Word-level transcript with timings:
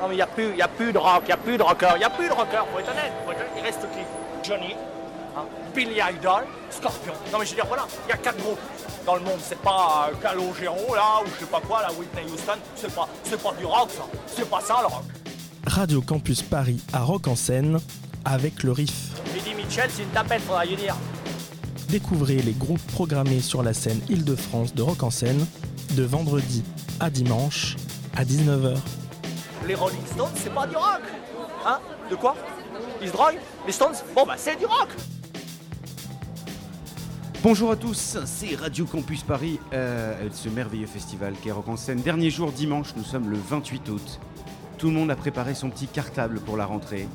Non 0.00 0.08
mais 0.08 0.14
il 0.14 0.16
n'y 0.16 0.22
a, 0.22 0.26
plus- 0.26 0.56
y 0.56 0.62
a 0.62 0.68
plus 0.68 0.92
de 0.92 0.98
rock, 0.98 1.22
il 1.24 1.26
n'y 1.26 1.32
a 1.32 1.36
plus 1.36 1.58
de 1.58 1.62
rocker, 1.62 1.90
il 1.96 1.98
n'y 1.98 2.04
a 2.04 2.10
plus 2.10 2.28
de 2.28 2.32
rocker, 2.32 2.62
faut 2.72 2.78
être 2.78 2.90
honnête, 2.90 3.12
faut 3.24 3.32
être 3.32 3.38
honnête. 3.40 3.52
Il 3.56 3.62
reste 3.62 3.80
qui? 3.92 4.48
Johnny, 4.48 4.74
hein, 5.36 5.42
Billy 5.74 5.96
Idol, 6.00 6.44
Scorpion. 6.70 7.12
Non 7.32 7.38
mais 7.38 7.44
je 7.44 7.50
veux 7.50 7.56
dire, 7.56 7.66
voilà, 7.66 7.86
il 8.06 8.10
y 8.10 8.12
a 8.12 8.16
quatre 8.16 8.38
groupes 8.38 8.58
dans 9.06 9.14
le 9.16 9.20
monde. 9.20 9.38
C'est 9.42 9.58
pas 9.60 10.08
euh, 10.10 10.14
Calogero 10.22 10.94
là, 10.94 11.20
ou 11.22 11.26
je 11.34 11.40
sais 11.44 11.50
pas 11.50 11.60
quoi, 11.60 11.82
là, 11.82 11.88
Whitney 11.98 12.24
Houston. 12.32 12.58
C'est 12.76 12.94
pas, 12.94 13.08
c'est 13.24 13.42
pas 13.42 13.52
du 13.58 13.64
rock 13.66 13.90
ça. 13.90 14.04
C'est 14.26 14.48
pas 14.48 14.60
ça 14.60 14.78
le 14.80 14.86
rock. 14.86 15.04
Radio 15.66 16.00
Campus 16.00 16.40
Paris 16.42 16.80
à 16.94 17.00
Rock 17.00 17.28
en 17.28 17.36
scène 17.36 17.78
avec 18.24 18.62
le 18.62 18.72
riff. 18.72 19.10
Eddie 19.36 19.54
Mitchell, 19.54 19.90
c'est 19.94 20.02
une 20.02 20.08
tapette, 20.08 20.40
faudra 20.40 20.64
lui 20.64 20.76
dire. 20.76 20.96
Découvrez 21.90 22.36
les 22.36 22.52
groupes 22.52 22.80
programmés 22.92 23.40
sur 23.40 23.62
la 23.62 23.74
scène 23.74 24.00
Île-de-France 24.08 24.74
de 24.74 24.82
Rock 24.82 25.02
en 25.02 25.10
scène 25.10 25.44
de 25.92 26.02
vendredi 26.04 26.62
à 27.00 27.10
dimanche 27.10 27.76
à 28.16 28.24
19h. 28.24 28.76
Les 29.70 29.76
Rolling 29.76 30.04
Stones, 30.04 30.32
c'est 30.34 30.52
pas 30.52 30.66
du 30.66 30.74
rock. 30.74 31.02
Hein? 31.64 31.78
De 32.10 32.16
quoi? 32.16 32.34
Ils 33.00 33.06
se 33.06 33.12
droguent? 33.12 33.38
Les 33.64 33.70
Stones? 33.70 33.94
Bon 34.16 34.26
bah 34.26 34.34
c'est 34.36 34.56
du 34.56 34.66
rock. 34.66 34.88
Bonjour 37.44 37.70
à 37.70 37.76
tous, 37.76 38.18
c'est 38.24 38.56
Radio 38.56 38.84
Campus 38.84 39.22
Paris, 39.22 39.60
euh, 39.72 40.28
ce 40.32 40.48
merveilleux 40.48 40.88
festival 40.88 41.34
qui 41.40 41.50
est 41.50 41.52
Rock 41.52 41.68
en 41.68 41.76
scène. 41.76 42.00
Dernier 42.00 42.30
jour 42.30 42.50
dimanche, 42.50 42.96
nous 42.96 43.04
sommes 43.04 43.30
le 43.30 43.36
28 43.36 43.88
août. 43.90 44.20
Tout 44.76 44.88
le 44.88 44.94
monde 44.94 45.12
a 45.12 45.14
préparé 45.14 45.54
son 45.54 45.70
petit 45.70 45.86
cartable 45.86 46.40
pour 46.40 46.56
la 46.56 46.66
rentrée. 46.66 47.06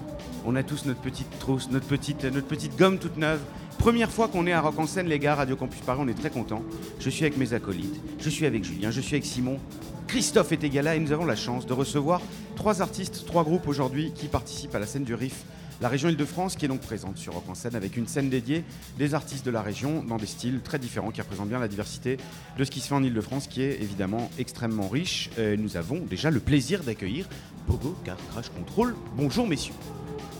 On 0.45 0.55
a 0.55 0.63
tous 0.63 0.85
notre 0.85 1.01
petite 1.01 1.37
trousse, 1.39 1.69
notre 1.71 1.87
petite, 1.87 2.23
notre 2.23 2.47
petite 2.47 2.77
gomme 2.77 2.99
toute 2.99 3.17
neuve. 3.17 3.41
Première 3.79 4.09
fois 4.09 4.29
qu'on 4.29 4.47
est 4.47 4.53
à 4.53 4.61
Rock 4.61 4.79
en 4.79 4.87
scène, 4.87 5.07
les 5.07 5.19
gars, 5.19 5.35
Radio 5.35 5.57
Campus 5.57 5.81
Paris, 5.81 5.99
on 6.01 6.07
est 6.07 6.17
très 6.17 6.29
contents. 6.29 6.63
Je 7.01 7.09
suis 7.09 7.25
avec 7.25 7.35
mes 7.35 7.51
acolytes, 7.51 8.01
je 8.17 8.29
suis 8.29 8.45
avec 8.45 8.63
Julien, 8.63 8.91
je 8.91 9.01
suis 9.01 9.15
avec 9.15 9.25
Simon. 9.25 9.59
Christophe 10.07 10.51
est 10.51 10.63
égal 10.63 10.85
là 10.85 10.95
et 10.95 10.99
nous 10.99 11.11
avons 11.11 11.25
la 11.25 11.35
chance 11.35 11.65
de 11.65 11.73
recevoir 11.73 12.21
trois 12.55 12.81
artistes, 12.81 13.25
trois 13.25 13.43
groupes 13.43 13.67
aujourd'hui 13.67 14.11
qui 14.13 14.27
participent 14.27 14.75
à 14.75 14.79
la 14.79 14.85
scène 14.85 15.03
du 15.03 15.13
Riff. 15.13 15.43
La 15.81 15.89
région 15.89 16.07
Île-de-France 16.07 16.55
qui 16.55 16.65
est 16.65 16.67
donc 16.67 16.81
présente 16.81 17.17
sur 17.17 17.33
Rock 17.33 17.43
en 17.49 17.55
scène 17.55 17.75
avec 17.75 17.97
une 17.97 18.07
scène 18.07 18.29
dédiée 18.29 18.63
des 18.97 19.13
artistes 19.13 19.45
de 19.45 19.51
la 19.51 19.61
région 19.61 20.03
dans 20.03 20.17
des 20.17 20.25
styles 20.25 20.61
très 20.61 20.79
différents 20.79 21.11
qui 21.11 21.21
représentent 21.21 21.49
bien 21.49 21.59
la 21.59 21.67
diversité 21.67 22.17
de 22.57 22.63
ce 22.63 22.71
qui 22.71 22.79
se 22.79 22.87
fait 22.87 22.95
en 22.95 23.03
Île-de-France 23.03 23.47
qui 23.47 23.61
est 23.61 23.81
évidemment 23.81 24.29
extrêmement 24.37 24.87
riche. 24.87 25.31
Euh, 25.37 25.57
nous 25.57 25.75
avons 25.75 25.99
déjà 25.99 26.31
le 26.31 26.39
plaisir 26.39 26.83
d'accueillir 26.83 27.27
Bogo 27.67 27.95
Car 28.05 28.17
Crash 28.31 28.49
Control. 28.49 28.95
Bonjour 29.17 29.47
messieurs. 29.47 29.73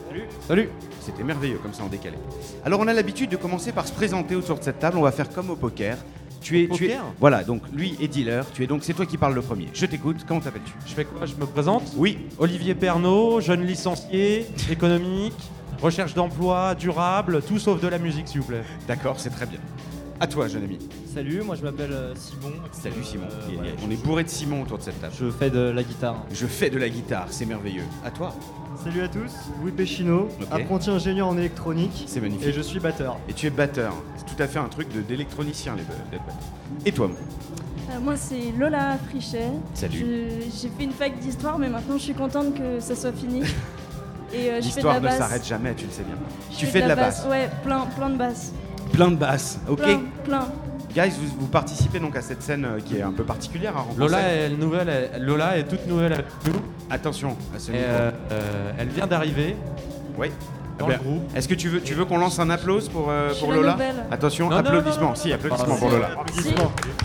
Salut. 0.07 0.23
Salut. 0.47 0.69
C'était 1.01 1.23
merveilleux 1.23 1.57
comme 1.57 1.73
ça 1.73 1.83
en 1.83 1.87
décalé. 1.87 2.17
Alors 2.63 2.79
on 2.79 2.87
a 2.87 2.93
l'habitude 2.93 3.29
de 3.29 3.35
commencer 3.35 3.73
par 3.73 3.87
se 3.87 3.93
présenter 3.93 4.35
autour 4.35 4.59
de 4.59 4.63
cette 4.63 4.79
table. 4.79 4.97
On 4.97 5.01
va 5.01 5.11
faire 5.11 5.29
comme 5.29 5.49
au 5.49 5.55
poker. 5.57 5.97
Tu 6.45 6.61
es, 6.61 6.67
tu 6.67 6.85
es, 6.85 6.89
poker 6.89 7.03
voilà, 7.19 7.43
donc 7.43 7.63
lui 7.73 7.95
est 7.99 8.07
dealer. 8.07 8.45
Tu 8.53 8.63
es 8.63 8.67
donc, 8.67 8.83
c'est 8.83 8.93
toi 8.93 9.07
qui 9.07 9.17
parles 9.17 9.33
le 9.33 9.41
premier. 9.41 9.67
Je 9.73 9.87
t'écoute. 9.87 10.17
Comment 10.27 10.39
t'appelles-tu? 10.41 10.73
Je 10.85 10.93
fais 10.93 11.03
quoi? 11.03 11.25
Je 11.25 11.33
me 11.33 11.47
présente? 11.47 11.91
Oui. 11.97 12.19
Olivier 12.37 12.75
Pernaud, 12.75 13.41
jeune 13.41 13.65
licencié, 13.65 14.45
économique, 14.69 15.33
recherche 15.81 16.13
d'emploi, 16.13 16.75
durable, 16.75 17.41
tout 17.41 17.57
sauf 17.57 17.81
de 17.81 17.87
la 17.87 17.97
musique 17.97 18.27
s'il 18.27 18.41
vous 18.41 18.47
plaît. 18.47 18.61
D'accord, 18.87 19.19
c'est 19.19 19.31
très 19.31 19.47
bien. 19.47 19.57
À 20.19 20.27
toi, 20.27 20.47
jeune 20.47 20.63
ami. 20.65 20.77
Salut, 21.11 21.41
moi 21.41 21.55
je 21.55 21.63
m'appelle 21.63 21.91
euh, 21.91 22.13
Simon. 22.15 22.53
Salut 22.71 23.03
Simon. 23.03 23.25
Euh, 23.31 23.49
a- 23.49 23.53
voilà, 23.55 23.71
on 23.85 23.89
est 23.89 24.03
bourré 24.05 24.23
de 24.23 24.29
Simon 24.29 24.61
autour 24.61 24.77
de 24.77 24.83
cette 24.83 25.01
table. 25.01 25.13
Je 25.19 25.31
fais 25.31 25.49
de 25.49 25.59
la 25.59 25.81
guitare. 25.83 26.23
Je 26.31 26.45
fais 26.45 26.69
de 26.69 26.77
la 26.77 26.89
guitare, 26.89 27.25
c'est 27.31 27.45
merveilleux. 27.47 27.83
À 28.05 28.11
toi, 28.11 28.33
Salut 28.83 29.01
à 29.01 29.07
tous, 29.07 29.31
Louis 29.61 29.71
Péchino, 29.71 30.27
Ok. 30.41 30.47
apprenti 30.51 30.89
ingénieur 30.89 31.27
en 31.27 31.37
électronique 31.37 32.03
c'est 32.07 32.19
et 32.19 32.21
magnifique. 32.21 32.53
je 32.53 32.61
suis 32.61 32.79
batteur. 32.79 33.17
Et 33.29 33.33
tu 33.33 33.47
es 33.47 33.49
batteur. 33.49 33.93
C'est 34.17 34.25
tout 34.35 34.41
à 34.41 34.47
fait 34.47 34.59
un 34.59 34.67
truc 34.67 34.91
de- 34.93 35.01
d'électronicien, 35.01 35.75
les 35.75 35.83
ba- 35.83 35.93
d'être 36.11 36.23
batteur. 36.25 36.39
Et 36.85 36.91
toi 36.91 37.09
Euh, 37.91 37.99
moi, 38.01 38.15
c'est 38.17 38.51
Lola 38.57 38.97
Frichet. 39.09 39.49
Salut. 39.73 40.05
J'ai 40.61 40.69
fait 40.69 40.83
une 40.83 40.91
fac 40.91 41.17
d'histoire, 41.19 41.57
mais 41.59 41.69
maintenant 41.69 41.97
je 41.97 42.03
suis 42.03 42.13
contente 42.13 42.55
que 42.55 42.79
ça 42.79 42.95
soit 42.95 43.13
fini. 43.13 43.41
Et 44.33 44.49
euh, 44.51 44.59
L'histoire 44.59 44.99
ne 44.99 45.07
s'arrête 45.09 45.45
jamais, 45.47 45.73
tu 45.75 45.85
le 45.85 45.91
sais 45.91 46.03
bien. 46.03 46.15
Je 46.51 46.57
Tu 46.57 46.65
fais 46.65 46.79
fais 46.79 46.81
de 46.81 46.87
la 46.89 46.95
basse. 46.95 47.25
Ouais, 47.29 47.49
plein, 47.63 47.81
plein 47.95 48.09
de 48.09 48.17
basses. 48.17 48.51
Plein 48.91 49.11
de 49.11 49.15
basses. 49.15 49.59
Ok. 49.69 49.77
Plein, 49.83 50.01
plein. 50.23 50.47
Guys, 50.95 51.11
vous, 51.19 51.27
vous 51.41 51.47
participez 51.47 51.99
donc 51.99 52.15
à 52.15 52.21
cette 52.21 52.41
scène 52.41 52.63
euh, 52.65 52.79
qui 52.79 52.95
est 52.97 53.01
un 53.01 53.11
peu 53.11 53.23
particulière 53.25 53.75
à 53.75 53.81
rencontrer. 53.81 53.99
Lola 53.99 54.19
est 54.33 54.49
nouvelle, 54.49 55.09
elle- 55.13 55.23
Lola 55.25 55.57
est 55.57 55.63
toute 55.63 55.85
nouvelle 55.87 56.13
avec 56.13 56.25
nous. 56.45 56.53
Attention 56.89 57.35
à 57.53 57.59
ce 57.59 57.71
euh, 57.73 58.11
euh, 58.31 58.71
elle 58.79 58.87
vient 58.87 59.05
d'arriver 59.05 59.57
Oui. 60.17 60.29
dans 60.79 60.85
Eh 60.85 60.89
ben, 60.91 60.97
le 61.03 61.03
groupe. 61.09 61.35
Est-ce 61.35 61.49
que 61.49 61.53
tu 61.53 61.67
veux, 61.67 61.81
tu 61.81 61.95
veux 61.95 62.05
qu'on 62.05 62.17
lance 62.17 62.39
un 62.39 62.49
applause 62.49 62.87
pour, 62.87 63.07
euh, 63.09 63.33
Lola 63.45 63.73
nouvelle. 63.73 63.95
Attention, 64.09 64.45
Non, 64.49 64.51
non, 64.55 64.57
applaudissements. 64.61 65.01
non, 65.01 65.09
non, 65.09 65.15
si, 65.15 65.33
applaudissements 65.33 65.75
pour. 65.75 65.89
Lola. 65.89 66.09
Si. 66.31 66.53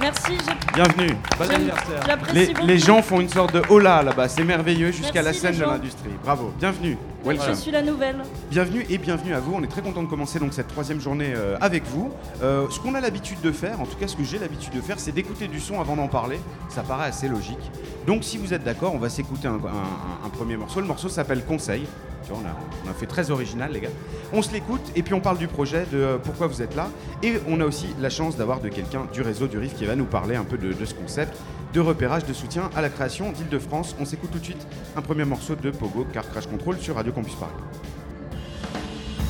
Merci, 0.00 0.32
j'ai- 0.46 0.72
Bienvenue. 0.82 1.16
Bon 1.36 1.50
anniversaire. 1.50 2.18
Les, 2.64 2.78
gens 2.78 3.02
font 3.02 3.20
une 3.20 3.28
sorte 3.28 3.52
de 3.54 3.62
hola 3.70 4.04
là-bas, 4.04 4.28
c'est 4.28 4.44
merveilleux 4.44 4.92
jusqu'à 4.92 5.22
la 5.22 5.32
scène 5.32 5.56
de 5.58 5.64
l'industrie. 5.64 6.10
Bravo, 6.22 6.52
bienvenue. 6.60 6.96
Je 7.28 7.52
suis 7.54 7.70
la 7.70 7.82
nouvelle. 7.82 8.16
Bienvenue 8.50 8.84
et 8.88 8.96
bienvenue 8.98 9.34
à 9.34 9.40
vous. 9.40 9.52
On 9.54 9.62
est 9.62 9.66
très 9.66 9.82
content 9.82 10.02
de 10.02 10.08
commencer 10.08 10.38
donc 10.38 10.52
cette 10.54 10.68
troisième 10.68 11.00
journée 11.00 11.32
euh, 11.36 11.56
avec 11.60 11.84
vous. 11.86 12.10
Euh, 12.42 12.66
ce 12.70 12.80
qu'on 12.80 12.94
a 12.94 13.00
l'habitude 13.00 13.40
de 13.42 13.52
faire, 13.52 13.80
en 13.80 13.84
tout 13.86 13.96
cas 13.96 14.08
ce 14.08 14.16
que 14.16 14.24
j'ai 14.24 14.38
l'habitude 14.38 14.72
de 14.74 14.80
faire, 14.80 14.98
c'est 14.98 15.12
d'écouter 15.12 15.46
du 15.46 15.60
son 15.60 15.80
avant 15.80 15.96
d'en 15.96 16.08
parler. 16.08 16.40
Ça 16.70 16.82
paraît 16.82 17.06
assez 17.08 17.28
logique. 17.28 17.70
Donc 18.06 18.24
si 18.24 18.38
vous 18.38 18.54
êtes 18.54 18.64
d'accord, 18.64 18.94
on 18.94 18.98
va 18.98 19.10
s'écouter 19.10 19.48
un, 19.48 19.54
un- 19.56 20.26
un 20.26 20.28
premier 20.30 20.56
morceau. 20.56 20.80
Le 20.80 20.86
morceau 20.86 21.08
s'appelle 21.08 21.44
Conseil. 21.44 21.84
Tu 22.24 22.30
vois, 22.32 22.40
on, 22.42 22.46
a, 22.46 22.52
on 22.86 22.90
a 22.90 22.94
fait 22.94 23.06
très 23.06 23.30
original 23.30 23.70
les 23.72 23.80
gars. 23.80 23.88
On 24.32 24.40
se 24.42 24.52
l'écoute 24.52 24.82
et 24.96 25.02
puis 25.02 25.14
on 25.14 25.20
parle 25.20 25.38
du 25.38 25.46
projet, 25.48 25.86
de 25.92 25.98
euh, 25.98 26.16
pourquoi 26.18 26.46
vous 26.46 26.62
êtes 26.62 26.74
là. 26.74 26.88
Et 27.22 27.34
on 27.48 27.60
a 27.60 27.64
aussi 27.66 27.86
la 28.00 28.10
chance 28.10 28.36
d'avoir 28.36 28.60
de 28.60 28.68
quelqu'un 28.70 29.06
du 29.12 29.20
réseau 29.22 29.46
du 29.46 29.58
RIF 29.58 29.74
qui 29.74 29.84
va 29.84 29.94
nous 29.94 30.04
parler 30.06 30.36
un 30.36 30.44
peu 30.44 30.56
de, 30.58 30.72
de 30.72 30.84
ce 30.84 30.94
concept 30.94 31.36
de 31.72 31.80
repérage, 31.80 32.24
de 32.24 32.32
soutien 32.32 32.70
à 32.74 32.82
la 32.82 32.88
création 32.88 33.32
d'Île-de-France. 33.32 33.96
On 34.00 34.04
s'écoute 34.04 34.30
tout 34.32 34.38
de 34.38 34.44
suite 34.44 34.66
un 34.96 35.02
premier 35.02 35.24
morceau 35.24 35.54
de 35.54 35.70
Pogo, 35.70 36.06
Car 36.12 36.28
Crash 36.28 36.46
Control 36.46 36.78
sur 36.78 36.96
Radio 36.96 37.12
Campus 37.12 37.34
Paris. 37.34 37.52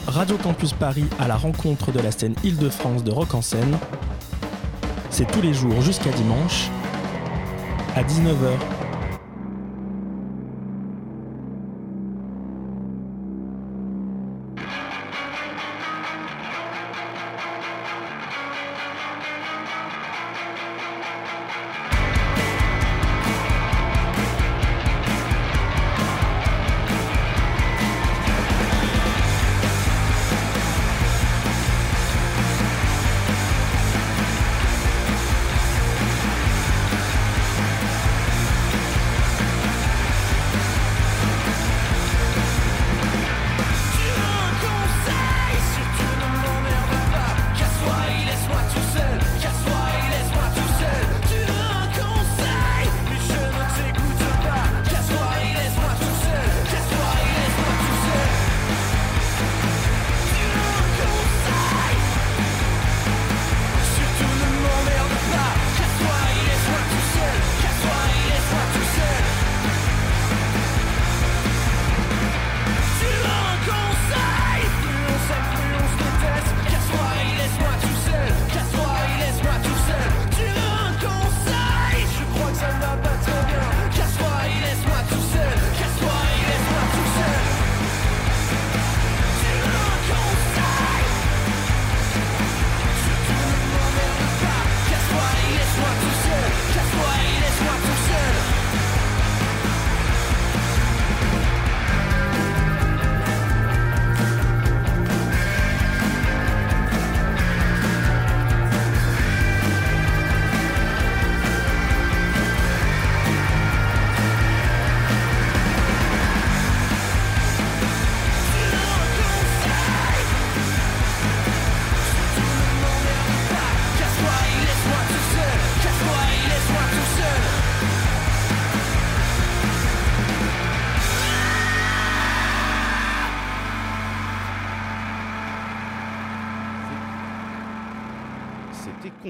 Radio 0.06 0.36
Campus 0.38 0.72
Paris 0.72 1.04
à 1.18 1.28
la 1.28 1.36
rencontre 1.36 1.92
de 1.92 2.00
la 2.00 2.10
scène 2.10 2.34
Île-de-France 2.42 3.04
de 3.04 3.10
Rock 3.10 3.34
en 3.34 3.42
scène. 3.42 3.78
C'est 5.10 5.30
tous 5.30 5.42
les 5.42 5.52
jours 5.52 5.80
jusqu'à 5.82 6.10
dimanche 6.10 6.68
à 7.94 8.02
19h. 8.02 8.89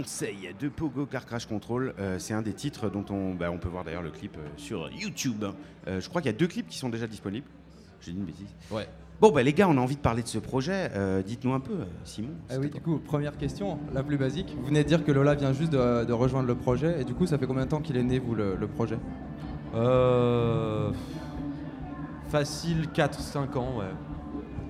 Conseil 0.03 0.55
de 0.59 0.69
Pogo 0.69 1.05
Car 1.07 1.27
Crash 1.27 1.47
Control. 1.47 1.95
Euh, 1.99 2.19
c'est 2.19 2.33
un 2.33 2.43
des 2.43 2.55
titres 2.55 2.89
dont 2.89 3.05
on, 3.11 3.35
bah, 3.35 3.51
on 3.51 3.59
peut 3.59 3.69
voir 3.69 3.85
d'ailleurs 3.85 4.03
le 4.03 4.11
clip 4.11 4.37
euh, 4.39 4.49
sur 4.57 4.91
YouTube. 4.91 5.45
Euh, 5.87 6.01
je 6.01 6.09
crois 6.09 6.23
qu'il 6.23 6.31
y 6.31 6.35
a 6.35 6.39
deux 6.39 6.47
clips 6.47 6.69
qui 6.69 6.79
sont 6.79 6.89
déjà 6.89 7.07
disponibles. 7.07 7.47
J'ai 8.01 8.13
dit 8.13 8.19
une 8.19 8.25
bêtise. 8.25 8.49
Ouais. 8.71 8.89
Bon, 9.21 9.31
bah, 9.31 9.43
les 9.43 9.53
gars, 9.53 9.69
on 9.69 9.77
a 9.77 9.81
envie 9.81 9.97
de 9.97 10.01
parler 10.01 10.23
de 10.23 10.29
ce 10.29 10.39
projet. 10.39 10.91
Euh, 10.97 11.23
Dites-nous 11.23 11.53
un 11.53 11.61
peu, 11.61 11.75
Simon. 12.05 12.31
Ah 12.49 12.55
c'est 12.55 12.59
oui, 12.59 12.71
du 12.71 12.81
coup, 12.81 12.99
première 12.99 13.37
question, 13.37 13.79
la 13.93 14.03
plus 14.03 14.17
basique. 14.17 14.55
Vous 14.59 14.67
venez 14.67 14.83
de 14.83 14.89
dire 14.89 15.05
que 15.05 15.13
Lola 15.13 15.35
vient 15.35 15.53
juste 15.53 15.73
de, 15.73 16.05
de 16.05 16.13
rejoindre 16.15 16.47
le 16.49 16.55
projet. 16.55 17.03
Et 17.03 17.05
du 17.05 17.13
coup, 17.13 17.27
ça 17.27 17.37
fait 17.37 17.47
combien 17.47 17.65
de 17.65 17.71
temps 17.71 17.81
qu'il 17.83 17.99
est 17.99 18.03
né, 18.03 18.19
vous, 18.19 18.35
le, 18.35 18.57
le 18.57 18.67
projet? 18.67 18.99
Euh, 19.75 20.91
facile 22.29 22.89
4-5 22.95 23.59
ans, 23.59 23.79
ouais. 23.79 23.85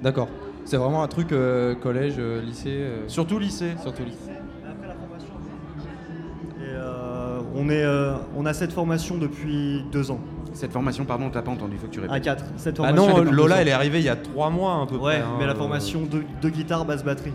D'accord. 0.03 0.29
C'est 0.65 0.77
vraiment 0.77 1.03
un 1.03 1.09
truc 1.09 1.33
euh, 1.33 1.75
collège, 1.75 2.17
euh, 2.19 2.43
lycée 2.43 2.71
euh, 2.71 3.09
Surtout 3.09 3.39
lycée. 3.39 3.75
Surtout 3.81 4.05
lycée. 4.05 4.31
On, 7.55 7.69
est, 7.69 7.83
euh, 7.83 8.15
on 8.37 8.47
a 8.47 8.53
cette 8.53 8.73
formation 8.73 9.17
depuis 9.19 9.85
deux 9.93 10.11
ans. 10.11 10.21
Cette 10.53 10.73
formation, 10.73 11.05
pardon, 11.05 11.27
on 11.27 11.31
t'a 11.31 11.43
pas 11.43 11.51
entendu, 11.53 11.75
il 11.77 11.79
faut 11.79 11.87
que 11.87 11.93
tu 11.93 12.01
répètes. 12.01 12.15
À 12.17 12.21
quatre. 12.21 12.45
Cette 12.57 12.81
Ah 12.81 12.89
formation 12.89 13.25
non, 13.25 13.31
est 13.31 13.33
Lola, 13.33 13.63
elle 13.63 13.69
est 13.69 13.73
arrivée 13.73 13.99
il 14.01 14.05
y 14.05 14.09
a 14.09 14.17
3 14.17 14.51
mois 14.51 14.83
à 14.83 14.87
peu 14.87 14.97
Ouais, 14.97 15.19
près. 15.19 15.21
hein, 15.21 15.37
mais 15.39 15.47
la 15.47 15.53
euh, 15.53 15.57
formation 15.57 16.03
de, 16.03 16.23
de 16.43 16.49
guitare, 16.49 16.85
basse, 16.85 17.05
batterie. 17.05 17.33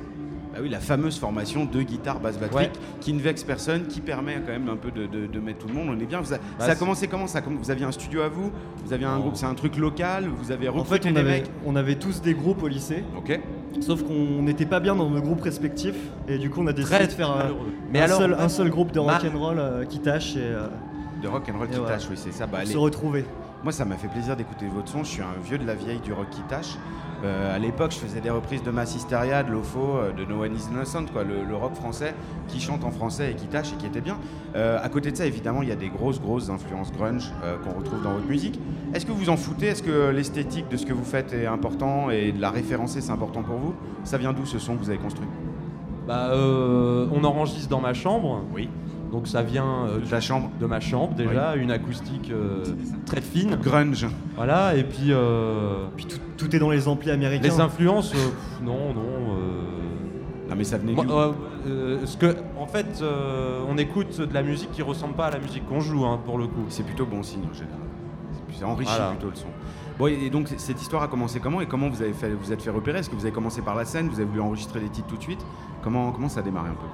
Bah 0.56 0.62
oui, 0.64 0.70
la 0.70 0.80
fameuse 0.80 1.20
formation 1.20 1.66
de 1.66 1.82
guitare 1.82 2.22
basse 2.22 2.40
batterie 2.40 2.56
Ouais. 2.66 2.72
qui 3.02 3.12
ne 3.12 3.20
vexe 3.20 3.44
personne, 3.44 3.88
qui 3.88 4.00
permet 4.00 4.36
quand 4.36 4.54
même 4.54 4.70
un 4.70 4.78
peu 4.78 4.90
de, 4.90 5.06
de- 5.06 5.28
de 5.28 5.40
mettre 5.42 5.60
tout 5.60 5.68
le 5.68 5.74
monde. 5.74 5.88
On 5.90 6.00
est 6.00 6.06
bien. 6.06 6.22
Vous 6.22 6.34
a- 6.34 6.38
Bah, 6.38 6.66
ça 6.66 6.72
a 6.72 6.76
commencé 6.76 7.08
comment 7.10 7.28
ça, 7.28 7.42
Vous 7.46 7.72
aviez 7.72 7.84
un 7.86 7.92
studio 7.92 8.22
à 8.22 8.30
vous? 8.30 8.52
Vous 8.86 8.94
aviez 8.94 9.06
un 9.06 9.20
groupe 9.20 9.36
C'est 9.36 9.46
un 9.48 9.54
truc 9.54 9.76
local? 9.76 10.30
Vous 10.30 10.52
avez 10.52 10.70
En 10.70 10.74
recruté 10.74 11.04
fait, 11.04 11.10
on 11.10 11.14
des 11.14 11.20
avait, 11.20 11.30
mecs? 11.42 11.52
on 11.66 11.76
avait 11.76 11.96
tous 11.96 12.22
des 12.22 12.34
groupes 12.34 12.64
au 12.64 12.70
lycée, 12.70 13.04
Ok. 13.18 13.38
sauf 13.82 14.04
qu'on 14.04 14.42
n'était 14.44 14.66
pas 14.66 14.80
bien 14.80 14.96
dans 14.96 15.10
nos 15.10 15.20
groupes 15.22 15.42
respectifs. 15.42 15.98
Et 16.30 16.38
du 16.38 16.50
coup, 16.50 16.62
on 16.62 16.68
a 16.68 16.74
décidé 16.74 16.96
Très 16.96 17.08
de 17.08 17.12
faire 17.12 17.32
euh. 17.32 17.52
Mais 17.92 18.00
un, 18.00 18.04
alors, 18.06 18.20
seul, 18.20 18.34
un 18.40 18.48
seul 18.50 18.70
groupe 18.70 18.94
de 18.94 19.00
rock'n'roll 19.00 19.60
euh, 19.60 19.84
qui 19.84 20.00
tâche 20.00 20.38
et 20.38 20.40
euh, 20.40 20.68
De 21.22 21.28
rock 21.28 21.50
and 21.54 21.58
roll 21.58 21.68
Et 21.68 21.72
qui 21.72 21.80
voilà. 21.80 21.96
tâche, 21.98 22.08
oui, 22.10 22.16
c'est 22.18 22.32
ça. 22.32 22.48
Bah, 22.48 22.66
se 22.66 22.78
retrouver. 22.78 23.26
Moi, 23.62 23.74
ça 23.74 23.84
m'a 23.84 23.96
fait 23.98 24.08
plaisir 24.08 24.38
d'écouter 24.38 24.68
votre 24.74 24.88
son. 24.90 25.04
Je 25.04 25.10
suis 25.10 25.22
un 25.22 25.34
vieux 25.44 25.58
de 25.58 25.66
la 25.66 25.74
vieille 25.76 26.00
du 26.00 26.14
rock 26.14 26.30
qui 26.32 26.42
tâche. 26.44 26.78
Euh, 27.26 27.56
à 27.56 27.60
l'époque, 27.60 27.92
je 27.92 27.98
faisais 27.98 28.22
des 28.22 28.30
reprises 28.30 28.62
de 28.62 28.70
Mass 28.70 28.96
Hysteria, 28.96 29.42
de 29.42 29.52
Lofo, 29.52 29.98
euh, 29.98 30.12
de 30.14 30.26
No 30.26 30.44
One 30.44 30.54
Is 30.54 30.68
Innocent, 30.72 31.06
quoi, 31.12 31.24
le, 31.24 31.44
le 31.44 31.56
rock 31.56 31.74
français 31.74 32.14
qui 32.48 32.60
chante 32.60 32.84
en 32.84 32.92
français 32.92 33.32
et 33.32 33.36
qui 33.36 33.48
tâche 33.48 33.74
et 33.74 33.78
qui 33.78 33.88
était 33.88 34.02
bien. 34.02 34.18
Euh, 34.56 34.78
à 34.82 34.90
côté 34.90 35.12
de 35.12 35.18
ça, 35.18 35.26
évidemment, 35.26 35.64
il 35.64 35.70
y 35.70 35.72
a 35.72 35.76
des 35.76 35.90
grosses, 35.90 36.22
grosses 36.22 36.50
influences 36.50 36.92
grunge 36.92 37.32
euh, 37.44 37.58
qu'on 37.58 37.78
retrouve 37.78 38.04
dans 38.04 38.14
votre 38.14 38.28
musique. 38.28 38.60
Est-ce 38.94 39.06
que 39.06 39.12
vous 39.12 39.30
en 39.30 39.38
foutez? 39.38 39.68
Est-ce 39.68 39.82
que 39.82 40.10
l'esthétique 40.10 40.70
de 40.70 40.78
ce 40.78 40.86
que 40.86 40.94
vous 40.94 41.04
faites 41.04 41.34
est 41.34 41.48
important 41.48 42.12
et 42.12 42.32
de 42.32 42.40
la 42.40 42.52
référencer, 42.52 43.02
c'est 43.02 43.12
important 43.12 43.42
pour 43.42 43.58
vous? 43.58 43.74
Ça 44.04 44.18
vient 44.18 44.32
d'où 44.32 44.46
ce 44.46 44.60
son 44.60 44.76
que 44.76 44.84
vous 44.84 44.90
avez 44.90 45.00
construit? 45.00 45.28
Bah, 46.08 46.30
on 46.36 47.24
enregistre 47.24 47.70
dans 47.70 47.82
ma 47.82 47.96
chambre. 47.96 48.44
Oui. 48.54 48.70
Donc 49.12 49.28
ça 49.28 49.42
vient 49.44 49.86
euh, 49.88 50.00
De 50.00 50.06
ta 50.06 50.20
chambre 50.20 50.50
de 50.60 50.66
ma 50.66 50.80
chambre 50.80 51.14
déjà, 51.16 51.56
une 51.56 51.72
acoustique 51.72 52.32
euh, 52.32 52.64
très 53.06 53.22
fine. 53.22 53.56
Grunge. 53.62 54.08
Voilà, 54.36 54.76
et 54.76 54.84
puis 54.84 55.12
euh, 55.12 55.86
Puis 55.96 56.06
tout, 56.06 56.18
tout 56.38 56.56
est 56.56 56.60
dans 56.60 56.70
les 56.72 56.88
amplis 56.88 57.12
américains. 57.12 57.44
les 57.48 57.60
influences, 57.60 58.12
euh, 58.14 58.18
pff, 58.18 58.62
non, 58.62 58.94
non. 58.94 59.02
euh, 59.02 60.50
Non, 60.50 60.56
mais 60.58 60.64
ça 60.64 60.78
venait 60.78 60.94
moi, 60.94 61.06
euh, 61.10 61.32
euh, 61.68 62.06
ce 62.06 62.18
que, 62.18 62.36
en 62.60 62.68
fait, 62.68 63.00
euh, 63.02 63.62
on 63.70 63.78
écoute 63.78 64.20
de 64.20 64.34
la 64.34 64.44
musique 64.44 64.72
qui 64.72 64.82
ressemble 64.82 65.14
pas 65.14 65.28
à 65.28 65.32
la 65.32 65.40
musique 65.40 65.66
qu'on 65.68 65.80
joue, 65.80 66.04
hein, 66.06 66.20
pour 66.26 66.38
le 66.38 66.48
coup. 66.48 66.66
C'est 66.70 66.84
plutôt 66.86 67.06
bon 67.06 67.24
signe 67.24 67.44
en 67.50 67.54
général. 67.54 67.80
C'est- 68.52 68.60
Ça 68.60 68.68
enrichit 68.68 68.92
Voilà. 68.96 69.12
plutôt 69.12 69.30
le 69.30 69.36
son. 69.36 69.48
Bon, 69.98 70.08
et 70.08 70.14
et 70.26 70.30
donc 70.30 70.50
cette 70.58 70.82
histoire 70.82 71.04
a 71.04 71.08
commencé 71.08 71.40
comment 71.40 71.62
et 71.62 71.68
comment 71.68 71.90
vous 71.90 72.02
avez 72.02 72.14
fait, 72.14 72.30
vous 72.30 72.52
êtes 72.52 72.62
fait 72.62 72.70
repérer? 72.70 73.00
Est-ce 73.00 73.10
que 73.10 73.16
vous 73.16 73.24
avez 73.26 73.32
commencé 73.34 73.62
par 73.62 73.76
la 73.76 73.86
scène? 73.86 74.08
Vous 74.10 74.16
avez 74.20 74.26
voulu 74.26 74.42
enregistrer 74.42 74.80
les 74.82 74.90
titres 74.90 75.08
tout 75.08 75.18
de 75.18 75.22
suite? 75.22 75.40
Comment, 75.84 76.12
comment 76.12 76.28
ça 76.30 76.40
a 76.42 76.44
démarré 76.44 76.70
un 76.70 76.74
peu? 76.74 76.88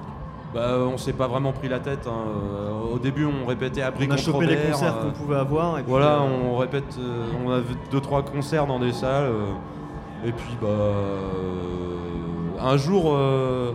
Bah, 0.54 0.76
on 0.80 0.98
s'est 0.98 1.14
pas 1.14 1.26
vraiment 1.28 1.52
pris 1.52 1.68
la 1.68 1.78
tête. 1.80 2.06
hein. 2.06 2.12
Euh, 2.12 2.94
Au 2.94 2.98
début, 2.98 3.24
on 3.26 3.46
répétait 3.46 3.80
abri 3.82 4.06
On 4.08 4.12
a 4.12 4.16
chopé 4.18 4.46
les 4.46 4.56
concerts 4.56 4.96
euh, 4.98 5.02
qu'on 5.04 5.10
pouvait 5.18 5.36
avoir. 5.36 5.78
Et 5.78 5.82
puis, 5.82 5.90
Voilà, 5.90 6.16
euh, 6.16 6.28
on 6.50 6.56
répète, 6.58 6.96
euh, 6.98 7.24
on 7.44 7.50
a 7.50 7.60
vu 7.60 7.74
deux 7.90 8.00
trois 8.00 8.22
concerts 8.22 8.66
dans 8.66 8.78
des 8.78 8.92
salles, 8.92 9.24
euh, 9.30 10.28
et 10.28 10.32
puis 10.32 10.56
bah 10.60 10.68
euh, 10.68 12.60
un 12.60 12.76
jour, 12.76 13.12
euh, 13.14 13.72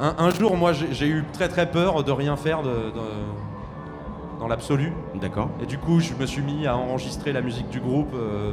un, 0.00 0.14
un 0.18 0.30
jour, 0.30 0.56
moi 0.56 0.72
j'ai 0.72 0.92
j'ai 0.92 1.06
eu 1.08 1.24
très 1.32 1.48
très 1.48 1.70
peur 1.70 2.04
de 2.04 2.12
rien 2.12 2.36
faire 2.36 2.62
de, 2.62 2.68
de- 2.68 4.38
dans 4.38 4.46
l'absolu, 4.46 4.92
D'accord. 5.20 5.48
et 5.62 5.66
du 5.66 5.78
coup 5.78 5.98
je 5.98 6.12
me 6.14 6.24
suis 6.26 6.42
mis 6.42 6.66
à 6.66 6.76
enregistrer 6.76 7.32
la 7.32 7.40
musique 7.40 7.68
du 7.70 7.80
groupe, 7.80 8.12
euh, 8.14 8.52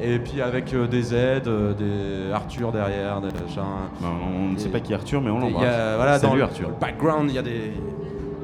et 0.00 0.18
puis 0.18 0.40
avec 0.40 0.72
euh, 0.74 0.86
des 0.86 1.14
aides, 1.14 1.48
euh, 1.48 1.74
des 1.74 2.32
Arthur 2.32 2.72
derrière, 2.72 3.20
des 3.20 3.28
machins. 3.28 3.62
Bah, 4.00 4.08
on 4.34 4.52
ne 4.52 4.58
sait 4.58 4.68
pas 4.68 4.80
qui 4.80 4.92
est 4.92 4.96
Arthur, 4.96 5.20
mais 5.20 5.30
on 5.30 5.38
l'embrasse. 5.38 5.96
voilà, 5.96 6.18
dans 6.18 6.30
Salut 6.30 6.42
Arthur. 6.42 6.68
dans 6.68 6.74
le 6.74 6.80
background, 6.80 7.30
il 7.30 7.34
y 7.34 7.38
a 7.38 7.42
des, 7.42 7.72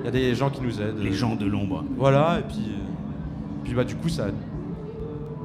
il 0.00 0.04
y 0.04 0.08
a 0.08 0.10
des 0.10 0.34
gens 0.34 0.50
qui 0.50 0.62
nous 0.62 0.80
aident. 0.80 0.98
Les 0.98 1.12
gens 1.12 1.34
de 1.34 1.46
l'ombre. 1.46 1.84
Voilà, 1.96 2.38
et 2.40 2.42
puis, 2.42 2.72
puis 3.64 3.74
bah 3.74 3.84
du 3.84 3.96
coup 3.96 4.08
ça. 4.08 4.26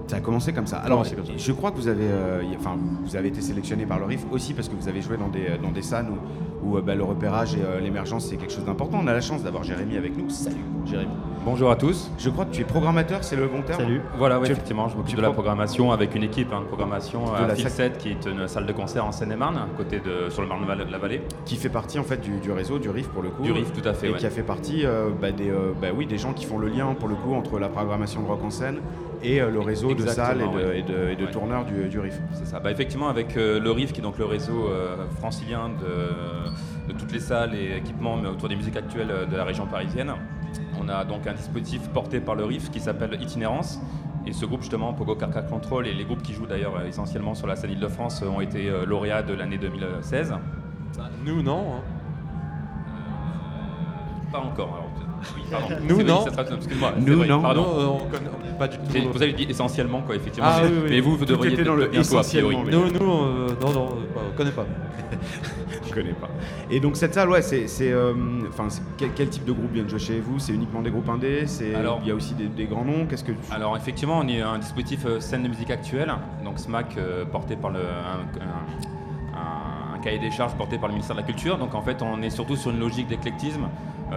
Ça 0.08 0.18
a 0.18 0.20
commencé 0.20 0.52
comme 0.54 0.68
ça. 0.68 0.78
Alors, 0.78 1.00
commencé 1.00 1.16
comme 1.16 1.26
ça. 1.26 1.32
je 1.38 1.52
crois 1.54 1.72
que 1.72 1.78
vous 1.78 1.88
avez, 1.88 2.04
euh, 2.06 2.44
y- 2.44 2.56
enfin, 2.58 2.76
vous 3.04 3.16
avez 3.16 3.30
été 3.30 3.42
sélectionné 3.42 3.86
par 3.86 4.00
le 4.00 4.06
RIF 4.06 4.26
aussi 4.32 4.54
parce 4.54 4.68
que 4.70 4.76
vous 4.76 4.88
avez 4.90 5.02
joué 5.02 5.18
dans 5.18 5.30
des, 5.30 5.58
dans 5.62 5.72
des 5.72 5.82
salles 5.82 6.08
où, 6.10 6.68
où, 6.70 6.78
euh, 6.78 6.82
bah, 6.82 6.94
le 6.94 7.04
repérage 7.04 7.56
et 7.56 7.60
euh, 7.64 7.80
l'émergence 7.80 8.26
c'est 8.28 8.36
quelque 8.36 8.52
chose 8.54 8.66
d'important. 8.66 9.00
On 9.02 9.08
a 9.08 9.14
la 9.14 9.22
chance 9.22 9.44
d'avoir 9.44 9.64
Jérémy 9.64 9.96
avec 9.98 10.18
nous. 10.18 10.30
Salut, 10.30 10.58
Jérémy. 10.86 11.10
Bonjour 11.46 11.72
à 11.72 11.76
tous. 11.78 12.12
Je 12.20 12.30
crois 12.30 12.46
que 12.46 12.52
tu 12.52 12.62
es 12.62 12.64
programmateur, 12.66 13.24
c'est 13.24 13.36
le 13.36 13.48
bon 13.48 13.62
terme. 13.64 13.80
Salut. 13.82 14.02
Voilà, 14.18 14.40
ouais, 14.40 14.46
Tu- 14.46 14.52
effectivement, 14.54 14.88
je 14.90 14.96
m'occupe 14.98 15.16
de 15.18 15.22
la 15.22 15.28
pro- 15.30 15.36
programmation 15.36 15.92
avec 15.92 16.16
une 16.16 16.24
équipe 16.24 16.52
hein, 16.54 16.62
de 16.62 16.66
programmation 16.68 17.26
De 17.26 17.44
à 17.44 17.48
la 17.48 17.56
Fil 17.56 17.66
sac- 17.66 17.94
7, 17.94 17.98
qui 17.98 18.10
est 18.10 18.26
une 18.26 18.48
salle 18.48 18.66
de 18.66 18.72
concert 18.74 19.06
en 19.06 19.12
Seine-et-Marne, 19.12 19.60
côté 19.78 20.00
de 20.00 20.30
sur 20.30 20.42
le 20.42 20.48
Marne-la-Vallée. 20.48 21.22
Qui 21.46 21.56
fait 21.56 21.70
partie 21.70 21.98
en 22.00 22.04
fait 22.04 22.22
du, 22.22 22.38
du 22.40 22.52
réseau 22.52 22.78
du 22.78 22.90
RIF 22.90 23.08
pour 23.10 23.24
le 23.24 23.30
coup. 23.30 23.44
Du 23.44 23.52
RIF, 23.52 23.72
tout 23.74 23.88
à 23.88 23.94
fait, 23.94 24.08
Et 24.08 24.12
ouais. 24.12 24.18
qui 24.18 24.26
a 24.26 24.30
fait 24.30 24.44
partie 24.44 24.86
euh, 24.86 25.10
bah, 25.20 25.32
des, 25.32 25.50
euh, 25.50 25.72
bah, 25.82 25.88
oui, 25.96 26.06
des 26.06 26.18
gens 26.18 26.34
qui 26.34 26.46
font 26.46 26.60
le 26.60 26.68
lien 26.68 26.94
pour 26.98 27.08
le 27.10 27.16
coup 27.16 27.34
entre 27.34 27.58
la 27.60 27.68
programmation 27.70 28.22
de 28.22 28.28
rock 28.28 28.40
en 28.44 28.50
scène 28.50 28.78
et 29.24 29.42
euh, 29.42 29.50
le 29.50 29.60
réseau 29.60 29.94
de 29.94 30.06
salles 30.06 30.42
et 30.42 30.48
de, 30.48 30.48
ouais. 30.68 30.80
et 30.80 30.84
de- 30.84 31.10
et 31.12 31.16
de 31.16 31.25
Ouais. 31.25 31.31
tourneurs 31.31 31.66
du, 31.66 31.88
du 31.90 32.00
RIF. 32.00 32.19
C'est 32.33 32.45
ça. 32.45 32.59
Bah, 32.59 32.71
effectivement, 32.71 33.07
avec 33.09 33.36
euh, 33.38 33.59
le 33.59 33.71
RIF, 33.71 33.92
qui 33.94 34.00
est 34.00 34.04
donc 34.04 34.18
le 34.18 34.26
réseau 34.26 34.68
euh, 34.68 34.95
francilien 35.19 35.69
de, 35.69 36.92
de 36.94 36.97
toutes 37.00 37.12
les 37.12 37.19
salles 37.19 37.56
et 37.56 37.78
équipements 37.78 38.18
mais 38.18 38.28
autour 38.30 38.50
des 38.50 38.56
musiques 38.56 38.76
actuelles 38.78 39.12
de 39.31 39.36
la 39.36 39.44
région 39.44 39.66
parisienne, 39.66 40.14
on 40.81 40.90
a 40.90 41.06
donc 41.06 41.26
un 41.28 41.33
dispositif 41.33 41.88
porté 41.90 42.19
par 42.19 42.36
le 42.36 42.45
RIF 42.45 42.69
qui 42.71 42.80
s'appelle 42.80 43.18
Itinérance. 43.21 43.80
Et 44.26 44.31
ce 44.33 44.45
groupe, 44.45 44.62
justement, 44.62 44.94
Pogo 44.94 45.16
Carca 45.16 45.42
Control, 45.42 45.86
et 45.88 45.94
les 45.94 46.06
groupes 46.06 46.21
qui 46.21 46.31
jouent 46.33 46.45
d'ailleurs 46.47 46.81
essentiellement 46.88 47.36
sur 47.36 47.45
la 47.45 47.56
scène 47.57 47.71
Île-de-France, 47.71 48.21
ont 48.24 48.40
été 48.40 48.69
euh, 48.69 48.86
lauréats 48.86 49.21
de 49.24 49.33
l'année 49.33 49.57
2016. 49.57 50.33
Nous 51.26 51.42
non. 51.44 51.74
hein. 51.76 51.81
Pas 54.31 54.40
encore. 54.40 54.69
alors. 54.74 54.90
Oui, 55.35 55.42
pardon. 55.51 55.68
Nous, 55.87 55.95
vrai, 55.95 56.03
non. 56.03 56.25
Nous, 56.99 57.18
vrai, 57.18 57.27
non. 57.27 57.42
Pardon. 57.42 57.61
Non, 57.61 57.95
on 58.01 58.07
connaît 58.09 58.30
on 58.44 58.56
est 58.56 58.57
pas 58.57 58.68
du 58.68 58.77
tout. 58.77 59.09
Vous 59.13 59.21
avez 59.21 59.33
dit 59.33 59.47
essentiellement, 59.49 60.01
quoi, 60.01 60.15
effectivement. 60.15 60.49
Ah, 60.51 60.61
mais, 60.63 60.69
oui, 60.69 60.75
oui. 60.83 60.89
mais 60.92 60.99
vous, 61.01 61.18
vous 61.18 61.25
devriez 61.25 61.53
était 61.53 61.63
dans 61.63 61.75
le 61.75 61.87
bientôt, 61.87 62.18
a 62.18 62.21
priori. 62.23 62.56
essentiellement, 62.56 62.63
Nous, 62.89 62.99
nous, 62.99 63.13
euh, 63.23 63.47
non, 63.61 63.71
non, 63.71 63.85
euh, 63.85 64.19
on 64.33 64.37
connaît 64.37 64.51
pas. 64.51 64.65
Je 65.87 65.94
connais 65.94 66.13
pas. 66.13 66.30
Et 66.71 66.80
donc 66.80 66.95
cette 66.95 67.13
salle, 67.13 67.30
ouais, 67.30 67.42
c'est, 67.42 67.68
euh, 67.81 68.13
enfin, 68.49 68.68
quel, 68.97 69.09
quel 69.15 69.30
type 69.30 69.45
de 69.45 69.51
groupe 69.51 69.71
vient 69.73 69.83
de 69.83 69.89
jouer 69.89 69.99
chez 69.99 70.19
vous? 70.19 70.39
C'est 70.39 70.53
uniquement 70.53 70.81
des 70.81 70.89
groupes 70.92 71.09
indés? 71.09 71.44
C'est, 71.45 71.75
Alors- 71.75 71.99
il 72.03 72.07
y 72.07 72.11
a 72.11 72.15
aussi 72.15 72.33
des, 72.33 72.47
des 72.47 72.65
grands 72.65 72.85
noms? 72.85 73.06
Qu'est-ce 73.07 73.23
que 73.23 73.31
tu- 73.31 73.37
Alors 73.51 73.75
effectivement, 73.77 74.19
on 74.23 74.27
est 74.27 74.42
un 74.42 74.57
dispositif 74.57 75.06
euh, 75.06 75.19
scène 75.19 75.44
de 75.44 75.49
musique 75.49 75.69
actuelle, 75.71 76.11
donc 76.44 76.57
SMAC 76.59 76.97
euh, 76.97 77.25
porté 77.25 77.56
par 77.56 77.71
le, 77.71 77.80
un, 77.80 78.42
un- 78.42 79.37
un- 79.39 79.95
un 79.95 79.99
cahier 79.99 80.19
des 80.19 80.31
charges 80.31 80.53
porté 80.56 80.77
par 80.77 80.87
le 80.87 80.94
ministère 80.94 81.15
de 81.15 81.21
la 81.21 81.27
Culture. 81.27 81.57
Donc 81.57 81.75
en 81.75 81.81
fait, 81.81 82.01
on 82.01 82.21
est 82.21 82.30
surtout 82.31 82.56
sur 82.56 82.71
une 82.71 82.80
logique 82.80 83.07
d'éclectisme, 83.07 83.68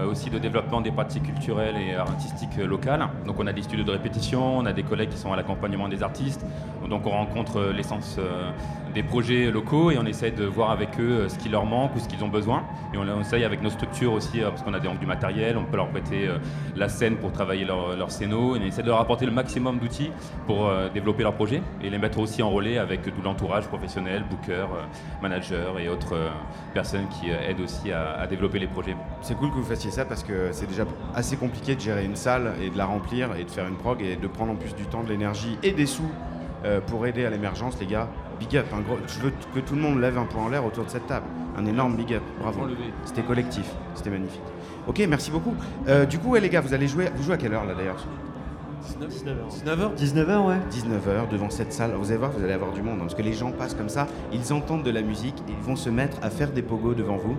aussi 0.05 0.31
de 0.31 0.38
développement 0.38 0.81
des 0.81 0.91
pratiques 0.91 1.25
culturelles 1.25 1.76
et 1.76 1.95
artistiques 1.95 2.59
euh, 2.59 2.67
locales. 2.67 3.09
Donc 3.26 3.37
on 3.38 3.47
a 3.47 3.53
des 3.53 3.62
studios 3.62 3.85
de 3.85 3.91
répétition, 3.91 4.59
on 4.59 4.67
a 4.67 4.73
des 4.73 4.83
collègues 4.83 5.11
qui 5.11 5.19
sont 5.19 5.33
à 5.33 5.37
l'accompagnement 5.37 5.88
des 5.88 6.03
artistes. 6.03 6.45
Donc 6.88 7.07
on 7.07 7.11
rencontre 7.11 7.59
euh, 7.59 7.73
l'essence 7.73 8.17
euh, 8.19 8.50
des 8.97 9.03
projets 9.03 9.50
locaux 9.50 9.91
et 9.91 9.99
on 9.99 10.07
essaie 10.07 10.31
de 10.31 10.47
voir 10.47 10.71
avec 10.71 10.99
eux 10.99 11.21
euh, 11.21 11.29
ce 11.29 11.38
qui 11.38 11.50
leur 11.50 11.67
manque 11.67 11.95
ou 11.95 11.99
ce 11.99 12.09
qu'ils 12.09 12.25
ont 12.25 12.29
besoin. 12.29 12.65
Et 12.95 12.97
on, 12.97 13.21
essaye 13.21 13.45
avec 13.45 13.62
nos 13.62 13.69
structures 13.69 14.15
aussi, 14.15 14.41
euh, 14.41 14.49
parce 14.49 14.62
qu'on 14.62 14.73
a 14.73 14.81
des, 14.81 14.88
du 14.88 15.05
matériel, 15.05 15.59
on 15.59 15.65
peut 15.65 15.76
leur 15.76 15.88
prêter 15.88 16.26
euh, 16.26 16.38
la 16.75 16.88
scène 16.88 17.17
pour 17.17 17.31
travailler 17.31 17.67
leur, 17.67 17.95
leur. 17.95 18.09
Et 18.23 18.26
on 18.26 18.55
essaie 18.62 18.83
de 18.83 18.88
leur 18.88 18.99
apporter 18.99 19.26
le 19.26 19.33
maximum 19.33 19.79
d'outils 19.79 20.11
pour 20.47 20.71
développer 20.95 21.23
leur 21.25 21.35
projet 21.35 21.61
et 21.83 21.91
les 21.91 21.99
mettre 21.99 22.19
aussi 22.19 22.43
en 22.43 22.49
relais 22.49 22.79
avec 22.79 23.03
tout 23.03 23.23
l'entourage 23.23 23.67
professionnel, 23.67 24.25
booker, 24.31 24.67
manager 25.21 25.79
et 25.79 25.88
autres 25.88 26.15
personnes 26.73 27.07
qui 27.09 27.31
aident 27.31 27.61
aussi 27.61 27.93
à, 27.93 28.12
à 28.12 28.26
développer 28.26 28.59
les 28.59 28.69
projets. 28.69 28.97
C'est 29.21 29.35
cool 29.35 29.50
que 29.50 29.57
vous 29.57 29.65
fassiez 29.65 29.91
ça 29.91 30.05
parce 30.07 30.23
que 30.23 30.50
c'est 30.53 30.67
déjà 30.67 30.85
assez 31.15 31.37
compliqué 31.37 31.75
de 31.75 31.81
gérer 31.81 32.05
une 32.05 32.17
salle 32.17 32.55
et 32.62 32.71
de 32.71 32.79
la 32.79 32.87
remplir 32.87 33.37
et 33.37 33.45
de 33.45 33.50
faire 33.50 33.67
une 33.67 33.76
prog 33.76 34.00
et 34.00 34.17
de 34.17 34.29
prendre 34.29 34.53
en 34.53 34.57
plus 34.57 34.75
du 34.75 34.85
temps, 34.85 35.03
de 35.03 35.09
l'énergie 35.09 35.59
et 35.62 35.73
des 35.73 35.87
sous 35.87 36.11
pour 36.87 37.07
aider 37.07 37.26
à 37.26 37.31
l'émergence, 37.31 37.79
les 37.81 37.87
gars. 37.87 38.09
Big 38.38 38.57
up, 38.57 38.66
un 38.75 38.81
gros, 38.81 38.99
je 39.07 39.19
veux 39.21 39.33
que 39.55 39.61
tout 39.61 39.75
le 39.75 39.81
monde 39.81 39.99
lève 40.00 40.19
un 40.19 40.25
point 40.25 40.43
en 40.43 40.49
l'air 40.49 40.64
autour 40.64 40.85
de 40.85 40.90
cette 40.90 41.07
table. 41.07 41.26
Un 41.57 41.64
énorme 41.64 41.97
big 41.97 42.14
up, 42.14 42.23
bravo. 42.38 42.66
C'était 43.05 43.23
collectif, 43.23 43.64
c'était 43.95 44.11
magnifique. 44.11 44.43
Ok, 44.87 45.02
merci 45.09 45.31
beaucoup. 45.31 45.55
Euh, 45.88 46.05
du 46.05 46.19
coup, 46.19 46.31
ouais, 46.31 46.40
les 46.40 46.50
gars, 46.50 46.61
vous 46.61 46.75
allez 46.75 46.87
jouer, 46.87 47.09
vous 47.14 47.23
jouez 47.23 47.35
à 47.35 47.38
quelle 47.38 47.55
heure 47.55 47.64
là 47.64 47.75
d'ailleurs? 47.75 48.05
19h 48.87 49.95
19h, 49.97 50.47
ouais. 50.47 50.57
19h 50.71 51.28
devant 51.31 51.50
cette 51.50 51.73
salle. 51.73 51.93
Vous 51.99 52.09
allez 52.11 52.19
voir, 52.19 52.31
vous 52.31 52.43
allez 52.45 52.52
avoir 52.52 52.73
du 52.73 52.83
monde. 52.83 52.97
hein, 52.99 53.02
parce 53.02 53.14
que 53.14 53.23
les 53.23 53.33
gens 53.33 53.50
passent 53.50 53.75
comme 53.75 53.88
ça, 53.88 54.07
ils 54.33 54.52
entendent 54.52 54.83
de 54.85 54.90
la 54.90 55.02
musique, 55.02 55.35
et 55.49 55.52
ils 55.52 55.64
vont 55.64 55.76
se 55.76 55.90
mettre 55.90 56.19
à 56.23 56.31
faire 56.31 56.50
des 56.52 56.62
pogos 56.62 56.95
devant 56.95 57.16
vous, 57.16 57.37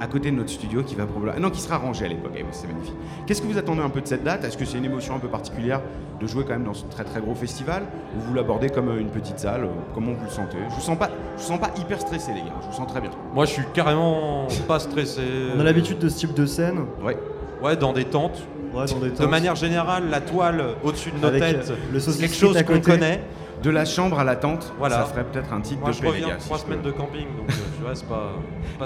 à 0.00 0.06
côté 0.06 0.30
de 0.30 0.36
notre 0.36 0.50
studio 0.50 0.82
qui 0.82 0.94
va 0.94 1.06
probablement. 1.06 1.40
Non, 1.40 1.50
qui 1.50 1.60
sera 1.60 1.78
rangé 1.78 2.04
à 2.04 2.08
l'époque. 2.08 2.32
Eh 2.36 2.44
c'est 2.52 2.66
magnifique. 2.66 2.94
Qu'est-ce 3.26 3.42
que 3.42 3.46
vous 3.46 3.58
attendez 3.58 3.80
un 3.82 3.90
peu 3.90 4.00
de 4.00 4.06
cette 4.06 4.22
date? 4.24 4.44
Est-ce 4.44 4.56
que 4.56 4.64
c'est 4.64 4.78
une 4.78 4.84
émotion 4.84 5.14
un 5.14 5.18
peu 5.18 5.28
particulière 5.28 5.80
de 6.20 6.26
jouer 6.26 6.44
quand 6.44 6.52
même 6.52 6.64
dans 6.64 6.74
ce 6.74 6.84
très 6.86 7.04
très 7.04 7.20
gros 7.20 7.34
festival? 7.34 7.82
Ou 8.16 8.20
vous 8.20 8.34
l'abordez 8.34 8.68
comme 8.70 8.88
euh, 8.88 9.00
une 9.00 9.10
petite 9.10 9.38
salle? 9.38 9.64
Euh, 9.64 9.68
Comment 9.94 10.12
vous 10.12 10.24
le 10.24 10.30
sentez? 10.30 10.58
Je 10.68 10.74
vous 10.74 10.80
sens 10.80 10.98
pas, 10.98 11.10
je 11.36 11.42
vous 11.42 11.48
sens 11.48 11.58
pas 11.60 11.70
hyper 11.80 12.00
stressé, 12.00 12.32
les 12.32 12.40
gars. 12.40 12.54
Je 12.62 12.66
vous 12.68 12.72
sens 12.74 12.86
très 12.86 13.00
bien. 13.00 13.10
Moi, 13.34 13.44
je 13.46 13.50
suis 13.52 13.64
carrément 13.74 14.46
pas 14.68 14.78
stressé. 14.78 15.22
On 15.56 15.60
a 15.60 15.64
l'habitude 15.64 15.98
de 15.98 16.08
ce 16.08 16.18
type 16.18 16.34
de 16.34 16.46
scène. 16.46 16.80
Ouais. 17.02 17.16
Ouais, 17.62 17.76
dans 17.76 17.92
des 17.92 18.04
tentes. 18.04 18.42
Ouais, 18.74 18.86
dans 18.86 18.98
des 18.98 19.10
De 19.10 19.26
manière 19.26 19.54
générale, 19.54 20.08
la 20.10 20.20
toile 20.20 20.64
au-dessus 20.82 21.10
de 21.10 21.18
nos 21.18 21.26
Avec, 21.28 21.40
têtes, 21.42 21.70
euh, 21.70 21.76
le 21.92 22.00
c'est 22.00 22.18
quelque 22.18 22.34
chose 22.34 22.62
qu'on 22.64 22.80
connaît. 22.80 23.22
De 23.62 23.70
la 23.70 23.84
chambre 23.84 24.18
à 24.18 24.24
la 24.24 24.34
tente, 24.34 24.72
Voilà. 24.76 24.96
ça 24.96 25.04
ferait 25.04 25.22
peut-être 25.22 25.52
un 25.52 25.60
titre 25.60 25.82
Moi, 25.82 25.90
de 25.90 25.94
je 25.94 26.04
reviens 26.04 26.34
de 26.34 26.40
trois 26.40 26.58
semaines 26.58 26.80
peux. 26.80 26.86
de 26.88 26.90
camping, 26.96 27.26
donc 27.36 27.48
euh, 27.48 27.52
tu 27.76 27.82
vois, 27.84 27.94
c'est 27.94 28.08
pas, 28.08 28.32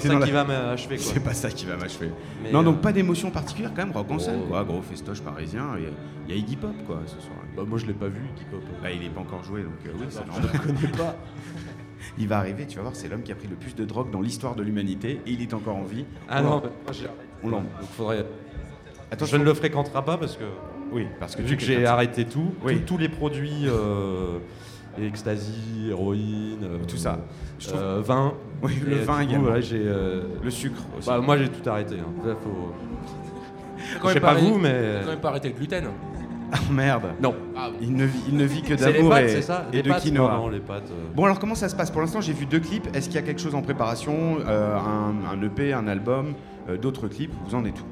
ça 0.01 0.13
la- 0.13 0.27
qui 0.27 0.31
va 0.33 0.45
m'achever. 0.45 0.99
C'est 0.99 1.21
pas 1.21 1.33
ça 1.33 1.49
qui 1.49 1.65
va 1.65 1.77
m'achever. 1.79 2.11
Non, 2.53 2.61
euh, 2.61 2.63
donc 2.63 2.83
pas 2.83 2.93
d'émotion 2.93 3.31
particulière 3.31 3.71
quand 3.75 3.87
même, 3.87 3.97
rock 3.97 4.11
en 4.11 4.19
scène, 4.19 4.41
Oh. 4.45 4.49
quoi. 4.51 4.65
Gros 4.65 4.83
festoche 4.83 5.23
parisien. 5.23 5.65
Il 5.79 5.85
y 5.85 5.87
a- 5.87 5.91
il 6.29 6.35
y, 6.35 6.37
a 6.37 6.41
Iggy 6.43 6.57
Pop, 6.57 6.75
quoi, 6.87 6.99
ce 7.07 7.15
soir. 7.23 7.39
Bah, 7.57 7.63
moi, 7.67 7.79
je 7.79 7.87
l'ai 7.87 7.95
pas 7.95 8.09
vu, 8.09 8.21
Iggy 8.37 8.45
Pop. 8.51 8.61
Bah, 8.83 8.91
il 8.91 9.03
est 9.03 9.09
pas 9.09 9.21
encore 9.23 9.43
joué, 9.45 9.63
donc 9.63 9.73
euh, 9.87 9.93
oui, 9.99 10.05
c'est 10.11 10.21
Je 10.37 10.43
le 10.43 10.59
connais 10.83 10.93
pas. 10.93 11.17
Il 12.19 12.29
va 12.29 12.37
arriver, 12.37 12.67
tu 12.67 12.77
vas 12.77 12.83
voir, 12.83 12.95
c'est 12.97 13.09
l'homme 13.09 13.23
qui 13.23 13.33
a 13.33 13.35
pris 13.35 13.49
le 13.49 13.57
plus 13.57 13.75
de 13.75 13.85
drogue 13.87 14.11
dans 14.11 14.21
l'histoire 14.21 14.55
de 14.57 14.63
l'humanité 14.63 15.23
et 15.27 15.31
il 15.31 15.41
est 15.41 15.55
encore 15.55 15.77
en 15.77 15.85
vie. 15.85 16.05
Ah 16.29 16.41
On 16.41 16.43
non, 16.43 16.51
l'en- 16.51 16.59
bah, 16.61 16.69
moi, 16.85 16.95
on 17.45 17.49
l'en. 17.49 17.57
Donc, 17.61 17.67
faudrait. 17.97 18.27
Attention. 19.11 19.37
Je 19.37 19.41
ne 19.43 19.47
le 19.47 19.55
fréquentera 19.55 20.05
pas 20.05 20.17
parce 20.17 20.37
que. 20.37 20.45
Oui, 20.93 21.07
parce 21.21 21.35
que 21.37 21.43
vu 21.43 21.57
que 21.57 21.63
j'ai 21.63 21.85
arrêté 21.87 22.25
tout, 22.25 22.53
Oui. 22.65 22.79
tous- 22.81 22.95
tous 22.95 22.99
les 22.99 23.09
produits, 23.09 23.65
euh, 23.67 24.39
ecstasy, 25.01 25.89
héroïne, 25.91 26.59
euh, 26.63 26.79
Tout 26.89 26.97
ça. 26.97 27.19
Je 27.59 27.69
trouve- 27.69 27.81
euh, 27.81 28.01
vin. 28.05 28.35
Oui, 28.63 28.73
le 28.87 28.97
vin 28.97 29.21
également. 29.21 29.45
voilà, 29.45 29.61
j'ai, 29.61 29.83
euh, 29.85 30.23
Le 30.43 30.51
sucre 30.51 30.83
aussi. 30.99 31.09
Bah, 31.09 31.21
moi 31.21 31.37
j'ai 31.39 31.49
tout 31.49 31.69
arrêté. 31.69 31.97
hein. 32.01 32.27
Là, 32.27 32.35
faut... 32.43 32.73
Quand 34.01 34.09
Je 34.09 34.15
sais 34.15 34.21
pas 34.21 34.35
vous, 34.35 34.59
mais. 34.59 35.01
quand 35.05 35.11
même 35.11 35.21
pas 35.21 35.29
arrêter 35.31 35.49
le 35.49 35.55
gluten. 35.55 35.85
Ah, 36.53 36.59
merde. 36.71 37.07
Non. 37.21 37.35
Il 37.81 37.95
ne 37.95 38.05
vit, 38.05 38.21
il 38.29 38.37
ne 38.37 38.45
vit 38.45 38.63
que 38.63 38.75
d'amour 38.75 39.17
et, 39.19 39.43
ça 39.43 39.67
de 39.73 39.83
pâtes 39.83 40.03
quinoa. 40.03 40.31
Non, 40.33 40.39
non, 40.43 40.49
les 40.49 40.61
pâtes, 40.61 40.91
euh. 40.93 41.13
Bon, 41.15 41.25
alors 41.25 41.41
comment 41.41 41.57
ça 41.57 41.69
se 41.69 41.75
passe? 41.75 41.91
Pour 41.91 42.01
l'instant, 42.01 42.21
j'ai 42.21 42.33
vu 42.33 42.47
deux 42.47 42.61
clips. 42.61 42.87
Est-ce 42.95 43.07
qu'il 43.09 43.17
y 43.17 43.19
a 43.19 43.23
quelque 43.23 43.41
chose 43.41 43.55
en 43.57 43.63
préparation 43.63 44.39
euh, 44.47 44.77
un, 44.77 45.15
un 45.37 45.43
EP, 45.43 45.73
un 45.73 45.89
album, 45.89 46.35
euh, 46.69 46.77
d'autres 46.77 47.09
clips? 47.09 47.33
Vous 47.49 47.55
en 47.57 47.65
êtes 47.65 47.81
où? 47.81 47.85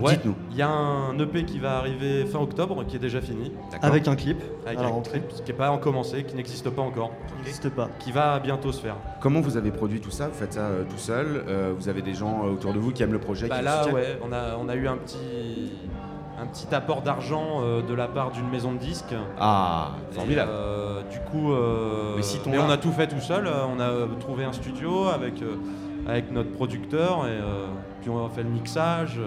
Ouais, 0.00 0.12
Dites-nous. 0.12 0.34
Il 0.50 0.56
y 0.56 0.62
a 0.62 0.68
un 0.68 1.18
EP 1.18 1.44
qui 1.44 1.58
va 1.58 1.78
arriver 1.78 2.24
fin 2.26 2.38
octobre, 2.40 2.84
qui 2.86 2.96
est 2.96 2.98
déjà 3.00 3.20
fini. 3.20 3.52
D'accord. 3.70 3.88
Avec 3.88 4.08
un 4.08 4.14
clip 4.16 4.42
Avec 4.66 4.78
à 4.78 4.82
la 4.82 4.88
un 4.88 4.92
rentrée. 4.92 5.20
clip 5.20 5.28
qui 5.44 5.50
n'est 5.52 5.56
pas 5.56 5.70
encore 5.70 5.80
commencé, 5.80 6.24
qui 6.24 6.34
n'existe 6.36 6.68
pas 6.70 6.82
encore. 6.82 7.12
Qui 7.28 7.34
n'existe 7.38 7.70
pas. 7.70 7.88
Qui 7.98 8.12
va 8.12 8.38
bientôt 8.40 8.72
se 8.72 8.80
faire. 8.80 8.96
Comment 9.20 9.40
vous 9.40 9.56
avez 9.56 9.70
produit 9.70 10.00
tout 10.00 10.10
ça? 10.10 10.28
Vous 10.28 10.34
faites 10.34 10.52
ça 10.54 10.60
euh, 10.60 10.84
tout 10.88 10.98
seul 10.98 11.44
Euh, 11.48 11.72
Vous 11.78 11.88
avez 11.88 12.02
des 12.02 12.14
gens 12.14 12.44
euh, 12.44 12.50
autour 12.52 12.72
de 12.72 12.78
vous 12.78 12.92
qui 12.92 13.02
aiment 13.02 13.12
le 13.12 13.18
projet 13.20 13.48
Bah 13.48 13.58
qui 13.58 13.64
là, 13.64 13.88
ouais, 13.88 14.18
on 14.22 14.32
a, 14.32 14.56
on 14.60 14.68
a 14.68 14.74
eu 14.74 14.86
un 14.88 14.96
petit, 14.96 15.72
un 16.38 16.46
petit 16.46 16.74
apport 16.74 17.02
d'argent 17.02 17.60
euh, 17.62 17.80
de 17.82 17.94
la 17.94 18.08
part 18.08 18.32
d'une 18.32 18.48
maison 18.50 18.72
de 18.72 18.78
disques. 18.78 19.14
Ah, 19.38 19.92
formidable. 20.10 20.50
euh, 20.52 21.02
du 21.10 21.18
coup, 21.30 21.52
euh, 21.52 22.20
Mais 22.46 22.58
on 22.58 22.68
a 22.68 22.76
tout 22.76 22.92
fait 22.92 23.06
tout 23.06 23.20
seul. 23.20 23.46
euh, 23.46 23.64
On 23.74 23.80
a 23.80 23.90
trouvé 24.20 24.44
un 24.44 24.52
studio 24.52 25.06
avec, 25.06 25.40
euh, 25.42 25.56
avec 26.06 26.30
notre 26.32 26.50
producteur 26.52 27.26
et 27.26 27.30
euh, 27.30 27.66
puis 28.00 28.10
on 28.10 28.24
a 28.24 28.28
fait 28.28 28.42
le 28.42 28.50
mixage. 28.50 29.20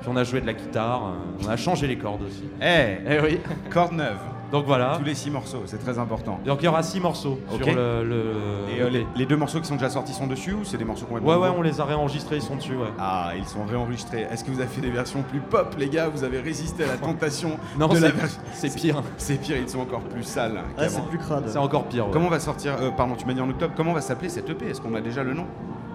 Puis 0.00 0.08
on 0.12 0.16
a 0.16 0.24
joué 0.24 0.40
de 0.40 0.46
la 0.46 0.52
guitare. 0.54 1.02
euh, 1.06 1.44
on 1.46 1.48
a 1.48 1.56
changé 1.56 1.86
les 1.86 1.98
cordes 1.98 2.22
aussi. 2.22 2.44
Eh, 2.62 2.98
Eh 3.08 3.20
oui. 3.20 3.40
Corde 3.70 3.92
neuve. 3.92 4.18
Donc 4.50 4.64
voilà. 4.64 4.94
Tous 4.98 5.04
les 5.04 5.14
six 5.14 5.30
morceaux, 5.30 5.60
c'est 5.66 5.76
très 5.76 5.98
important. 5.98 6.40
Donc 6.46 6.60
il 6.62 6.64
y 6.64 6.68
aura 6.68 6.82
six 6.82 7.00
morceaux 7.00 7.38
sur 7.54 7.66
le. 7.66 8.02
le- 8.02 8.34
Et 8.74 8.80
euh, 8.80 8.84
le- 8.84 8.88
les, 8.88 9.06
les 9.14 9.26
deux 9.26 9.36
morceaux 9.36 9.60
qui 9.60 9.66
sont 9.66 9.74
déjà 9.74 9.90
sortis 9.90 10.14
sont 10.14 10.26
dessus 10.26 10.54
ou 10.54 10.64
c'est 10.64 10.78
des 10.78 10.86
morceaux 10.86 11.04
complètement 11.04 11.32
Ouais, 11.32 11.36
ouais, 11.50 11.54
on 11.54 11.60
les 11.60 11.82
a 11.82 11.84
réenregistrés, 11.84 12.36
ils 12.36 12.42
sont 12.42 12.56
dessus, 12.56 12.74
ouais. 12.74 12.88
Ah, 12.98 13.32
ils 13.36 13.44
sont 13.44 13.62
réenregistrés. 13.66 14.22
Est-ce 14.22 14.44
que 14.44 14.50
vous 14.50 14.60
avez 14.60 14.70
fait 14.70 14.80
des 14.80 14.90
versions 14.90 15.20
plus 15.22 15.40
pop, 15.40 15.74
les 15.78 15.90
gars? 15.90 16.08
Vous 16.08 16.24
avez 16.24 16.40
résisté 16.40 16.84
à 16.84 16.86
la 16.86 16.96
tentation 16.96 17.58
Non, 17.78 17.88
de 17.88 17.94
la 17.98 18.00
c'est- 18.08 18.08
version- 18.16 18.40
c'est 18.54 18.74
pire. 18.74 19.02
C'est 19.18 19.38
pire, 19.38 19.56
ils 19.58 19.68
sont 19.68 19.80
encore 19.80 20.00
plus 20.00 20.22
sales. 20.22 20.54
Ah, 20.56 20.80
qu'avant. 20.80 20.94
c'est 20.96 21.08
plus 21.10 21.18
crade. 21.18 21.44
C'est 21.46 21.58
encore 21.58 21.84
pire. 21.84 22.06
ouais. 22.06 22.12
Comment 22.14 22.30
va 22.30 22.40
sortir 22.40 22.72
euh, 22.80 22.90
Pardon, 22.90 23.16
tu 23.16 23.26
m'as 23.26 23.34
dit 23.34 23.42
en 23.42 23.50
octobre. 23.50 23.74
Comment 23.76 23.92
va 23.92 24.00
s'appeler 24.00 24.30
cette 24.30 24.48
EP 24.48 24.64
Est-ce 24.70 24.80
qu'on 24.80 24.94
a 24.94 25.02
déjà 25.02 25.22
le 25.22 25.34
nom? 25.34 25.44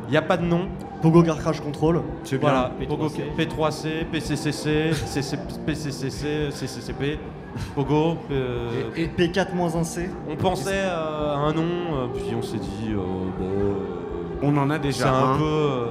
Il 0.07 0.11
n'y 0.11 0.17
a 0.17 0.21
pas 0.21 0.37
de 0.37 0.43
nom. 0.45 0.67
Pogo 1.01 1.21
Car 1.23 1.37
Crash 1.37 1.59
Control. 1.59 2.01
C'est 2.23 2.37
bien. 2.37 2.49
Voilà, 2.49 2.71
P3C. 2.79 2.87
Pogo 2.87 3.09
P3C, 3.37 4.05
PCCC, 4.11 4.93
CC 4.93 5.37
PCCC, 5.65 6.49
CCCP, 6.51 7.19
Pogo. 7.75 8.17
euh, 8.31 8.69
Et, 8.95 9.03
et- 9.03 9.07
P4-1C. 9.07 10.09
on 10.29 10.35
pensait 10.35 10.71
euh, 10.73 11.33
à 11.35 11.37
un 11.37 11.53
nom, 11.53 11.61
euh, 11.63 12.07
puis 12.13 12.33
on 12.37 12.41
s'est 12.41 12.57
dit, 12.57 12.89
euh, 12.91 12.95
bon, 13.39 13.75
On 14.47 14.57
en 14.57 14.69
a 14.69 14.75
c'est 14.75 14.79
déjà 14.81 15.13
un 15.13 15.33
un. 15.33 15.37
peu. 15.37 15.43
euh, 15.43 15.85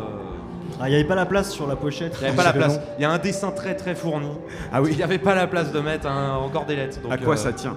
Ah, 0.80 0.88
il 0.88 0.90
n'y 0.90 0.96
avait 0.96 1.04
pas 1.08 1.14
la 1.14 1.26
place 1.26 1.50
sur 1.50 1.66
la 1.66 1.76
pochette. 1.76 2.16
Il 2.20 2.22
n'y 2.22 2.28
avait 2.28 2.36
pas 2.36 2.44
la 2.44 2.52
place. 2.52 2.80
Il 2.98 3.02
y 3.02 3.04
a 3.04 3.10
un 3.10 3.18
dessin 3.18 3.50
très 3.50 3.74
très 3.76 3.94
fourni. 3.94 4.26
Ah 4.72 4.78
Il 4.80 4.84
oui. 4.84 4.96
n'y 4.96 5.02
avait 5.02 5.18
pas 5.18 5.34
la 5.34 5.46
place 5.46 5.70
de 5.72 5.80
mettre 5.80 6.06
un- 6.08 6.36
encore 6.36 6.64
des 6.64 6.76
lettres. 6.76 7.00
donc, 7.02 7.12
À 7.12 7.18
quoi 7.18 7.34
euh, 7.34 7.36
ça 7.36 7.52
tient? 7.52 7.76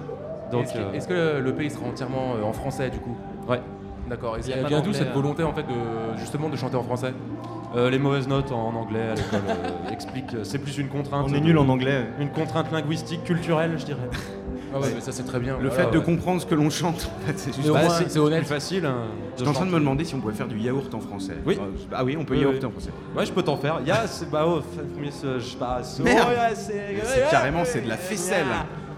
Donc, 0.50 0.66
est-ce 0.94 1.06
que, 1.08 1.12
le, 1.12 1.40
le 1.40 1.54
pays 1.54 1.70
sera 1.70 1.86
entièrement 1.86 2.34
euh, 2.36 2.44
en 2.44 2.52
français 2.52 2.88
du 2.90 2.98
coup? 2.98 3.16
Ouais. 3.48 3.60
D'accord. 4.08 4.36
Il 4.38 4.48
y 4.48 4.52
a 4.52 4.62
vient 4.68 4.80
d'où 4.80 4.92
cette 4.92 5.08
hein. 5.08 5.12
volonté 5.14 5.42
en 5.42 5.52
fait 5.52 5.62
de 5.62 6.18
justement 6.18 6.48
de 6.48 6.56
chanter 6.56 6.76
en 6.76 6.82
français 6.84 7.12
euh, 7.74 7.90
les 7.90 7.98
mauvaises 7.98 8.28
notes 8.28 8.52
en 8.52 8.74
anglais 8.74 9.08
à 9.10 9.14
l'école 9.14 9.40
euh, 9.48 9.90
expliquent. 9.92 10.34
euh, 10.34 10.44
C'est 10.44 10.58
plus 10.58 10.78
une 10.78 10.88
contrainte. 10.88 11.26
On 11.28 11.34
est 11.34 11.40
nul 11.40 11.58
en 11.58 11.68
anglais. 11.68 12.06
Une 12.20 12.30
contrainte 12.30 12.70
linguistique, 12.72 13.24
culturelle, 13.24 13.72
je 13.76 13.84
dirais. 13.84 14.08
Ah 14.74 14.80
ouais, 14.80 14.88
mais 14.94 15.00
ça 15.00 15.10
c'est 15.12 15.24
très 15.24 15.38
bien. 15.40 15.56
Le 15.60 15.68
Voilà, 15.68 15.84
fait 15.84 15.90
de 15.90 15.98
ouais. 15.98 16.04
comprendre 16.04 16.40
ce 16.40 16.46
que 16.46 16.54
l'on 16.54 16.70
chante, 16.70 17.10
en 17.22 17.26
fait, 17.26 17.38
c'est 17.38 17.54
juste. 17.54 17.68
Bah, 17.70 17.80
moins, 17.84 17.88
c'est- 17.90 18.08
c'est 18.10 18.18
honnête. 18.18 18.40
plus 18.40 18.48
facile. 18.48 18.84
hein, 18.86 19.04
J'étais 19.36 19.48
en 19.48 19.52
train 19.52 19.66
de 19.66 19.70
me 19.70 19.78
demander 19.78 20.04
si 20.04 20.14
on 20.14 20.20
pouvait 20.20 20.34
faire 20.34 20.48
du 20.48 20.58
yaourt 20.58 20.92
en 20.94 21.00
français. 21.00 21.36
Oui. 21.44 21.58
Euh, 21.60 21.66
Ah 21.94 22.04
oui, 22.04 22.16
on 22.18 22.24
peut 22.24 22.34
Oui, 22.34 22.40
yaourter 22.40 22.60
oui. 22.60 22.66
en 22.66 22.70
français. 22.70 22.90
Ouais, 23.16 23.26
je 23.26 23.32
peux 23.32 23.42
t'en 23.42 23.56
faire. 23.56 23.78
Il 23.82 23.88
y 23.88 23.90
a, 23.90 24.06
c'est 24.06 24.30
bah 24.30 24.44
oh, 24.46 24.60
oh, 24.62 26.02
C'est 26.54 27.30
carrément, 27.30 27.64
c'est 27.64 27.80
de 27.82 27.88
la 27.88 27.96
faisselle. 27.96 28.46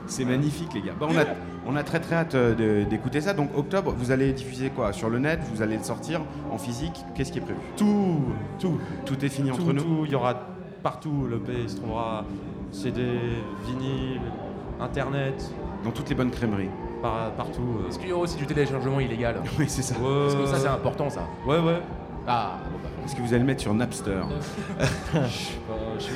C'est 0.08 0.24
magnifique, 0.24 0.72
les 0.74 0.80
gars. 0.82 0.92
Bah, 0.98 1.06
on, 1.10 1.16
a, 1.16 1.24
on 1.66 1.76
a 1.76 1.82
très 1.82 2.00
très 2.00 2.16
hâte 2.16 2.34
euh, 2.34 2.54
de- 2.54 2.88
d'écouter 2.88 3.20
ça. 3.20 3.34
Donc, 3.34 3.50
octobre, 3.56 3.94
vous 3.96 4.10
allez 4.10 4.32
diffuser 4.32 4.70
quoi? 4.70 4.92
Sur 4.92 5.10
le 5.10 5.18
net 5.18 5.40
Vous 5.54 5.62
allez 5.62 5.76
le 5.76 5.82
sortir 5.84 6.20
en 6.50 6.58
physique 6.58 7.04
Qu'est-ce 7.14 7.30
qui 7.30 7.38
est 7.38 7.42
prévu? 7.42 7.58
Tout, 7.76 8.20
tout, 8.58 8.78
Tout 9.04 9.24
est 9.24 9.28
fini 9.28 9.50
tout, 9.50 9.56
entre 9.62 9.72
nous 9.72 9.82
tout. 9.82 10.02
Il 10.06 10.12
y 10.12 10.14
aura 10.14 10.34
partout. 10.82 11.26
Le 11.30 11.38
pays 11.38 11.58
il 11.64 11.68
se 11.70 11.76
trouvera 11.76 12.24
CD, 12.72 13.02
vinyle, 13.66 14.20
internet, 14.80 15.50
Dans 15.84 15.90
toutes 15.90 16.08
les 16.08 16.14
bonnes 16.14 16.30
crèmeries. 16.30 16.70
par- 17.02 17.30
partout. 17.32 17.80
euh. 17.84 17.88
Est-ce 17.88 17.98
qu'il 17.98 18.08
y 18.08 18.12
aura 18.12 18.22
aussi 18.22 18.36
du 18.38 18.46
téléchargement 18.46 19.00
illégal? 19.00 19.36
Oui, 19.58 19.66
c'est 19.68 19.82
ça. 19.82 19.94
Ouais, 19.96 20.24
Parce 20.24 20.34
que 20.36 20.46
ça 20.46 20.58
c'est 20.58 20.68
important 20.68 21.08
ça. 21.10 21.22
Ouais, 21.46 21.58
ouais. 21.58 21.80
Ah. 22.26 22.58
bon, 22.70 22.78
bah, 22.82 22.88
Est-ce 23.04 23.14
que 23.16 23.20
vous 23.22 23.28
allez 23.28 23.38
le 23.40 23.44
mettre 23.46 23.62
sur 23.62 23.72
Napster? 23.74 24.20
Je 25.14 25.18
sais 25.18 25.54
pas, 25.66 25.74
je 25.98 26.04
sais- 26.04 26.10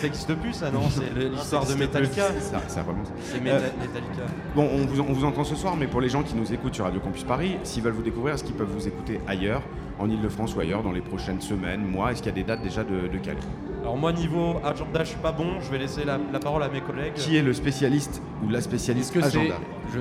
Ça 0.00 0.06
existe 0.06 0.34
plus, 0.34 0.52
ça, 0.52 0.70
non 0.70 0.82
C'est 0.90 1.18
l'histoire 1.18 1.64
de 1.64 1.74
Metallica. 1.74 2.22
C'est 2.38 2.54
Euh, 2.54 3.40
Meta- 3.42 3.54
Metallica. 3.80 4.22
Bon, 4.54 4.68
on 4.72 4.84
vous, 4.86 5.00
on 5.00 5.12
vous 5.12 5.24
entend 5.24 5.44
ce 5.44 5.54
soir, 5.56 5.74
mais 5.76 5.86
pour 5.86 6.00
les 6.00 6.08
gens 6.08 6.22
qui 6.22 6.34
nous 6.34 6.52
écoutent 6.52 6.74
sur 6.74 6.84
Radio 6.84 7.00
Campus 7.00 7.24
Paris, 7.24 7.56
s'ils 7.62 7.82
veulent 7.82 7.94
vous 7.94 8.02
découvrir, 8.02 8.34
est-ce 8.34 8.44
qu'ils 8.44 8.54
peuvent 8.54 8.70
vous 8.70 8.86
écouter 8.86 9.20
ailleurs, 9.26 9.62
en 9.98 10.08
Ile-de-France 10.10 10.54
ou 10.54 10.60
ailleurs, 10.60 10.82
dans 10.82 10.92
les 10.92 11.00
prochaines 11.00 11.40
semaines, 11.40 11.82
mois 11.84 12.12
Est-ce 12.12 12.22
qu'il 12.22 12.30
y 12.30 12.34
a 12.34 12.36
des 12.36 12.44
dates 12.44 12.62
déjà 12.62 12.84
de, 12.84 13.08
de 13.10 13.18
calé 13.18 13.38
Alors 13.82 13.96
moi, 13.96 14.12
niveau 14.12 14.56
agenda, 14.64 15.02
je 15.02 15.08
suis 15.08 15.18
pas 15.18 15.32
bon. 15.32 15.60
Je 15.60 15.70
vais 15.70 15.78
laisser 15.78 16.04
la, 16.04 16.18
la 16.32 16.38
parole 16.38 16.62
à 16.62 16.68
mes 16.68 16.80
collègues. 16.82 17.14
Qui 17.14 17.36
est 17.38 17.42
le 17.42 17.54
spécialiste 17.54 18.20
ou 18.44 18.50
la 18.50 18.60
spécialiste 18.60 19.14
que 19.14 19.20
c'est. 19.22 19.38
agenda? 19.38 19.54
Je... 19.94 20.00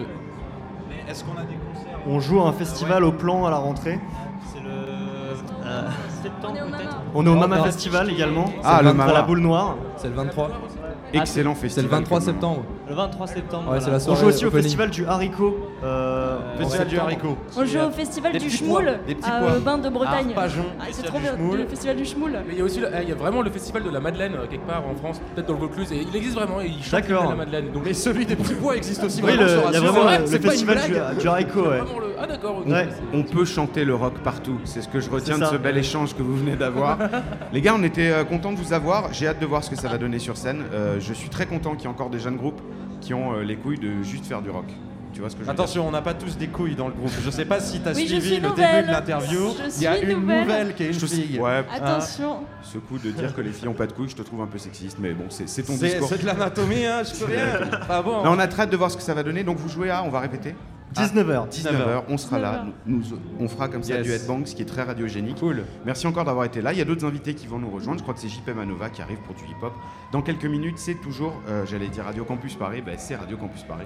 Mais 0.89 1.09
Est-ce 1.11 1.23
qu'on 1.23 1.37
a 1.37 1.43
des 1.43 1.55
concerts? 1.55 1.99
On 2.07 2.19
joue 2.19 2.41
à 2.41 2.47
un 2.49 2.53
festival 2.53 3.03
au 3.05 3.11
plan 3.13 3.45
à 3.45 3.49
la 3.49 3.57
rentrée. 3.57 3.99
C'est 4.53 4.59
le 4.61 4.69
euh, 5.65 5.87
septembre 6.53 6.53
On 6.53 6.55
est 6.55 6.61
au 6.61 6.65
peut-être 6.65 6.85
Mama. 6.85 7.01
On 7.15 7.25
est 7.25 7.29
au 7.29 7.35
Mama 7.35 7.57
non. 7.57 7.63
Festival 7.63 8.09
également. 8.11 8.45
Ah, 8.63 8.75
C'est 8.77 8.83
le 8.83 8.89
à 8.89 8.93
Mama. 8.93 9.13
la 9.13 9.21
boule 9.21 9.39
noire. 9.39 9.75
C'est 9.97 10.07
le 10.09 10.13
23. 10.15 10.49
Excellent 11.13 11.53
C'est 11.55 11.61
festival. 11.61 11.85
le 11.85 11.91
23 11.97 12.19
comme, 12.19 12.27
euh, 12.27 12.31
septembre. 12.31 12.63
Le 12.87 12.93
23 12.93 13.27
septembre. 13.27 13.71
Ouais, 13.71 13.79
On 14.07 14.15
joue 14.15 14.27
aussi 14.27 14.45
au 14.45 14.47
opening. 14.49 14.63
festival 14.63 14.89
du 14.91 15.05
haricot. 15.05 15.57
euh, 15.83 16.37
en 16.55 16.57
Festival 16.59 16.87
du 16.87 16.97
haricot. 16.99 17.37
On 17.57 17.65
joue 17.65 17.79
au 17.79 17.89
festival 17.91 18.31
Des 18.33 18.39
du 18.39 18.49
Schmoul 18.49 18.87
à 19.23 19.43
euh, 19.43 19.59
Bain 19.59 19.77
de 19.79 19.89
Bretagne. 19.89 20.27
Arpajon, 20.29 20.65
Ah, 20.79 20.83
c'est 20.91 21.03
trop 21.03 21.19
bien, 21.19 21.33
le 21.35 21.65
festival 21.67 21.95
du 21.95 22.05
Schmoul. 22.05 22.31
Mais 22.47 22.53
il 22.53 22.59
y 22.59 22.61
a 22.61 22.63
aussi 22.63 22.79
le- 22.79 22.89
il 23.01 23.09
y 23.09 23.11
a 23.11 23.15
vraiment 23.15 23.41
le 23.41 23.49
festival 23.49 23.83
de 23.83 23.89
la 23.89 23.99
Madeleine 23.99 24.33
euh, 24.35 24.45
quelque 24.47 24.67
part 24.67 24.83
en 24.87 24.95
France, 24.95 25.19
peut-être 25.33 25.47
dans 25.47 25.53
le 25.53 25.59
Vaucluse, 25.59 25.91
et 25.91 26.05
il 26.07 26.15
existe 26.15 26.35
vraiment 26.35 26.61
et 26.61 26.67
il 26.67 26.83
chante 26.83 27.01
D'accord. 27.01 27.29
la 27.29 27.35
Madeleine. 27.35 27.71
Donc 27.71 27.83
Mais 27.85 27.93
celui 27.93 28.25
des 28.25 28.35
petits 28.35 28.53
pois 28.53 28.77
existe 28.77 29.03
aussi. 29.03 29.21
Oui, 29.23 29.31
le- 29.35 29.47
il 29.67 29.73
y 29.73 29.77
a 29.77 29.79
vraiment 29.79 30.11
le, 30.19 30.27
festival 30.27 30.77
du, 30.85 31.21
du 31.21 31.27
haricot, 31.27 31.61
ouais. 31.61 31.79
Vraiment 31.79 31.99
le- 31.99 32.05
Ah 32.21 32.27
d'accord. 32.27 32.61
Ouais. 32.65 32.87
On 33.13 33.23
peut 33.23 33.45
chanter 33.45 33.83
le 33.83 33.95
rock 33.95 34.13
partout, 34.23 34.59
c'est 34.63 34.81
ce 34.81 34.87
que 34.87 34.99
je 34.99 35.09
retiens 35.09 35.37
de 35.39 35.45
ce 35.45 35.55
bel 35.55 35.77
échange 35.77 36.15
que 36.15 36.21
vous 36.23 36.35
venez 36.37 36.55
d'avoir. 36.55 36.97
Les 37.53 37.61
gars, 37.61 37.73
on 37.77 37.83
était 37.83 38.11
euh, 38.11 38.23
contents 38.23 38.51
de 38.51 38.57
vous 38.57 38.73
avoir, 38.73 39.11
j'ai 39.11 39.27
hâte 39.27 39.39
de 39.39 39.45
voir 39.45 39.63
ce 39.63 39.69
que 39.69 39.75
ça 39.75 39.87
va 39.89 39.97
donner 39.97 40.19
sur 40.19 40.37
scène. 40.37 40.63
Euh, 40.73 40.97
je 40.99 41.13
suis 41.13 41.29
très 41.29 41.45
content 41.45 41.71
qu'il 41.73 41.81
y 41.81 41.85
ait 41.85 41.89
encore 41.89 42.09
des 42.09 42.19
jeunes 42.19 42.37
groupes 42.37 42.61
qui 43.05 43.13
ont 43.13 43.33
euh, 43.35 43.43
les 43.43 43.55
couilles 43.55 43.77
de 43.77 44.01
juste 44.01 44.25
faire 44.25 44.41
du 44.41 44.49
rock. 44.49 44.65
Tu 45.13 45.21
vois 45.21 45.29
ce 45.29 45.35
que 45.35 45.41
je 45.41 45.45
veux 45.45 45.51
Attention, 45.51 45.87
on 45.87 45.91
n'a 45.91 46.01
pas 46.01 46.13
tous 46.15 46.37
des 46.37 46.47
couilles 46.47 46.75
dans 46.75 46.87
le 46.87 46.93
groupe. 46.93 47.11
Je 47.23 47.29
sais 47.29 47.45
pas 47.45 47.59
si 47.59 47.79
tu 47.79 47.87
as 47.87 47.93
Oui, 47.93 48.07
suivi 48.07 48.37
le 48.39 48.49
nouvelle. 48.49 48.75
début 48.77 48.87
de 48.87 48.91
l'interview. 48.91 49.39
Il 49.77 49.83
y 49.83 49.87
a 49.87 49.97
une 49.99 50.19
nouvelle. 50.19 50.41
nouvelle 50.41 50.73
qui 50.75 50.83
est 50.83 50.87
une 50.87 50.93
fille. 51.07 51.39
Ouais, 51.39 51.63
Attention. 51.71 52.39
ce 52.63 52.79
coup 52.79 52.97
de 52.97 53.11
dire 53.11 53.33
que 53.33 53.41
les 53.41 53.51
filles 53.51 53.67
ont 53.69 53.73
pas 53.73 53.85
de 53.87 53.93
couilles, 53.93 54.09
je 54.09 54.15
te 54.15 54.23
trouve 54.23 54.41
un 54.41 54.47
peu 54.47 54.57
sexiste, 54.57 54.97
mais 54.99 55.13
bon, 55.13 55.25
c'est 55.29 55.45
ton 55.63 55.75
discours. 55.75 56.09
c'est 56.09 56.21
de 56.21 56.25
l'anatomie, 56.25 56.85
hein, 56.85 57.03
je 57.03 57.17
peux 57.17 57.25
rien. 57.31 57.77
Pas 57.87 58.01
bon. 58.01 58.23
Là, 58.23 58.31
on 58.31 58.39
a 58.39 58.47
très 58.47 58.63
hâte 58.63 58.71
de 58.71 58.77
voir 58.77 58.89
ce 58.91 58.97
que 58.97 59.03
ça 59.03 59.13
va 59.13 59.21
donner, 59.23 59.43
donc 59.43 59.57
vous 59.57 59.69
jouez 59.69 59.89
à, 59.91 60.03
on 60.03 60.09
va 60.09 60.19
répéter 60.19 60.55
19h. 60.95 61.49
19h, 61.49 62.03
on 62.09 62.17
sera 62.17 62.39
là, 62.39 62.63
19h. 62.65 62.65
nous, 62.85 62.97
nous- 62.99 63.05
on 63.39 63.47
fera 63.47 63.67
comme 63.67 63.83
ça 63.83 63.95
Yes. 63.95 64.03
du 64.03 64.11
headbang, 64.11 64.45
ce 64.45 64.55
qui 64.55 64.61
est 64.61 64.65
très 64.65 64.83
radiogénique. 64.83 65.39
Cool. 65.39 65.63
Merci 65.85 66.07
encore 66.07 66.25
d'avoir 66.25 66.45
été 66.45 66.61
là. 66.61 66.73
Il 66.73 66.79
y 66.79 66.81
a 66.81 66.85
d'autres 66.85 67.05
invités 67.05 67.33
qui 67.35 67.47
vont 67.47 67.59
nous 67.59 67.69
rejoindre. 67.69 67.97
Je 67.99 68.03
crois 68.03 68.13
que 68.13 68.19
c'est 68.21 68.29
JP 68.29 68.49
Manova 68.55 68.89
qui 68.89 69.01
arrive 69.01 69.17
pour 69.25 69.35
du 69.35 69.43
hip-hop. 69.43 69.73
Dans 70.11 70.21
quelques 70.21 70.45
minutes, 70.45 70.77
c'est 70.77 70.95
toujours, 70.95 71.33
euh, 71.49 71.65
j'allais 71.65 71.87
dire 71.89 72.05
Radio 72.05 72.23
Campus 72.25 72.55
Paris, 72.55 72.81
ben, 72.85 72.95
c'est 72.97 73.15
Radio 73.15 73.37
Campus 73.37 73.63
Paris. 73.63 73.85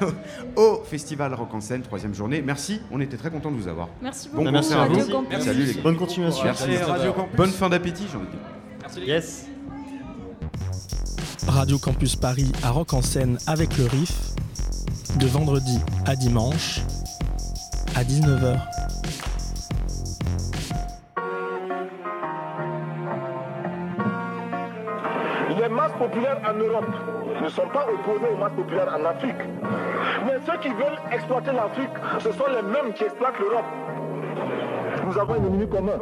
Au 0.56 0.82
Festival 0.84 1.34
Rock 1.34 1.52
en 1.54 1.60
scène, 1.60 1.82
troisième 1.82 2.14
journée. 2.14 2.42
Merci, 2.42 2.80
on 2.90 3.00
était 3.00 3.16
très 3.16 3.30
contents 3.30 3.50
de 3.50 3.56
vous 3.56 3.68
avoir. 3.68 3.88
Merci 4.02 4.28
Bon 4.30 4.38
beaucoup. 4.38 4.50
merci 4.52 4.72
à 4.74 4.86
vous. 4.86 5.06
Campus. 5.10 5.38
Salut 5.40 5.64
les 5.64 5.74
gars. 5.74 5.82
Bonne 5.82 5.96
continuation. 5.96 6.44
Merci. 6.44 6.76
Radio 6.76 7.12
Campus. 7.12 7.36
Bonne 7.36 7.50
fin 7.50 7.68
d'appétit, 7.68 8.04
j'ai 8.10 8.16
envie 8.16 8.26
de 8.26 8.32
dire. 8.32 9.14
Yes. 9.14 9.46
Radio 11.48 11.78
Campus 11.78 12.16
Paris 12.16 12.50
à 12.62 12.70
Rock 12.70 12.92
en 12.92 13.02
scène 13.02 13.38
avec 13.46 13.76
le 13.78 13.84
RIF, 13.86 14.32
de 15.18 15.26
vendredi 15.26 15.80
à 16.06 16.14
dimanche, 16.14 16.80
à 17.94 18.02
19h. 18.04 18.58
Les 25.58 25.68
masses 25.68 25.92
populaires 25.98 26.40
en 26.46 26.54
Europe 26.54 26.84
ne 27.42 27.48
sont 27.48 27.68
pas 27.68 27.86
opposées 27.92 28.26
aux 28.32 28.36
masses 28.36 28.52
populaires 28.56 28.94
en 28.94 29.04
Afrique. 29.06 29.36
Mais 30.26 30.34
ceux 30.46 30.58
qui 30.60 30.68
veulent 30.68 31.00
exploiter 31.10 31.52
l'Afrique, 31.52 31.96
ce 32.18 32.32
sont 32.32 32.46
les 32.48 32.62
mêmes 32.62 32.92
qui 32.92 33.04
exploitent 33.04 33.38
l'Europe. 33.40 33.64
Nous 35.06 35.18
avons 35.18 35.34
un 35.34 35.44
ennemi 35.44 35.66
commun. 35.68 35.98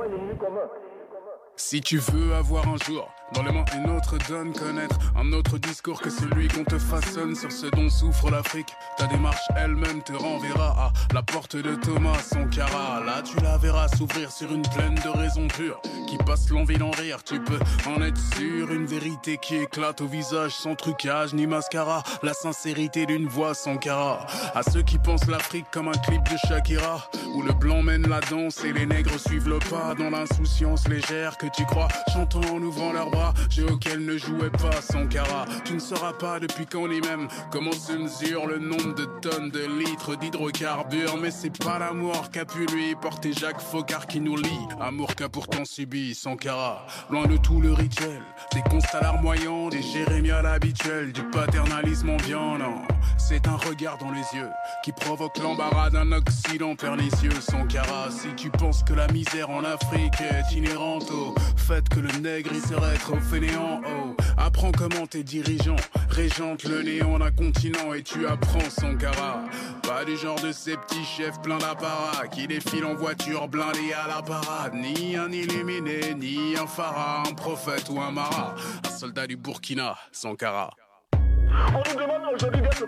Si 1.56 1.80
tu 1.80 1.98
veux 1.98 2.34
avoir 2.34 2.66
un 2.68 2.76
jour 2.84 3.08
dans 3.32 3.42
les 3.42 3.52
mains 3.52 3.64
une 3.76 3.90
autre 3.90 4.16
donne, 4.28 4.52
connaître 4.52 4.96
un 5.16 5.32
autre 5.32 5.58
discours 5.58 6.00
que 6.00 6.10
celui 6.10 6.48
qu'on 6.48 6.64
te 6.64 6.78
façonne 6.78 7.34
sur 7.34 7.50
ce 7.50 7.66
dont 7.66 7.88
souffre 7.88 8.30
l'Afrique, 8.30 8.74
ta 8.96 9.06
démarche 9.06 9.46
elle-même 9.56 10.02
te 10.02 10.12
renverra 10.12 10.70
à 10.78 10.92
la 11.14 11.22
porte 11.22 11.56
de 11.56 11.74
Thomas 11.74 12.18
Sankara. 12.18 13.02
Là, 13.04 13.22
tu 13.22 13.36
la 13.42 13.56
verras 13.58 13.88
s'ouvrir 13.88 14.30
sur 14.30 14.52
une 14.52 14.62
plaine 14.62 14.94
de 14.94 15.08
raisons 15.08 15.48
pures 15.48 15.80
qui 16.08 16.16
passe 16.18 16.50
l'envie 16.50 16.78
d'en 16.78 16.90
rire. 16.90 17.22
Tu 17.24 17.40
peux 17.40 17.58
en 17.86 18.02
être 18.02 18.20
sûr, 18.36 18.72
une 18.72 18.86
vérité 18.86 19.38
qui 19.38 19.56
éclate 19.56 20.00
au 20.00 20.06
visage 20.06 20.52
sans 20.52 20.74
trucage 20.74 21.34
ni 21.34 21.46
mascara. 21.46 22.02
La 22.22 22.34
sincérité 22.34 23.06
d'une 23.06 23.26
voix 23.26 23.54
Sankara. 23.54 24.26
À 24.54 24.62
ceux 24.62 24.82
qui 24.82 24.98
pensent 24.98 25.26
l'Afrique 25.26 25.66
comme 25.70 25.88
un 25.88 25.92
clip 25.92 26.22
de 26.24 26.36
Shakira, 26.48 27.08
où 27.34 27.42
le 27.42 27.52
blanc 27.52 27.82
mène 27.82 28.08
la 28.08 28.20
danse 28.20 28.64
et 28.64 28.72
les 28.72 28.86
nègres 28.86 29.18
suivent 29.18 29.48
le 29.48 29.58
pas 29.58 29.94
dans 29.94 30.10
l'insouciance 30.10 30.86
légère 30.88 31.36
que 31.38 31.46
tu 31.46 31.64
crois, 31.64 31.88
chantant 32.12 32.40
en 32.40 32.62
ouvrant 32.62 32.92
leurs 32.92 33.13
bras, 33.14 33.34
jeu 33.50 33.66
auquel 33.70 34.04
ne 34.04 34.16
jouait 34.16 34.50
pas 34.50 34.80
Sankara. 34.82 35.46
Tu 35.64 35.74
ne 35.74 35.78
sauras 35.78 36.12
pas 36.12 36.40
depuis 36.40 36.66
quand 36.66 36.88
ni 36.88 37.00
même 37.00 37.28
comment 37.50 37.72
se 37.72 37.92
mesure 37.92 38.46
le 38.46 38.58
nombre 38.58 38.94
de 38.94 39.04
tonnes 39.20 39.50
de 39.50 39.64
litres 39.78 40.16
d'hydrocarbures, 40.16 41.16
mais 41.20 41.30
c'est 41.30 41.56
pas 41.64 41.78
l'amour 41.78 42.30
qu'a 42.30 42.44
pu 42.44 42.66
lui 42.66 42.94
porter 42.94 43.32
Jacques 43.32 43.60
Faucard 43.60 44.06
qui 44.06 44.20
nous 44.20 44.36
lie. 44.36 44.68
Amour 44.80 45.14
qu'a 45.14 45.28
pourtant 45.28 45.64
subi 45.64 46.14
Sankara. 46.14 46.86
Loin 47.10 47.26
de 47.26 47.36
tout 47.36 47.60
le 47.60 47.72
rituel, 47.72 48.22
des 48.52 48.62
constats 48.62 49.00
larmoyants, 49.00 49.68
des 49.68 49.82
jérémiades 49.82 50.46
habituels, 50.46 51.12
du 51.12 51.22
paternalisme 51.24 52.10
ambiant, 52.10 52.58
non. 52.58 52.82
C'est 53.18 53.46
un 53.48 53.56
regard 53.56 53.98
dans 53.98 54.10
les 54.10 54.38
yeux 54.38 54.50
qui 54.82 54.92
provoque 54.92 55.38
l'embarras 55.38 55.90
d'un 55.90 56.10
Occident 56.12 56.74
pernicieux. 56.76 57.30
Sankara, 57.40 58.10
si 58.10 58.28
tu 58.36 58.50
penses 58.50 58.82
que 58.82 58.92
la 58.92 59.06
misère 59.08 59.50
en 59.50 59.64
Afrique 59.64 60.20
est 60.20 60.54
inhérente 60.54 61.10
au 61.10 61.34
fait 61.56 61.88
que 61.88 62.00
le 62.00 62.12
nègre 62.20 62.50
il 62.52 62.60
serait 62.60 62.96
oh, 63.12 64.16
apprends 64.36 64.72
comment 64.72 65.06
tes 65.06 65.22
dirigeants 65.22 65.76
régentent 66.10 66.64
le 66.64 66.82
néant 66.82 67.18
d'un 67.18 67.30
continent 67.30 67.92
et 67.94 68.02
tu 68.02 68.26
apprends 68.26 68.70
Sankara. 68.70 69.44
Pas 69.82 70.04
du 70.04 70.16
genre 70.16 70.40
de 70.40 70.52
ces 70.52 70.76
petits 70.76 71.04
chefs 71.04 71.40
pleins 71.42 71.58
d'apparat 71.58 72.26
qui 72.28 72.46
défilent 72.46 72.86
en 72.86 72.94
voiture 72.94 73.48
blindée 73.48 73.92
à 73.92 74.08
la 74.08 74.22
parade. 74.22 74.74
Ni 74.74 75.16
un 75.16 75.30
illuminé, 75.30 76.14
ni 76.14 76.56
un 76.56 76.66
pharaon, 76.66 77.28
un 77.28 77.34
prophète 77.34 77.88
ou 77.90 78.00
un 78.00 78.10
marat. 78.10 78.54
Un 78.86 78.90
soldat 78.90 79.26
du 79.26 79.36
Burkina, 79.36 79.96
Sankara. 80.12 80.70
On 81.12 81.82
nous 81.90 82.00
demande 82.00 82.34
aujourd'hui 82.34 82.62
d'être 82.62 82.86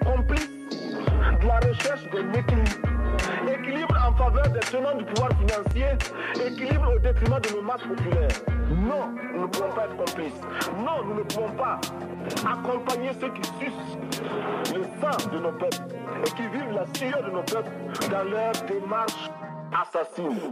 de 1.40 1.46
la 1.46 1.59
recherche 1.61 2.05
d'un 2.11 2.33
équilibre. 2.33 2.95
Équilibre 3.66 3.96
en 4.07 4.12
faveur 4.14 4.48
des 4.50 4.61
tenants 4.61 4.94
du 4.96 5.05
pouvoir 5.05 5.31
financier, 5.31 5.87
équilibre 6.46 6.92
au 6.94 6.98
détriment 7.00 7.40
de 7.40 7.57
nos 7.57 7.62
masses 7.62 7.83
populaires. 7.83 8.29
Non, 8.70 9.12
nous 9.35 9.42
ne 9.42 9.46
pouvons 9.48 9.72
pas 9.72 9.87
être 9.87 9.96
complices. 9.96 10.40
Non, 10.79 11.05
nous 11.05 11.14
ne 11.14 11.22
pouvons 11.22 11.50
pas 11.50 11.81
accompagner 12.48 13.11
ceux 13.20 13.31
qui 13.31 13.42
sucent 13.59 13.98
le 14.72 14.85
sang 15.00 15.31
de 15.33 15.38
nos 15.40 15.52
peuples 15.52 15.79
et 16.24 16.31
qui 16.31 16.42
vivent 16.42 16.74
la 16.74 16.87
sueur 16.94 17.24
de 17.24 17.31
nos 17.31 17.42
peuples 17.42 17.70
dans 18.09 18.31
leur 18.31 18.52
démarche 18.68 19.31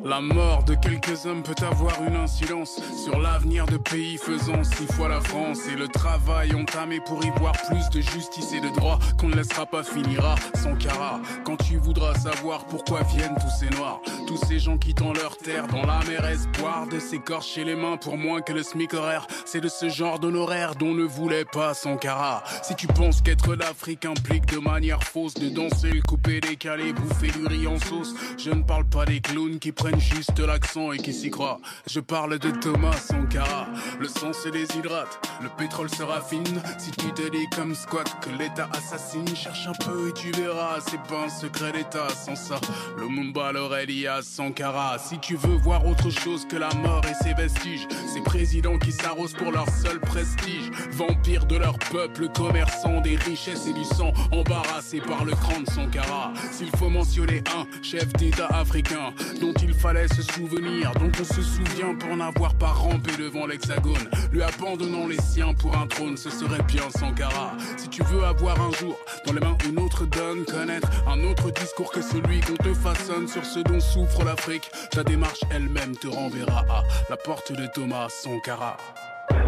La 0.05 0.21
mort 0.21 0.65
de 0.65 0.75
quelques 0.75 1.25
hommes 1.25 1.43
peut 1.43 1.65
avoir 1.65 2.03
une 2.07 2.17
incidence 2.17 2.81
sur 3.03 3.19
l'avenir 3.19 3.65
de 3.67 3.79
pays 3.79 4.19
faisant 4.19 4.63
six 4.65 4.87
fois 4.93 5.09
la 5.09 5.21
France 5.21 5.61
et 5.73 5.77
le 5.77 5.89
travail 5.89 6.55
entamé 6.55 7.01
pour 7.01 7.25
y 7.25 7.31
voir 7.39 7.53
plus 7.69 7.89
de 7.91 8.01
justice 8.01 8.53
et 8.53 8.61
de 8.61 8.69
droit 8.69 8.99
qu'on 9.19 9.29
ne 9.29 9.37
laissera 9.37 9.65
pas 9.67 9.83
finira 9.83 10.35
Sankara. 10.55 11.21
Quand 11.45 11.57
tu 11.57 11.79
voudras 11.79 12.15
savoir 12.15 12.67
pourquoi 12.67 13.03
viennent 13.03 13.37
tous 13.41 13.51
ces 13.59 13.71
noirs, 13.77 14.01
tous 14.27 14.37
ces 14.37 14.59
gens 14.59 14.77
quittant 14.77 15.13
leur 15.13 15.37
terre 15.39 15.69
dans 15.69 15.87
la 15.87 16.01
mer 16.05 16.27
espoir 16.27 16.87
de 16.87 16.99
s'écorcher 16.99 17.65
les 17.65 17.77
mains 17.77 17.97
pour 17.97 18.19
moins 18.19 18.43
que 18.43 18.53
le 18.53 18.63
SMIC 18.63 18.93
horaire, 18.95 19.27
c'est 19.47 19.61
de 19.61 19.69
ce 19.69 19.89
genre 19.89 20.19
d'honoraire 20.19 20.75
dont 20.75 20.93
ne 20.93 21.05
voulait 21.05 21.47
pas 21.47 21.73
Sankara. 21.73 22.45
Si 22.63 22.75
tu 22.75 22.87
penses 22.87 23.23
qu'être 23.23 23.57
d'Afrique 23.57 24.05
implique 24.05 24.47
de 24.47 24.59
manière 24.59 25.03
fausse 25.03 25.35
de 25.35 25.49
danser, 25.49 25.93
le 25.93 26.03
couper, 26.03 26.41
décaler, 26.41 26.93
bouffer 26.93 27.31
du 27.31 27.47
riz 27.47 27.67
en 27.67 27.79
sauce, 27.79 28.15
je 28.39 28.51
ne 28.51 28.63
parle 28.63 28.85
pas 28.85 29.05
des 29.07 29.14
clowns 29.21 29.59
qui 29.59 29.73
prennent 29.73 30.01
juste 30.01 30.39
l'accent 30.39 30.93
et 30.93 30.99
qui 30.99 31.13
s'y 31.13 31.31
croient. 31.31 31.61
Je 31.89 32.01
parle 32.01 32.39
de 32.39 32.51
Thomas 32.51 32.97
Sankara. 32.97 33.67
Le 33.99 34.09
sang 34.09 34.33
se 34.33 34.49
déshydrate, 34.49 35.21
le 35.43 35.49
pétrole 35.57 35.91
se 35.91 36.03
raffine. 36.03 36.63
Si 36.79 36.91
tu 36.93 37.13
te 37.13 37.29
dis 37.31 37.47
comme 37.55 37.75
squat 37.75 38.09
que 38.21 38.31
l'État 38.39 38.69
assassine, 38.73 39.27
cherche 39.35 39.67
un 39.67 39.85
peu 39.85 40.09
et 40.09 40.13
tu 40.13 40.31
verras. 40.33 40.81
C'est 40.89 41.03
pas 41.03 41.25
un 41.25 41.29
secret 41.29 41.73
d'État. 41.73 42.09
Sans 42.09 42.37
ça, 42.37 42.61
le 42.99 43.09
Mumba 43.09 43.49
à 43.49 44.23
Sankara. 44.23 44.99
Si 44.99 45.19
tu 45.19 45.37
veux 45.37 45.57
voir 45.57 45.87
autre 45.87 46.11
chose 46.11 46.47
que 46.47 46.57
la 46.57 46.73
mort 46.75 47.03
et 47.07 47.25
ses 47.25 47.35
vestiges, 47.35 47.87
ces 48.13 48.21
présidents 48.23 48.79
qui 48.79 48.93
s'arrosent 48.93 49.35
pour 49.35 49.53
leur 49.53 49.69
seul 49.71 50.01
prestige, 50.01 50.71
vampires 50.93 51.47
de 51.47 51.57
leur 51.57 51.79
peuple, 51.79 52.29
commerçants 52.29 53.01
des 53.01 53.17
richesses 53.17 53.67
et 53.67 53.73
du 53.73 53.85
sang, 53.85 54.13
embarrassés 54.33 55.01
par 55.01 55.25
le 55.25 55.33
cran 55.33 55.61
de 55.61 55.71
Sankara. 55.71 56.33
S'il 56.53 56.71
faut 56.77 56.89
mentionner 56.89 57.43
un 57.57 57.67
chef 57.83 58.13
d'État 58.15 58.47
africain 58.49 58.94
dont 59.41 59.53
il 59.63 59.75
fallait 59.75 60.09
se 60.09 60.23
souvenir, 60.23 60.93
dont 60.93 61.11
on 61.21 61.25
se 61.25 61.43
souvient 61.43 61.95
pour 61.95 62.17
n'avoir 62.17 62.55
pas 62.55 62.69
rampé 62.69 63.11
devant 63.19 63.47
l'hexagone, 63.47 64.09
lui 64.33 64.43
abandonnant 64.43 65.07
les 65.07 65.21
siens 65.21 65.55
pour 65.55 65.77
un 65.77 65.87
trône, 65.87 66.17
ce 66.17 66.31
serait 66.31 66.63
bien 66.63 66.89
Sankara. 66.91 67.53
Si 67.77 67.89
tu 67.89 68.03
veux 68.05 68.25
avoir 68.25 68.61
un 68.61 68.71
jour 68.73 68.97
dans 69.27 69.33
les 69.33 69.41
mains 69.41 69.57
une 69.69 69.79
autre 69.81 70.05
donne, 70.07 70.45
connaître 70.45 70.89
un 71.07 71.23
autre 71.25 71.51
discours 71.51 71.91
que 71.91 72.03
celui 72.03 72.41
qu'on 72.41 72.57
te 72.57 72.75
façonne 72.75 73.27
sur 73.29 73.45
ce 73.45 73.61
dont 73.61 73.81
souffre 73.81 74.25
l'Afrique, 74.25 74.71
ta 74.91 75.03
démarche 75.03 75.41
elle-même 75.51 75.97
te 75.97 76.09
renverra 76.09 76.65
à 76.71 76.83
la 77.11 77.17
porte 77.17 77.53
de 77.53 77.67
Thomas 77.67 78.09
Sankara. 78.09 78.77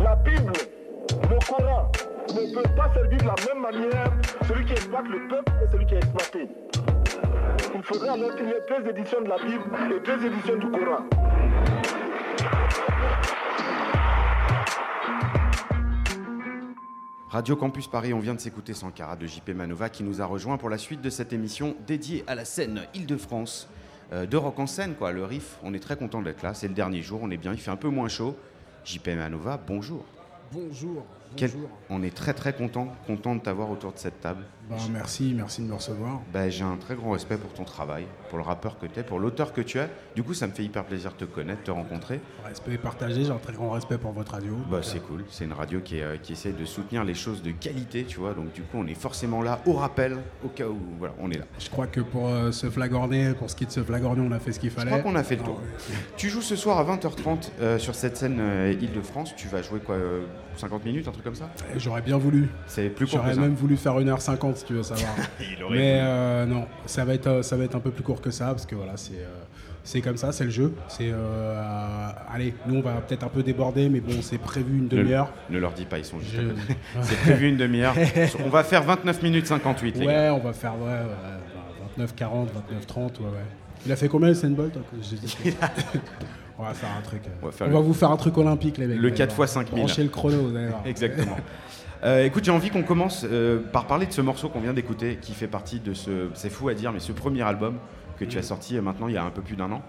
La 0.02 0.16
Bible, 0.16 0.52
le 1.10 1.46
Coran, 1.46 1.90
ne 2.34 2.54
peut 2.54 2.74
pas 2.76 2.92
servir 2.92 3.18
de 3.18 3.24
la 3.24 3.34
même 3.46 3.62
manière 3.62 4.12
celui 4.48 4.64
qui 4.64 4.72
exploite 4.72 5.06
le 5.06 5.28
peuple 5.28 5.52
et 5.64 5.70
celui 5.70 5.86
qui 5.86 5.94
est 5.94 5.98
exploité. 5.98 6.48
Il 7.74 7.82
faudrait 7.82 8.08
alors 8.08 8.34
qu'il 8.36 8.46
y 8.46 8.50
ait 8.50 8.64
deux 8.68 8.90
éditions 8.90 9.20
de 9.22 9.28
la 9.28 9.36
Bible 9.36 9.64
et 9.94 10.00
deux 10.00 10.26
éditions 10.26 10.56
du 10.56 10.70
Coran. 10.70 11.06
Radio 17.28 17.56
Campus 17.56 17.86
Paris, 17.88 18.14
on 18.14 18.20
vient 18.20 18.34
de 18.34 18.40
s'écouter 18.40 18.72
Sankara 18.72 19.16
de 19.16 19.26
JP 19.26 19.50
Manova 19.50 19.88
qui 19.88 20.04
nous 20.04 20.22
a 20.22 20.24
rejoint 20.26 20.56
pour 20.58 20.70
la 20.70 20.78
suite 20.78 21.02
de 21.02 21.10
cette 21.10 21.32
émission 21.32 21.74
dédiée 21.86 22.24
à 22.26 22.34
la 22.34 22.44
scène 22.44 22.82
Île-de-France 22.94 23.68
euh, 24.12 24.26
de 24.26 24.36
rock 24.36 24.58
en 24.60 24.66
scène, 24.66 24.94
quoi. 24.94 25.10
Le 25.12 25.24
riff, 25.24 25.58
on 25.64 25.74
est 25.74 25.80
très 25.80 25.96
content 25.96 26.22
d'être 26.22 26.42
là. 26.42 26.54
C'est 26.54 26.68
le 26.68 26.74
dernier 26.74 27.02
jour, 27.02 27.20
on 27.22 27.30
est 27.30 27.36
bien, 27.36 27.52
il 27.52 27.58
fait 27.58 27.72
un 27.72 27.76
peu 27.76 27.88
moins 27.88 28.08
chaud. 28.08 28.36
JP 28.84 29.08
Manova, 29.16 29.60
bonjour. 29.66 30.04
Bonjour. 30.52 31.04
Quel- 31.34 31.50
On 31.90 32.02
est 32.04 32.14
très 32.14 32.32
très 32.32 32.52
content, 32.54 32.94
content 33.06 33.34
de 33.34 33.40
t'avoir 33.40 33.70
autour 33.70 33.92
de 33.92 33.98
cette 33.98 34.20
table. 34.20 34.44
Bah, 34.68 34.76
merci, 34.90 35.32
merci 35.36 35.62
de 35.62 35.66
me 35.68 35.74
recevoir. 35.74 36.20
Bah, 36.32 36.48
J'ai 36.50 36.64
un 36.64 36.76
très 36.76 36.94
grand 36.96 37.12
respect 37.12 37.36
pour 37.36 37.52
ton 37.52 37.64
travail, 37.64 38.04
pour 38.28 38.38
le 38.38 38.44
rappeur 38.44 38.78
que 38.78 38.86
tu 38.86 38.98
es, 38.98 39.02
pour 39.04 39.18
l'auteur 39.20 39.52
que 39.52 39.60
tu 39.60 39.78
es. 39.78 39.88
Du 40.14 40.22
coup, 40.22 40.34
ça 40.34 40.46
me 40.46 40.52
fait 40.52 40.64
hyper 40.64 40.84
plaisir 40.84 41.12
de 41.12 41.16
te 41.16 41.24
connaître, 41.24 41.60
de 41.60 41.66
te 41.66 41.70
rencontrer. 41.70 42.20
Respect 42.44 42.78
partagé, 42.78 43.24
j'ai 43.24 43.30
un 43.30 43.38
très 43.38 43.52
grand 43.52 43.70
respect 43.70 43.98
pour 43.98 44.12
votre 44.12 44.32
radio. 44.32 44.54
Bah, 44.70 44.80
c'est 44.82 44.98
cool, 45.00 45.24
c'est 45.30 45.44
une 45.44 45.52
radio 45.52 45.80
qui, 45.80 45.98
est, 45.98 46.02
euh, 46.02 46.16
qui 46.16 46.32
essaie 46.32 46.52
de 46.52 46.64
soutenir 46.64 47.04
les 47.04 47.14
choses 47.14 47.42
de 47.42 47.52
qualité, 47.52 48.04
tu 48.04 48.18
vois. 48.18 48.34
Donc, 48.34 48.52
du 48.52 48.62
coup, 48.62 48.78
on 48.78 48.86
est 48.86 48.94
forcément 48.94 49.42
là 49.42 49.60
au 49.66 49.74
rappel, 49.74 50.16
au 50.44 50.48
cas 50.48 50.66
où 50.66 50.78
voilà, 50.98 51.14
on 51.20 51.30
est 51.30 51.38
là. 51.38 51.44
Je 51.58 51.70
crois 51.70 51.86
que 51.86 52.00
pour 52.00 52.28
euh, 52.28 52.50
se 52.50 52.68
flagorner, 52.68 53.34
pour 53.34 53.48
ce 53.50 53.54
qui 53.56 53.64
est 53.64 53.68
de 53.68 53.72
se 53.72 53.82
flagorner, 53.84 54.22
on 54.26 54.32
a 54.32 54.38
fait 54.40 54.52
ce 54.52 54.58
qu'il 54.60 54.70
Je 54.70 54.74
fallait. 54.74 54.90
crois 54.90 55.02
qu'on 55.02 55.14
a 55.16 55.22
fait 55.22 55.36
le 55.36 55.42
tour. 55.42 55.60
Ah 55.60 55.92
ouais. 55.92 55.96
Tu 56.16 56.28
joues 56.28 56.42
ce 56.42 56.56
soir 56.56 56.78
à 56.78 56.84
20h30 56.96 57.50
euh, 57.60 57.78
sur 57.78 57.94
cette 57.94 58.16
scène 58.16 58.38
euh, 58.40 58.74
Île-de-France. 58.80 59.34
Tu 59.36 59.46
vas 59.48 59.62
jouer 59.62 59.78
quoi 59.80 59.94
euh, 59.96 60.22
50 60.56 60.84
minutes, 60.84 61.06
un 61.06 61.12
truc 61.12 61.24
comme 61.24 61.34
ça? 61.34 61.50
J'aurais 61.76 62.00
bien 62.02 62.16
voulu. 62.18 62.48
C'est 62.66 62.88
plus 62.88 63.06
J'aurais 63.06 63.36
même 63.36 63.54
voulu 63.54 63.76
faire 63.76 63.98
1h50 64.00 64.55
si 64.56 64.64
tu 64.64 64.72
veux 64.74 64.82
savoir. 64.82 65.10
Mais 65.70 66.00
euh, 66.02 66.46
non, 66.46 66.66
ça 66.86 67.04
va, 67.04 67.14
être, 67.14 67.42
ça 67.42 67.56
va 67.56 67.64
être 67.64 67.74
un 67.76 67.80
peu 67.80 67.90
plus 67.90 68.02
court 68.02 68.20
que 68.20 68.30
ça 68.30 68.46
parce 68.46 68.66
que 68.66 68.74
voilà, 68.74 68.96
c'est 68.96 69.14
euh, 69.14 69.26
c'est 69.84 70.00
comme 70.00 70.16
ça, 70.16 70.32
c'est 70.32 70.42
le 70.44 70.50
jeu. 70.50 70.74
C'est 70.88 71.10
euh, 71.12 72.08
allez, 72.32 72.54
nous 72.66 72.76
on 72.78 72.80
va 72.82 72.94
peut-être 72.94 73.22
un 73.22 73.28
peu 73.28 73.42
déborder, 73.44 73.88
mais 73.88 74.00
bon, 74.00 74.20
c'est 74.20 74.38
prévu 74.38 74.78
une 74.78 74.84
Ne- 74.84 74.88
demi-heure. 74.88 75.32
Ne, 75.48 75.58
leur 75.60 75.72
dis 75.72 75.84
pas, 75.84 75.98
ils 75.98 76.04
sont 76.04 76.18
juste 76.18 76.34
Je-. 76.34 76.72
C'est 77.02 77.18
prévu 77.20 77.48
une 77.50 77.56
demi-heure. 77.56 77.94
On 78.44 78.48
va 78.48 78.64
faire 78.64 78.82
29 78.82 79.22
minutes 79.22 79.46
58, 79.46 79.96
les 79.98 80.06
Ouais, 80.06 80.12
gars. 80.12 80.34
on 80.34 80.38
va 80.40 80.52
faire 80.52 80.74
ouais, 80.76 80.88
ouais, 80.90 81.90
29 81.96 82.14
40, 82.16 82.48
29 82.52 82.86
30, 82.86 83.20
ouais 83.20 83.26
ouais. 83.26 83.30
Il 83.84 83.92
a 83.92 83.96
fait 83.96 84.08
combien 84.08 84.28
le 84.28 84.34
Sandbolt 84.34 84.76
On 86.58 86.62
va 86.64 86.74
faire 86.74 86.88
un 86.98 87.02
truc. 87.02 87.20
On 87.42 87.46
va 87.46 87.48
On 87.48 87.52
faire 87.52 87.68
va, 87.68 87.78
le- 87.78 87.84
vous 87.84 87.94
faire 87.94 88.10
un 88.10 88.16
truc 88.16 88.36
olympique 88.38 88.78
les 88.78 88.86
mecs. 88.86 88.96
Le 88.96 89.02
vous 89.02 89.06
allez 89.08 89.14
4 89.16 89.34
voir. 89.36 89.46
x 89.46 89.54
5000. 89.54 89.78
Branchez 89.84 90.02
le 90.02 90.08
chrono, 90.08 90.48
vous 90.48 90.56
allez 90.56 90.68
voir. 90.68 90.82
Exactement. 90.86 91.36
Euh, 92.04 92.24
écoute, 92.24 92.44
j'ai 92.44 92.50
envie 92.50 92.70
qu'on 92.70 92.82
commence 92.82 93.24
euh, 93.24 93.60
par 93.72 93.86
parler 93.86 94.06
de 94.06 94.12
ce 94.12 94.20
morceau 94.20 94.48
qu'on 94.48 94.60
vient 94.60 94.74
d'écouter, 94.74 95.18
qui 95.20 95.32
fait 95.32 95.46
partie 95.46 95.80
de 95.80 95.94
ce, 95.94 96.28
c'est 96.34 96.50
fou 96.50 96.68
à 96.68 96.74
dire, 96.74 96.92
mais 96.92 97.00
ce 97.00 97.12
premier 97.12 97.42
album 97.42 97.76
que 98.18 98.24
tu 98.24 98.38
as 98.38 98.42
sorti 98.42 98.76
euh, 98.76 98.82
maintenant 98.82 99.08
il 99.08 99.14
y 99.14 99.18
a 99.18 99.24
un 99.24 99.30
peu 99.30 99.42
plus 99.42 99.56
d'un 99.56 99.72
an. 99.72 99.82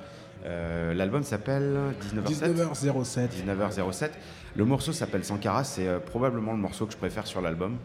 Euh, 0.46 0.93
L'album 0.93 1.24
s'appelle 1.24 1.78
19h07. 2.15 2.54
19h07. 2.54 3.30
19h07. 3.46 4.10
Le 4.56 4.65
morceau 4.65 4.93
s'appelle 4.93 5.24
Sankara, 5.24 5.63
c'est 5.63 6.00
probablement 6.06 6.54
le 6.54 6.60
morceau 6.60 6.86
que 6.86 6.93
je 6.93 6.98
préfère 6.98 7.28
sur 7.28 7.41
l'album. 7.41 7.78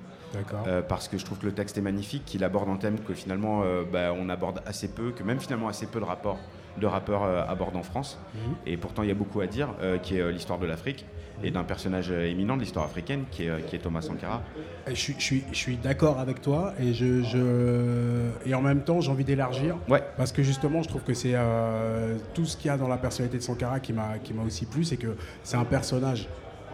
Parce 0.88 1.08
que 1.08 1.18
je 1.18 1.24
trouve 1.26 1.38
que 1.38 1.46
le 1.46 1.52
texte 1.52 1.76
est 1.76 1.82
magnifique, 1.82 2.24
qu'il 2.24 2.42
aborde 2.44 2.70
un 2.70 2.76
thème 2.76 2.98
que 3.00 3.12
finalement 3.12 3.62
bah, 3.92 4.14
on 4.16 4.30
aborde 4.30 4.62
assez 4.64 4.88
peu, 4.88 5.10
que 5.10 5.22
même 5.22 5.40
finalement 5.40 5.68
assez 5.68 5.86
peu 5.86 6.00
de 6.00 6.04
rapports 6.04 6.38
de 6.78 6.86
rappeurs 6.86 7.24
abordent 7.50 7.76
en 7.76 7.82
France. 7.82 8.18
Mhm. 8.34 8.54
Et 8.66 8.76
pourtant 8.78 9.02
il 9.02 9.08
y 9.08 9.12
a 9.12 9.14
beaucoup 9.14 9.42
à 9.42 9.46
dire, 9.46 9.68
qui 10.02 10.16
est 10.16 10.32
l'histoire 10.32 10.58
de 10.58 10.66
l'Afrique 10.66 11.04
et 11.42 11.50
d'un 11.50 11.64
personnage 11.64 12.10
euh, 12.10 12.24
éminent 12.30 12.56
de 12.56 12.62
l'histoire 12.62 12.84
africaine 12.84 13.24
qui 13.30 13.44
est, 13.44 13.48
euh, 13.48 13.58
qui 13.66 13.76
est 13.76 13.80
Thomas 13.80 14.02
Sankara. 14.02 14.42
Je 14.88 14.94
suis, 14.94 15.14
je 15.18 15.22
suis, 15.24 15.44
je 15.50 15.56
suis 15.56 15.76
d'accord 15.76 16.18
avec 16.18 16.40
toi 16.40 16.72
et, 16.80 16.92
je, 16.94 17.22
je- 17.22 18.30
et 18.48 18.54
en 18.54 18.62
même 18.62 18.82
temps 18.82 19.00
j'ai 19.00 19.10
envie 19.10 19.24
d'élargir 19.24 19.76
Ouais. 19.88 20.02
parce 20.16 20.32
que 20.32 20.42
justement 20.42 20.82
je 20.82 20.88
trouve 20.88 21.02
que 21.02 21.14
c'est 21.14 21.32
euh, 21.34 22.16
tout 22.34 22.44
ce 22.44 22.56
qu'il 22.56 22.66
y 22.66 22.70
a 22.70 22.76
dans 22.76 22.88
la 22.88 22.96
personnalité 22.98 23.38
de 23.38 23.42
Sankara 23.42 23.80
qui 23.80 23.92
m'a 23.92 24.14
aussi 24.46 24.66
plu 24.66 24.84
c'est 24.84 24.96
que 24.96 25.16
c'est 25.42 25.56
un 25.56 25.64
personnage 25.64 26.28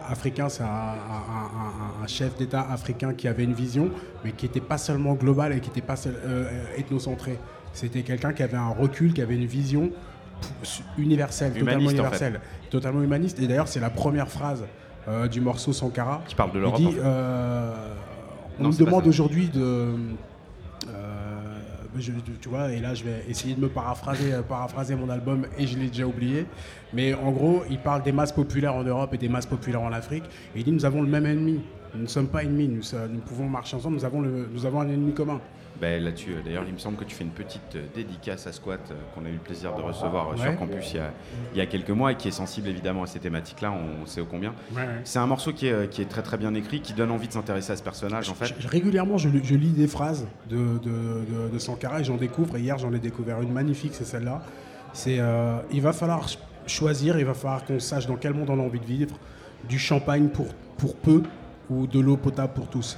africain 0.07 0.49
c'est 0.49 0.63
un, 0.63 0.65
un- 0.65 0.69
un- 0.69 2.01
un- 2.01 2.03
un 2.03 2.07
chef 2.07 2.35
d'État 2.37 2.61
africain 2.69 3.13
qui 3.13 3.27
avait 3.27 3.43
une 3.43 3.53
vision 3.53 3.89
mais 4.23 4.31
qui 4.31 4.45
n'était 4.45 4.59
pas 4.61 4.77
seulement 4.77 5.13
globale 5.13 5.53
et 5.53 5.59
qui 5.59 5.69
n'était 5.69 5.81
pas 5.81 5.95
euh, 6.07 6.47
ethnocentré 6.77 7.37
c'était 7.73 8.01
quelqu'un 8.01 8.33
qui 8.33 8.41
avait 8.43 8.57
un 8.57 8.69
recul 8.69 9.13
qui 9.13 9.21
avait 9.21 9.35
une 9.35 9.45
vision 9.45 9.91
universelle 10.97 11.51
totalement 11.53 11.81
Humaniste, 11.89 11.99
en 11.99 12.09
fait. 12.11 12.39
Totalement 12.69 13.01
humaniste 13.01 13.39
et 13.39 13.47
d'ailleurs 13.47 13.67
c'est 13.67 13.79
la 13.79 13.89
première 13.89 14.29
phrase 14.29 14.63
euh, 15.07 15.27
du 15.27 15.41
morceau 15.41 15.73
Sankara 15.73 16.21
Qui 16.27 16.35
parle 16.35 16.51
de 16.51 16.57
il 16.57 16.61
l'Europe, 16.61 16.79
dit, 16.79 16.95
euh, 16.99 17.73
on 18.59 18.63
Non, 18.63 18.69
pas 18.71 18.75
demande 18.77 19.07
aujourd'hui 19.07 19.47
de. 19.49 19.61
euh, 19.61 21.59
je- 21.97 22.11
tu 22.41 22.49
vois, 22.49 22.71
et 22.71 22.79
là 22.79 22.93
je 22.93 23.03
vais 23.03 23.23
essayer 23.27 23.55
de 23.55 23.59
me 23.61 23.69
paraphraser, 23.69 24.31
paraphraser 24.47 24.95
mon 24.95 25.09
album 25.09 25.45
et 25.57 25.65
je 25.67 25.77
l'ai 25.77 25.87
déjà 25.87 26.05
oublié. 26.05 26.45
Mais 26.93 27.13
en 27.13 27.31
gros, 27.31 27.63
il 27.69 27.79
parle 27.79 28.03
des 28.03 28.11
masses 28.11 28.31
populaires 28.31 28.75
en 28.75 28.83
Europe 28.83 29.13
et 29.13 29.17
des 29.17 29.29
masses 29.29 29.45
populaires 29.45 29.81
en 29.81 29.91
Afrique. 29.91 30.23
Et 30.55 30.59
il 30.59 30.63
dit 30.63 30.71
nous 30.71 30.85
avons 30.85 31.01
le 31.01 31.07
même 31.09 31.25
ennemi. 31.25 31.59
Nous 31.95 32.03
ne 32.03 32.07
sommes 32.07 32.27
pas 32.27 32.43
ennemis, 32.43 32.67
nous, 32.67 32.81
nous 33.11 33.19
pouvons 33.21 33.47
marcher 33.49 33.75
ensemble, 33.75 33.95
nous 33.95 34.05
avons, 34.05 34.21
le- 34.21 34.47
nous 34.53 34.65
avons 34.65 34.81
un 34.81 34.87
ennemi 34.89 35.11
commun. 35.13 35.41
Ben, 35.81 36.03
Là-dessus, 36.03 36.31
euh, 36.33 36.41
d'ailleurs, 36.43 36.63
il 36.67 36.73
me 36.73 36.77
semble 36.77 36.97
que 36.97 37.03
tu 37.05 37.15
fais 37.15 37.23
une 37.23 37.29
petite 37.31 37.75
euh, 37.75 37.85
dédicace 37.95 38.45
à 38.47 38.51
Squat 38.51 38.79
euh, 38.91 38.93
qu'on 39.15 39.25
a 39.25 39.29
eu 39.29 39.33
le 39.33 39.39
plaisir 39.39 39.73
de 39.75 39.81
recevoir 39.81 40.29
Ouais. 40.31 40.37
sur 40.37 40.57
Campus 40.57 40.91
il 40.93 40.97
y, 40.97 40.99
a, 40.99 41.11
il 41.53 41.57
y 41.57 41.61
a 41.61 41.65
quelques 41.65 41.89
mois 41.89 42.11
et 42.11 42.15
qui 42.15 42.27
est 42.27 42.31
sensible 42.31 42.67
évidemment 42.67 43.03
à 43.03 43.07
ces 43.07 43.19
thématiques-là, 43.19 43.71
on 43.71 44.05
sait 44.05 44.19
au 44.21 44.25
combien. 44.25 44.49
Ouais, 44.73 44.81
ouais. 44.81 44.87
C'est 45.05 45.19
un 45.19 45.27
morceau 45.27 45.53
qui 45.53 45.67
est, 45.67 45.89
qui 45.89 46.01
est 46.01 46.05
très 46.09 46.21
très 46.21 46.37
bien 46.37 46.53
écrit, 46.53 46.81
qui 46.81 46.93
donne 46.93 47.11
envie 47.11 47.27
de 47.27 47.33
s'intéresser 47.33 47.71
à 47.71 47.75
ce 47.77 47.83
personnage 47.83 48.29
en 48.29 48.33
fait. 48.33 48.53
Je- 48.59 48.67
régulièrement, 48.67 49.17
je, 49.17 49.29
je 49.43 49.55
lis 49.55 49.71
des 49.71 49.87
phrases 49.87 50.27
de, 50.49 50.57
de, 50.57 51.47
de- 51.47 51.49
de 51.53 51.59
Sankara 51.59 52.01
et 52.01 52.03
j'en 52.03 52.17
découvre. 52.17 52.57
Et 52.57 52.61
hier, 52.61 52.77
j'en 52.77 52.91
ai 52.93 52.99
découvert 52.99 53.41
une 53.41 53.51
magnifique, 53.53 53.93
c'est 53.93 54.05
celle-là. 54.05 54.41
C'est 54.93 55.17
euh, 55.19 55.57
il 55.71 55.81
va 55.81 55.93
falloir 55.93 56.27
ch- 56.27 56.39
choisir, 56.67 57.17
il 57.19 57.25
va 57.25 57.33
falloir 57.33 57.63
qu'on 57.65 57.79
sache 57.79 58.05
dans 58.07 58.15
quel 58.15 58.33
monde 58.33 58.49
on 58.49 58.59
a 58.59 58.63
envie 58.63 58.79
de 58.79 58.85
vivre. 58.85 59.15
Du 59.67 59.79
champagne 59.79 60.29
pour, 60.29 60.47
pour 60.77 60.95
peu 60.95 61.21
ou 61.69 61.85
de 61.87 61.99
l'eau 61.99 62.17
potable 62.17 62.53
pour 62.53 62.67
tous. 62.67 62.97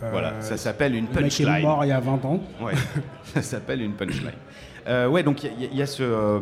Voilà, 0.00 0.40
ça 0.40 0.56
s'appelle 0.56 0.94
une 0.94 1.06
le 1.06 1.10
mec 1.22 1.40
est 1.40 1.44
punchline. 1.44 1.62
mort 1.62 1.84
il 1.84 1.88
y 1.88 1.92
a 1.92 2.00
20 2.00 2.24
ans. 2.24 2.40
Ouais, 2.60 2.74
ça 3.24 3.42
s'appelle 3.42 3.80
une 3.82 3.92
punchline. 3.94 4.30
Euh, 4.88 5.08
ouais, 5.08 5.22
donc 5.22 5.42
il 5.42 5.50
y, 5.60 5.64
a- 5.64 5.68
il 5.72 5.76
y 5.78 5.82
a 5.82 5.86
ce, 5.86 6.02
euh, 6.02 6.38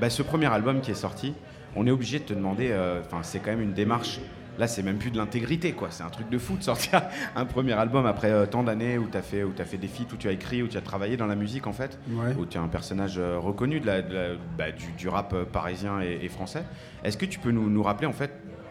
bah, 0.00 0.10
ce 0.10 0.22
premier 0.22 0.46
album 0.46 0.80
qui 0.80 0.90
est 0.90 0.94
sorti. 0.94 1.34
On 1.76 1.86
est 1.86 1.90
obligé 1.90 2.18
de 2.18 2.24
te 2.24 2.32
demander, 2.32 2.68
euh, 2.70 3.00
enfin, 3.04 3.18
c'est 3.22 3.38
quand 3.38 3.50
même 3.50 3.60
une 3.62 3.74
démarche. 3.74 4.18
Là, 4.58 4.66
c'est 4.66 4.82
même 4.82 4.96
plus 4.96 5.10
de 5.10 5.18
l'intégrité, 5.18 5.72
quoi. 5.72 5.88
C'est 5.90 6.02
un 6.02 6.08
truc 6.08 6.30
de 6.30 6.38
fou 6.38 6.56
de 6.56 6.62
sortir 6.62 7.02
un 7.36 7.44
premier 7.44 7.74
album 7.74 8.06
après 8.06 8.30
euh, 8.30 8.46
tant 8.46 8.62
d'années 8.62 8.96
où 8.96 9.06
tu 9.06 9.18
as, 9.18 9.22
fait- 9.22 9.44
où 9.44 9.52
as 9.58 9.64
fait 9.66 9.76
des 9.76 9.86
feats, 9.86 10.04
où 10.14 10.16
tu 10.16 10.28
as 10.28 10.32
écrit, 10.32 10.62
où 10.62 10.66
tu 10.68 10.78
as 10.78 10.80
travaillé 10.80 11.18
dans 11.18 11.26
la 11.26 11.34
musique, 11.36 11.66
en 11.66 11.74
fait. 11.74 11.98
Ouais. 12.08 12.32
Où 12.38 12.46
tu 12.46 12.56
es 12.56 12.60
un 12.60 12.66
personnage 12.68 13.18
euh, 13.18 13.38
reconnu 13.38 13.78
de 13.80 13.86
la, 13.86 14.00
de 14.00 14.14
la- 14.14 14.28
bah, 14.56 14.72
du, 14.72 14.90
du 14.96 15.08
rap 15.10 15.34
euh, 15.34 15.44
parisien 15.44 16.00
et, 16.00 16.20
et 16.24 16.28
français. 16.30 16.64
Est-ce 17.04 17.18
que 17.18 17.26
tu 17.26 17.38
peux 17.38 17.50
nous, 17.50 17.68
nous 17.68 17.82
rappeler, 17.82 18.06
en 18.06 18.14
fait, 18.14 18.30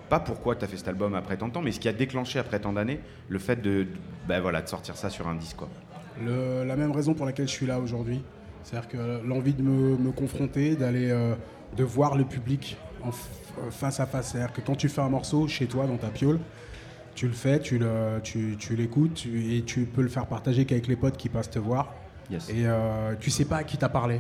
pas 0.10 0.20
pourquoi 0.20 0.56
tu 0.56 0.64
as 0.66 0.68
fait 0.68 0.78
cet 0.78 0.88
album 0.88 1.14
après 1.16 1.38
tant 1.38 1.48
de 1.48 1.54
temps, 1.54 1.62
mais 1.62 1.72
ce 1.72 1.80
qui 1.80 1.88
a 1.88 1.94
déclenché 1.94 2.40
après 2.40 2.60
tant 2.60 2.74
d'années 2.74 3.00
le 3.30 3.40
fait 3.40 3.56
de, 3.62 3.84
de- 4.28 4.40
voilà, 4.42 4.62
de 4.62 4.68
sortir 4.70 4.96
ça 4.98 5.10
sur 5.10 5.28
un 5.28 5.36
disque, 5.36 5.58
quoi. 5.58 5.70
Le- 6.24 6.64
la 6.64 6.76
même 6.76 6.92
raison 6.92 7.14
pour 7.14 7.26
laquelle 7.26 7.48
je 7.48 7.54
suis 7.54 7.66
là 7.66 7.80
aujourd'hui. 7.80 8.24
C'est-à-dire 8.64 8.88
que 8.90 9.22
l'envie 9.28 9.54
de 9.54 9.62
me, 9.62 9.98
me 9.98 10.12
confronter, 10.12 10.76
d'aller, 10.76 11.10
euh, 11.12 11.36
de 11.76 11.84
voir 11.84 12.16
le 12.16 12.24
public 12.26 12.78
en 13.04 13.10
euh, 13.10 13.70
face 13.70 14.00
à 14.00 14.06
face. 14.06 14.32
C'est-à-dire 14.32 14.54
que 14.54 14.62
quand 14.62 14.76
tu 14.76 14.90
fais 14.90 15.02
un 15.02 15.10
morceau 15.10 15.48
chez 15.48 15.68
toi, 15.68 15.86
dans 15.88 15.98
ta 15.98 16.08
piole, 16.08 16.40
tu 17.16 17.28
le 17.28 17.34
fais, 17.34 17.60
tu, 17.60 17.78
le, 17.78 18.20
tu, 18.24 18.56
tu 18.58 18.76
l'écoutes 18.76 19.26
et 19.28 19.62
tu 19.66 19.86
peux 19.86 20.02
le 20.02 20.08
faire 20.10 20.26
partager 20.26 20.66
qu'avec 20.66 20.88
les 20.88 20.96
potes 20.96 21.16
qui 21.18 21.30
passent 21.30 21.50
te 21.52 21.60
voir. 21.60 21.94
Yes. 22.32 22.50
Et 22.50 22.66
euh, 22.66 23.14
tu 23.20 23.30
sais 23.30 23.46
pas 23.46 23.58
à 23.58 23.64
qui 23.64 23.78
t'a 23.78 23.88
parlé. 23.90 24.20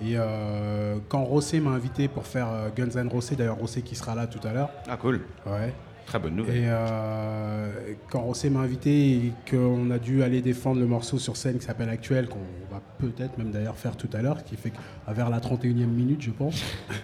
Et 0.00 0.14
euh, 0.14 0.96
quand 1.08 1.24
Rossé 1.24 1.60
m'a 1.60 1.70
invité 1.70 2.06
pour 2.08 2.26
faire 2.26 2.48
euh, 2.52 2.68
Guns 2.74 3.00
N' 3.00 3.08
Roses, 3.08 3.32
d'ailleurs 3.36 3.56
Rossé 3.56 3.82
qui 3.82 3.96
sera 3.96 4.14
là 4.14 4.26
tout 4.26 4.46
à 4.46 4.52
l'heure. 4.52 4.70
Ah 4.88 4.96
cool. 4.96 5.22
Ouais. 5.44 5.74
Très 6.06 6.18
bonne 6.18 6.36
nouvelle. 6.36 6.56
Et 6.56 6.66
euh, 6.66 7.94
quand 8.08 8.20
Rossé 8.20 8.48
m'a 8.48 8.60
invité 8.60 9.16
et 9.16 9.32
qu'on 9.50 9.90
a 9.90 9.98
dû 9.98 10.22
aller 10.22 10.40
défendre 10.40 10.80
le 10.80 10.86
morceau 10.86 11.18
sur 11.18 11.36
scène 11.36 11.58
qui 11.58 11.66
s'appelle 11.66 11.90
Actuel, 11.90 12.28
qu'on 12.28 12.38
va 12.70 12.80
peut-être 12.98 13.36
même 13.38 13.50
d'ailleurs 13.50 13.76
faire 13.76 13.96
tout 13.96 14.08
à 14.12 14.22
l'heure, 14.22 14.44
qui 14.44 14.56
fait 14.56 14.70
qu'à 14.70 15.12
vers 15.12 15.30
la 15.30 15.40
31e 15.40 15.86
minute, 15.86 16.22
je 16.22 16.30
pense. 16.30 16.62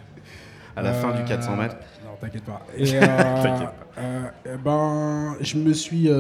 À 0.77 0.83
la 0.83 0.93
fin 0.93 1.15
du 1.15 1.23
400 1.23 1.57
mètres. 1.57 1.77
Non, 2.05 2.17
t'inquiète 2.21 2.43
pas. 2.43 2.67
Et, 2.77 2.99
pas. 2.99 3.75
eh 3.97 4.57
ben, 4.57 5.37
je 5.41 5.57
me 5.57 5.73
suis 5.73 6.11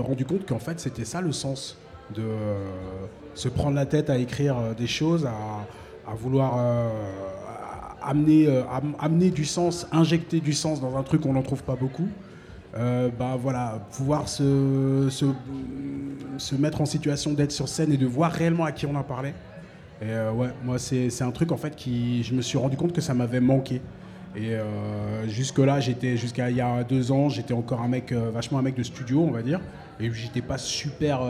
rendu 0.00 0.24
compte 0.24 0.48
qu'en 0.48 0.58
fait, 0.58 0.80
c'était 0.80 1.04
ça 1.04 1.20
le 1.20 1.30
sens 1.30 1.78
de 2.12 2.24
se 3.34 3.48
prendre 3.48 3.76
la 3.76 3.86
tête 3.86 4.10
à 4.10 4.18
écrire 4.18 4.58
euh, 4.58 4.74
des 4.74 4.86
choses, 4.86 5.26
à, 5.26 6.14
vouloir 6.14 6.54
euh, 6.58 6.90
amener, 8.02 8.46
euh, 8.46 8.62
am- 8.70 8.94
amener 8.98 9.30
du 9.30 9.44
sens, 9.44 9.86
injecter 9.92 10.40
du 10.40 10.52
sens 10.52 10.80
dans 10.80 10.96
un 10.96 11.02
truc 11.02 11.22
qu'on 11.22 11.32
n'en 11.32 11.42
trouve 11.42 11.62
pas 11.62 11.76
beaucoup. 11.76 12.08
Bah 13.18 13.36
voilà, 13.38 13.86
pouvoir 13.94 14.30
se, 14.30 15.08
se, 15.10 16.54
mettre 16.54 16.80
en 16.80 16.86
situation 16.86 17.34
d'être 17.34 17.52
sur 17.52 17.68
scène 17.68 17.92
et 17.92 17.98
de 17.98 18.06
voir 18.06 18.32
réellement 18.32 18.64
à 18.64 18.72
qui 18.72 18.86
on 18.86 18.96
a 18.96 19.02
parlé. 19.02 19.34
Et 20.00 20.06
ouais, 20.06 20.48
moi 20.64 20.78
c'est 20.78 21.22
un 21.22 21.30
truc 21.32 21.52
en 21.52 21.58
fait 21.58 21.76
qui, 21.76 22.22
je 22.22 22.34
me 22.34 22.40
suis 22.40 22.56
rendu 22.56 22.78
compte 22.78 22.94
que 22.94 23.02
ça 23.02 23.12
m'avait 23.12 23.40
manqué. 23.40 23.82
Et 24.34 24.54
euh, 24.54 25.28
jusque 25.28 25.58
là, 25.58 25.80
j'étais 25.80 26.16
jusqu'à 26.16 26.48
il 26.48 26.56
y 26.56 26.62
a 26.62 26.82
deux 26.82 27.12
ans, 27.12 27.28
j'étais 27.28 27.52
encore 27.52 27.82
un 27.82 27.88
mec 27.88 28.10
vachement 28.10 28.58
un 28.58 28.62
mec 28.62 28.74
de 28.74 28.82
studio, 28.82 29.20
on 29.20 29.30
va 29.32 29.42
dire. 29.42 29.60
Et 30.00 30.10
j'étais 30.10 30.40
pas 30.40 30.56
super. 30.56 31.20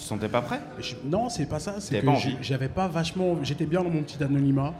Tu 0.00 0.04
te 0.04 0.08
sentais 0.08 0.28
pas 0.28 0.42
prêt? 0.42 0.60
Je- 0.78 0.94
Non, 1.04 1.28
c'est 1.28 1.46
pas 1.46 1.58
ça. 1.60 1.74
C'est 1.78 2.00
que 2.00 2.06
pas 2.06 2.14
j'avais 2.40 2.68
pas 2.68 2.88
vachement. 2.88 3.38
J'étais 3.42 3.66
bien 3.66 3.82
dans 3.82 3.90
mon 3.90 4.02
petit 4.02 4.22
anonymat. 4.22 4.74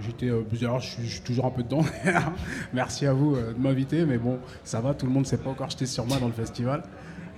J'étais. 0.00 0.28
euh, 0.30 0.42
d'ailleurs, 0.50 0.80
je 0.80 0.88
suis, 0.90 1.02
je 1.06 1.12
suis 1.14 1.20
toujours 1.22 1.46
un 1.46 1.50
peu 1.50 1.62
dedans. 1.62 1.84
Merci 2.72 3.06
à 3.06 3.12
vous 3.12 3.34
euh, 3.34 3.52
de 3.52 3.58
m'inviter, 3.58 4.04
mais 4.04 4.18
bon, 4.18 4.38
ça 4.64 4.80
va. 4.80 4.94
Tout 4.94 5.06
le 5.06 5.12
monde 5.12 5.26
s'est 5.26 5.36
pas 5.38 5.50
encore 5.50 5.68
jeté 5.70 5.84
sur 5.86 6.06
moi 6.06 6.18
dans 6.18 6.26
le 6.28 6.32
festival. 6.32 6.82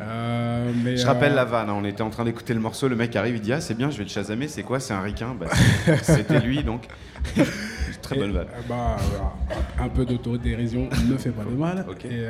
Euh, 0.00 0.72
mais, 0.84 0.96
Je 0.96 1.06
rappelle 1.06 1.34
la 1.34 1.44
vanne, 1.44 1.70
hein, 1.70 1.74
on 1.76 1.84
était 1.84 2.02
en 2.02 2.10
train 2.10 2.24
d'écouter 2.24 2.54
le 2.54 2.60
morceau, 2.60 2.88
le 2.88 2.96
mec 2.96 3.14
arrive, 3.14 3.36
il 3.36 3.40
dit 3.40 3.52
Ah, 3.52 3.60
c'est 3.60 3.74
bien, 3.74 3.90
je 3.90 3.98
vais 3.98 4.04
le 4.04 4.08
chasamer, 4.10 4.48
c'est 4.48 4.62
quoi 4.62 4.80
C'est 4.80 4.94
un 4.94 5.00
ricain? 5.00 5.34
Bah, 5.38 5.46
C'était 6.02 6.40
lui 6.40 6.62
donc. 6.64 6.86
Très 8.02 8.16
bonne 8.16 8.32
vanne. 8.32 8.48
bah, 8.68 8.96
un 9.78 9.88
peu 9.88 10.04
d'autodérision 10.04 10.88
ne 11.08 11.16
fait 11.16 11.30
pas 11.30 11.44
de 11.44 11.50
mal. 11.50 11.86
Et, 12.04 12.26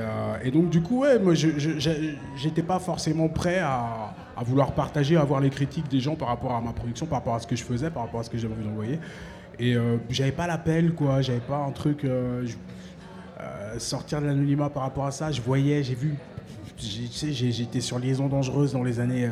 et 0.48 0.50
donc, 0.50 0.68
du 0.70 0.82
coup, 0.82 1.00
ouais, 1.00 1.18
moi, 1.18 1.32
j'étais 1.34 2.62
pas 2.62 2.78
forcément 2.78 3.28
prêt 3.28 3.58
à, 3.60 4.14
à 4.36 4.44
vouloir 4.44 4.72
partager, 4.72 5.16
à 5.16 5.24
voir 5.24 5.40
les 5.40 5.50
critiques 5.50 5.88
des 5.88 6.00
gens 6.00 6.14
par 6.16 6.28
rapport 6.28 6.52
à 6.54 6.60
ma 6.60 6.72
production, 6.72 7.06
par 7.06 7.18
rapport 7.18 7.34
à 7.34 7.38
ce 7.40 7.46
que 7.46 7.56
je 7.56 7.64
faisais, 7.64 7.90
par 7.90 8.02
rapport 8.04 8.20
à 8.20 8.22
ce 8.24 8.30
que 8.30 8.38
j'avais 8.38 8.54
envie 8.54 8.64
d'envoyer. 8.64 8.98
Et 9.58 9.76
euh, 9.76 9.98
j'avais 10.10 10.32
pas 10.32 10.46
l'appel, 10.46 10.94
quoi. 10.94 11.20
J'avais 11.20 11.40
pas 11.40 11.58
un 11.58 11.72
truc. 11.72 12.04
euh, 12.04 12.46
euh, 13.40 13.78
sortir 13.78 14.20
de 14.20 14.26
l'anonymat 14.26 14.70
par 14.70 14.82
rapport 14.84 15.06
à 15.06 15.10
ça. 15.10 15.30
Je 15.32 15.40
voyais, 15.40 15.82
j'ai 15.82 15.94
vu. 15.94 16.14
j'étais 16.78 17.80
sur 17.80 17.98
Liaison 17.98 18.28
Dangereuse 18.28 18.72
dans 18.72 18.84
les 18.84 19.00
années. 19.00 19.26
euh, 19.26 19.30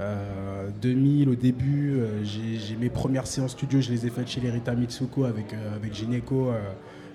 euh, 0.00 0.68
2000 0.80 1.28
au 1.28 1.34
début, 1.34 2.00
j'ai 2.22 2.76
mes 2.76 2.88
premières 2.88 3.26
séances 3.26 3.50
studio, 3.50 3.80
je 3.80 3.90
les 3.90 4.06
ai 4.06 4.10
faites 4.10 4.28
chez 4.28 4.40
l'Erita 4.40 4.72
Mitsuko 4.72 5.24
avec, 5.24 5.46
avec 5.74 5.92
Gineco, 5.92 6.50
euh, 6.50 6.60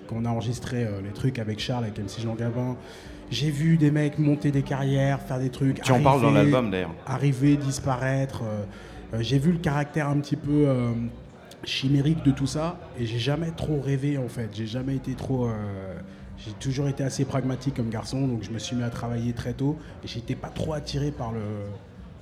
quand 0.06 0.16
on 0.18 0.26
a 0.26 0.28
enregistré 0.28 0.86
les 1.02 1.12
trucs 1.12 1.38
avec 1.38 1.60
Charles, 1.60 1.84
avec 1.84 1.98
MC 1.98 2.20
Jean 2.20 2.34
Gabin. 2.34 2.76
J'ai 3.30 3.50
vu 3.50 3.76
des 3.76 3.90
mecs 3.90 4.18
monter 4.18 4.50
des 4.50 4.62
carrières, 4.62 5.20
faire 5.20 5.38
des 5.38 5.50
trucs. 5.50 5.80
Tu 5.82 5.92
en 5.92 6.00
parles 6.00 6.20
dans 6.22 6.28
arriver- 6.28 6.50
l'album, 6.50 6.70
d'ailleurs. 6.70 6.94
Arriver, 7.06 7.56
disparaître. 7.56 8.42
euh, 8.44 8.64
euh, 9.14 9.18
j'ai 9.22 9.38
vu 9.38 9.52
le 9.52 9.58
caractère 9.58 10.08
un 10.08 10.18
petit 10.20 10.36
peu 10.36 10.64
euh, 10.68 10.92
chimérique 11.64 12.22
de 12.24 12.30
tout 12.30 12.46
ça 12.46 12.78
et 12.98 13.06
j'ai 13.06 13.18
jamais 13.18 13.50
trop 13.50 13.80
rêvé 13.80 14.18
en 14.18 14.28
fait. 14.28 14.50
J'ai 14.52 14.66
jamais 14.66 14.96
été 14.96 15.14
trop. 15.14 15.46
euh, 15.46 15.94
j'ai 16.36 16.50
toujours 16.52 16.88
été 16.88 17.02
assez 17.04 17.24
pragmatique 17.24 17.74
comme 17.74 17.88
garçon, 17.90 18.26
donc 18.26 18.42
je 18.42 18.50
me 18.50 18.58
suis 18.58 18.74
mis 18.76 18.82
à 18.82 18.90
travailler 18.90 19.32
très 19.32 19.52
tôt 19.52 19.78
et 20.02 20.08
j'étais 20.08 20.34
pas 20.34 20.48
trop 20.48 20.74
attiré 20.74 21.10
par 21.12 21.32
le, 21.32 21.40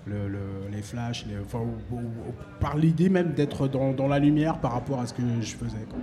le- 0.06 0.28
le- 0.28 0.38
les 0.70 0.82
flashs, 0.82 1.24
les- 1.26 1.38
enfin, 1.44 1.58
ou- 1.60 1.94
ou- 1.94 1.98
ou- 1.98 2.34
par 2.60 2.76
l'idée 2.76 3.08
même 3.08 3.32
d'être 3.32 3.68
dans, 3.68 3.92
dans 3.92 4.08
la 4.08 4.18
lumière 4.18 4.58
par 4.58 4.72
rapport 4.72 5.00
à 5.00 5.06
ce 5.06 5.14
que 5.14 5.22
je 5.40 5.54
faisais. 5.56 5.84
quoi. 5.88 5.98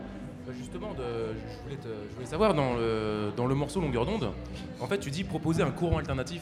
Bah, 0.49 0.55
Justement, 0.57 0.93
de- 0.95 1.03
je, 1.35 1.63
voulais 1.63 1.75
te- 1.75 2.09
je 2.09 2.15
voulais 2.15 2.25
savoir, 2.25 2.55
dans 2.55 2.73
le, 2.73 3.31
dans 3.37 3.45
le 3.45 3.53
morceau 3.53 3.81
Longueur 3.81 4.07
d'onde, 4.07 4.31
en 4.79 4.87
fait, 4.87 4.97
tu 4.97 5.11
dis 5.11 5.23
proposer 5.23 5.61
un 5.61 5.69
courant 5.69 5.99
alternatif. 5.99 6.41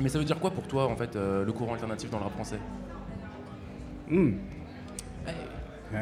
Mais 0.00 0.08
ça 0.08 0.18
veut 0.18 0.24
dire 0.24 0.40
quoi 0.40 0.50
pour 0.50 0.66
toi, 0.66 0.86
en 0.88 0.96
fait, 0.96 1.14
euh, 1.14 1.44
le 1.44 1.52
courant 1.52 1.74
alternatif 1.74 2.10
dans 2.10 2.18
le 2.18 2.24
rap 2.24 2.32
français? 2.32 2.58
Hmm. 4.08 4.32
Hey. 5.28 5.34
Ah. 5.94 5.98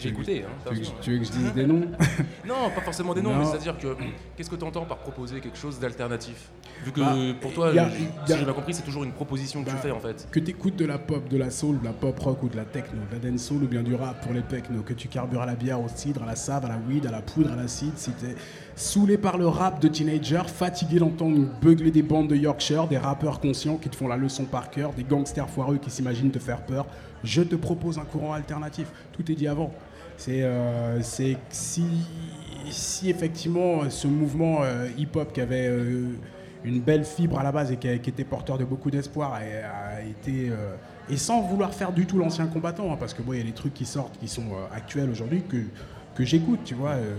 J'ai 0.00 0.10
Tu 0.10 0.14
veux 0.16 0.22
que- 0.24 0.30
écouté. 0.30 0.44
Hein, 0.44 0.50
tu 0.64 0.74
veux 0.74 0.80
que- 0.80 0.86
attention. 0.86 0.94
tu 1.02 1.10
veux 1.12 1.18
que 1.18 1.24
je 1.24 1.30
dise 1.32 1.52
des 1.54 1.66
noms 1.66 1.80
Non, 2.48 2.70
pas 2.74 2.80
forcément 2.80 3.12
des 3.14 3.22
noms, 3.22 3.32
Non. 3.32 3.38
mais 3.40 3.44
c'est-à-dire 3.44 3.76
que 3.78 3.94
qu'est-ce 4.36 4.48
que 4.50 4.56
tu 4.56 4.64
entends 4.64 4.84
par 4.86 4.98
proposer 4.98 5.40
quelque 5.40 5.58
chose 5.58 5.78
d'alternatif? 5.78 6.48
Vu 6.84 6.92
que 6.92 7.00
Bah, 7.00 7.14
pour 7.40 7.52
toi, 7.52 7.68
a- 7.68 7.90
si 7.90 8.06
j'ai 8.26 8.44
bien 8.44 8.52
compris, 8.54 8.72
c'est 8.72 8.82
toujours 8.82 9.04
une 9.04 9.12
proposition 9.12 9.62
que 9.62 9.66
Bah, 9.70 9.76
tu 9.76 9.82
fais 9.82 9.90
en 9.90 10.00
fait. 10.00 10.26
Que 10.30 10.40
tu 10.40 10.50
écoutes 10.50 10.76
de 10.76 10.86
la 10.86 10.98
pop, 10.98 11.28
de 11.28 11.36
la 11.36 11.50
soul, 11.50 11.78
de 11.80 11.84
la 11.84 11.92
pop 11.92 12.18
rock 12.18 12.42
ou 12.42 12.48
de 12.48 12.56
la 12.56 12.64
techno, 12.64 13.00
de 13.10 13.16
la 13.22 13.30
dance 13.30 13.42
soul 13.42 13.64
ou 13.64 13.66
bien 13.66 13.82
du 13.82 13.94
rap 13.94 14.22
pour 14.22 14.32
les 14.32 14.40
techno, 14.42 14.80
que 14.82 14.94
tu 14.94 15.08
carbures 15.08 15.42
à 15.42 15.46
la 15.46 15.54
bière, 15.54 15.80
au 15.80 15.88
cidre, 15.94 16.22
à 16.22 16.26
la 16.26 16.36
save, 16.36 16.64
à 16.64 16.68
la 16.68 16.78
weed, 16.88 17.04
à 17.06 17.10
la 17.10 17.20
poudre, 17.20 17.52
à 17.52 17.56
l'acide, 17.56 17.92
si 17.96 18.10
t'es 18.12 18.34
saoulé 18.76 19.18
par 19.18 19.36
le 19.36 19.46
rap 19.46 19.80
de 19.82 19.88
teenager, 19.88 20.42
fatigué 20.48 20.98
d'entendre 21.00 21.46
beugler 21.60 21.90
des 21.90 22.02
bandes 22.02 22.28
de 22.28 22.36
Yorkshire, 22.36 22.86
des 22.88 22.96
rappeurs 22.98 23.40
conscients 23.40 23.76
qui 23.76 23.90
te 23.90 23.96
font 23.96 24.08
la 24.08 24.16
leçon 24.16 24.44
par 24.46 24.70
cœur, 24.70 24.94
des 24.94 25.04
gangsters 25.04 25.50
foireux 25.50 25.76
qui 25.76 25.90
s'imaginent 25.90 26.30
te 26.30 26.38
faire 26.38 26.62
peur, 26.64 26.86
je 27.22 27.42
te 27.42 27.56
propose 27.56 27.98
un 27.98 28.04
courant 28.04 28.32
alternatif. 28.32 28.86
Tout 29.12 29.30
est 29.30 29.34
dit 29.34 29.46
avant. 29.46 29.74
C'est 30.20 30.42
euh, 30.42 31.00
si, 31.00 31.38
si 32.68 33.08
effectivement 33.08 33.88
ce 33.88 34.06
mouvement 34.06 34.58
euh, 34.62 34.86
hip-hop 34.98 35.32
qui 35.32 35.40
avait 35.40 35.66
euh, 35.66 36.10
une 36.64 36.80
belle 36.80 37.04
fibre 37.04 37.38
à 37.38 37.42
la 37.42 37.52
base 37.52 37.72
et 37.72 37.76
qui, 37.76 37.88
était 37.88 38.24
porteur 38.24 38.58
de 38.58 38.64
beaucoup 38.64 38.90
d'espoir 38.90 39.34
a, 39.34 40.02
été 40.02 40.50
euh, 40.50 40.76
et 41.08 41.16
sans 41.16 41.40
vouloir 41.40 41.72
faire 41.72 41.92
du 41.92 42.06
tout 42.06 42.18
l'ancien 42.18 42.46
combattant 42.46 42.92
hein, 42.92 42.96
parce 42.98 43.14
que 43.14 43.22
bon 43.22 43.32
il 43.32 43.38
y 43.38 43.42
a 43.42 43.44
des 43.44 43.52
trucs 43.52 43.74
qui 43.74 43.86
sortent 43.86 44.18
qui 44.18 44.28
sont 44.28 44.52
euh, 44.52 44.76
actuels 44.76 45.10
aujourd'hui 45.10 45.42
que 45.48 45.56
que 46.14 46.24
j'écoute 46.24 46.60
tu 46.64 46.74
vois 46.74 46.90
euh, 46.90 47.14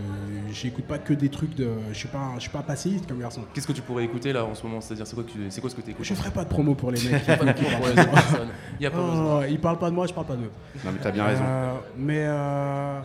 j'écoute 0.51 0.83
pas 0.85 0.97
que 0.99 1.13
des 1.13 1.29
trucs 1.29 1.55
de 1.55 1.69
je 1.91 1.97
suis 1.97 2.07
pas 2.09 2.33
je 2.35 2.41
suis 2.41 2.49
pas 2.49 2.61
passéiste 2.61 3.07
comme 3.07 3.19
garçon. 3.19 3.41
Qu'est-ce 3.53 3.65
que 3.67 3.71
tu 3.73 3.81
pourrais 3.81 4.03
écouter 4.03 4.33
là 4.33 4.45
en 4.45 4.53
ce 4.53 4.63
moment? 4.63 4.81
C'est-à-dire, 4.81 5.07
c'est 5.07 5.15
quoi, 5.15 5.23
que 5.23 5.31
tu- 5.31 5.39
c'est 5.49 5.61
quoi 5.61 5.69
ce 5.69 5.75
que 5.75 5.81
tu 5.81 5.91
écoutes 5.91 6.05
je 6.05 6.13
ferai 6.13 6.29
pas 6.31 6.43
de 6.43 6.49
promo 6.49 6.75
pour 6.75 6.91
les 6.91 7.01
mecs 7.09 7.25
Pas 7.25 7.35
de 7.37 7.51
promo 7.53 7.77
pour 7.77 7.87
les 7.87 7.93
autres 7.93 8.11
personnes. 8.11 8.49
Il 8.79 8.83
y 8.83 8.85
a 8.85 8.91
pas 8.91 8.97
Oh, 9.01 9.41
ils 9.49 9.59
parlent 9.59 9.79
pas 9.79 9.89
de 9.89 9.95
moi 9.95 10.07
je 10.07 10.13
parle 10.13 10.27
pas 10.27 10.35
d'eux. 10.35 10.51
Non, 10.85 10.91
mais 10.93 10.99
t'as 11.01 11.11
bien 11.11 11.25
raison. 11.25 11.43
Euh, 11.45 11.73
mais, 11.97 12.23
euh, 12.27 12.99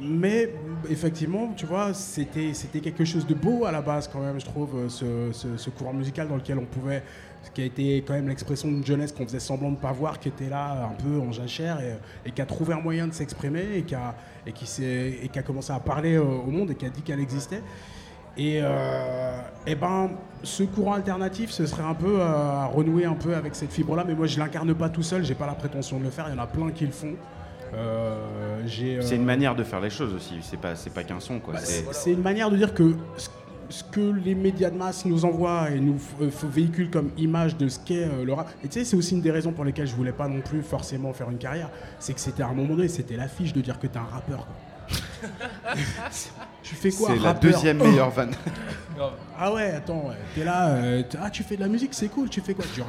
mais 0.00 0.52
effectivement, 0.90 1.52
tu 1.56 1.64
vois, 1.66 1.94
c'était, 1.94 2.52
c'était 2.54 2.80
quelque 2.80 3.04
chose 3.04 3.26
de 3.26 3.34
beau 3.34 3.64
à 3.64 3.72
la 3.72 3.80
base 3.80 4.08
quand 4.12 4.20
même, 4.20 4.38
je 4.38 4.44
trouve, 4.44 4.88
ce, 4.88 5.30
ce- 5.32 5.56
ce 5.56 5.70
courant 5.70 5.92
musical 5.94 6.28
dans 6.28 6.36
lequel 6.36 6.58
on 6.58 6.64
pouvait, 6.66 7.02
ce 7.46 7.50
qui 7.52 7.62
a 7.62 7.64
été 7.64 8.04
quand 8.06 8.14
même 8.14 8.28
l'expression 8.28 8.68
d'une 8.68 8.84
jeunesse 8.84 9.12
qu'on 9.12 9.24
faisait 9.24 9.38
semblant 9.40 9.68
de 9.70 9.76
ne 9.76 9.80
pas 9.80 9.92
voir, 9.92 10.18
qui 10.18 10.28
était 10.28 10.48
là 10.48 10.90
un 10.90 10.94
peu 11.02 11.20
en 11.20 11.30
jachère 11.32 11.78
et, 11.80 12.28
et 12.28 12.32
qui 12.32 12.42
a 12.42 12.46
trouvé 12.46 12.74
un 12.74 12.80
moyen 12.80 13.06
de 13.06 13.12
s'exprimer 13.14 13.64
et 13.76 13.82
qui 13.82 13.94
a, 13.94 14.14
et 14.46 14.52
qui 14.52 14.66
et 14.82 15.30
a 15.38 15.42
commencé 15.42 15.72
à 15.72 15.78
parler 15.80 16.14
euh, 16.16 16.22
au 16.22 16.50
monde 16.50 16.70
et 16.72 16.74
qui 16.74 16.84
a 16.86 16.90
dit 16.90 17.02
qu'elle 17.02 17.20
existait. 17.20 17.62
Et, 18.38 18.58
euh, 18.62 19.38
eh 19.66 19.74
ben, 19.74 20.10
ce 20.42 20.64
courant 20.64 20.92
alternatif, 20.94 21.50
ce 21.50 21.64
serait 21.64 21.82
un 21.84 21.94
peu 21.94 22.20
euh, 22.20 22.26
à 22.26 22.66
renouer 22.66 23.06
un 23.06 23.14
peu 23.14 23.34
avec 23.34 23.54
cette 23.54 23.72
fibre-là, 23.72 24.04
mais 24.06 24.14
moi 24.14 24.26
je 24.26 24.38
l'incarne 24.38 24.74
pas 24.74 24.90
tout 24.90 25.02
seul, 25.02 25.24
j'ai 25.24 25.34
pas 25.34 25.46
la 25.46 25.54
prétention 25.54 25.98
de 25.98 26.04
le 26.04 26.10
faire, 26.10 26.26
il 26.28 26.36
y 26.36 26.38
en 26.38 26.42
a 26.42 26.46
plein 26.46 26.70
qui 26.70 26.84
le 26.84 26.92
font. 26.92 27.14
Euh, 27.74 28.16
C'est 28.68 29.12
euh, 29.14 29.16
une 29.16 29.24
manière 29.24 29.54
de 29.54 29.64
faire 29.64 29.80
les 29.80 29.90
choses 29.90 30.12
aussi. 30.14 30.34
C'est 30.42 30.58
pas, 30.60 30.76
c'est 30.76 30.90
pas 30.92 31.02
qu'un 31.04 31.18
son, 31.20 31.38
quoi. 31.40 31.54
bah, 31.54 31.60
C'est- 31.62 31.84
c'est 31.86 31.94
c'est 31.94 32.12
une 32.12 32.22
manière 32.22 32.50
de 32.50 32.56
dire 32.56 32.74
que 32.74 32.94
ce- 33.68 33.84
que 33.84 34.00
les 34.00 34.34
médias 34.34 34.70
de 34.70 34.76
masse 34.76 35.04
nous 35.04 35.24
envoient 35.24 35.70
et 35.70 35.80
nous 35.80 35.98
euh, 36.20 36.30
véhiculent 36.44 36.90
comme 36.90 37.10
image 37.16 37.56
de 37.56 37.68
ce 37.68 37.78
qu'est 37.78 38.04
euh, 38.04 38.24
le 38.24 38.32
rap. 38.32 38.48
Et 38.64 38.68
tu 38.68 38.78
sais, 38.78 38.84
c'est 38.84 38.96
aussi 38.96 39.14
une 39.14 39.20
des 39.22 39.30
raisons 39.30 39.52
pour 39.52 39.64
lesquelles 39.64 39.86
je 39.86 39.94
voulais 39.94 40.12
pas 40.12 40.28
non 40.28 40.40
plus 40.40 40.62
forcément 40.62 41.12
faire 41.12 41.30
une 41.30 41.38
carrière. 41.38 41.70
C'est 41.98 42.12
que 42.14 42.20
c'était 42.20 42.42
à 42.42 42.48
un 42.48 42.54
moment 42.54 42.74
donné, 42.74 42.88
c'était 42.88 43.16
l'affiche 43.16 43.52
de 43.52 43.60
dire 43.60 43.78
que 43.78 43.86
t'es 43.86 43.98
un 43.98 44.04
rappeur. 44.04 44.46
tu 46.62 46.74
fais 46.74 46.90
quoi 46.90 47.10
C'est 47.12 47.22
la 47.22 47.34
deuxième 47.34 47.78
meilleure 47.82 48.10
vanne. 48.10 48.32
Ah 49.38 49.52
ouais, 49.52 49.70
attends, 49.72 50.10
t'es 50.34 50.44
là, 50.44 50.68
euh, 50.76 51.02
ah 51.20 51.30
tu 51.30 51.42
fais 51.42 51.56
de 51.56 51.60
la 51.60 51.68
musique, 51.68 51.92
c'est 51.92 52.08
cool, 52.08 52.28
tu 52.28 52.40
fais 52.40 52.54
quoi 52.54 52.64
Tu 52.72 52.82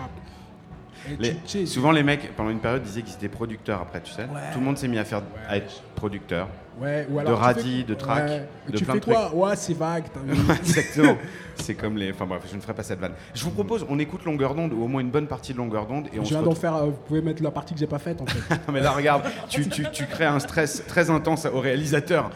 sais, 1.46 1.66
souvent, 1.66 1.92
les 1.92 2.04
mecs, 2.04 2.36
pendant 2.36 2.50
une 2.50 2.60
période, 2.60 2.84
disaient 2.84 3.02
qu'ils 3.02 3.16
étaient 3.16 3.28
producteurs 3.30 3.82
après, 3.82 4.02
tu 4.02 4.12
sais. 4.12 4.24
Ouais. 4.24 4.52
Tout 4.54 4.60
le 4.60 4.66
monde 4.66 4.78
s'est 4.78 4.88
mis 4.88 4.98
à 5.00 5.06
faire 5.06 5.22
à 5.48 5.58
être 5.58 5.82
producteur. 5.96 6.48
Ouais, 6.80 7.08
ou 7.10 7.16
de 7.16 7.20
alors 7.20 7.40
radis, 7.40 7.80
fais- 7.80 7.84
de 7.84 7.94
track, 7.96 8.30
ouais. 8.30 8.48
de 8.70 8.78
tu 8.78 8.84
plein 8.86 8.94
fais 8.94 9.00
de 9.00 9.04
trucs. 9.06 9.16
quoi? 9.16 9.34
Ouais, 9.36 9.56
c'est 9.56 9.74
vague. 9.78 10.04
Exactement. 10.62 11.18
C'est 11.60 11.74
comme 11.74 11.98
les. 11.98 12.12
Enfin 12.12 12.28
bref, 12.28 12.44
je 12.52 12.56
ne 12.56 12.62
ferai 12.62 12.76
pas 12.76 12.84
cette 12.84 13.00
vanne. 13.00 13.14
Je 13.34 13.44
vous 13.44 13.50
propose, 13.50 13.84
on 13.90 13.98
écoute 13.98 14.24
longueur 14.26 14.54
d'onde 14.54 14.74
ou 14.74 14.84
au 14.84 14.88
moins 14.88 15.02
une 15.02 15.10
bonne 15.10 15.26
partie 15.26 15.54
de 15.54 15.58
longueur 15.58 15.88
d'onde 15.88 16.06
et 16.14 16.20
on 16.20 16.24
Je 16.24 16.30
viens 16.30 16.44
d'en 16.44 16.54
faire, 16.54 16.76
euh, 16.76 16.86
vous 16.86 17.00
pouvez 17.08 17.24
mettre 17.24 17.42
la 17.42 17.50
partie 17.50 17.74
que 17.74 17.80
j'ai 17.80 17.88
pas 17.88 17.98
faite 17.98 18.22
en 18.22 18.28
fait. 18.28 18.38
Non, 18.68 18.74
mais 18.74 18.80
là, 18.82 18.92
regarde, 18.92 19.24
tu, 19.50 19.68
tu- 19.68 19.88
tu 19.92 20.06
crées 20.06 20.26
un 20.26 20.38
stress 20.40 20.84
très 20.88 21.10
intense 21.10 21.48
au 21.48 21.60
réalisateur 21.60 22.30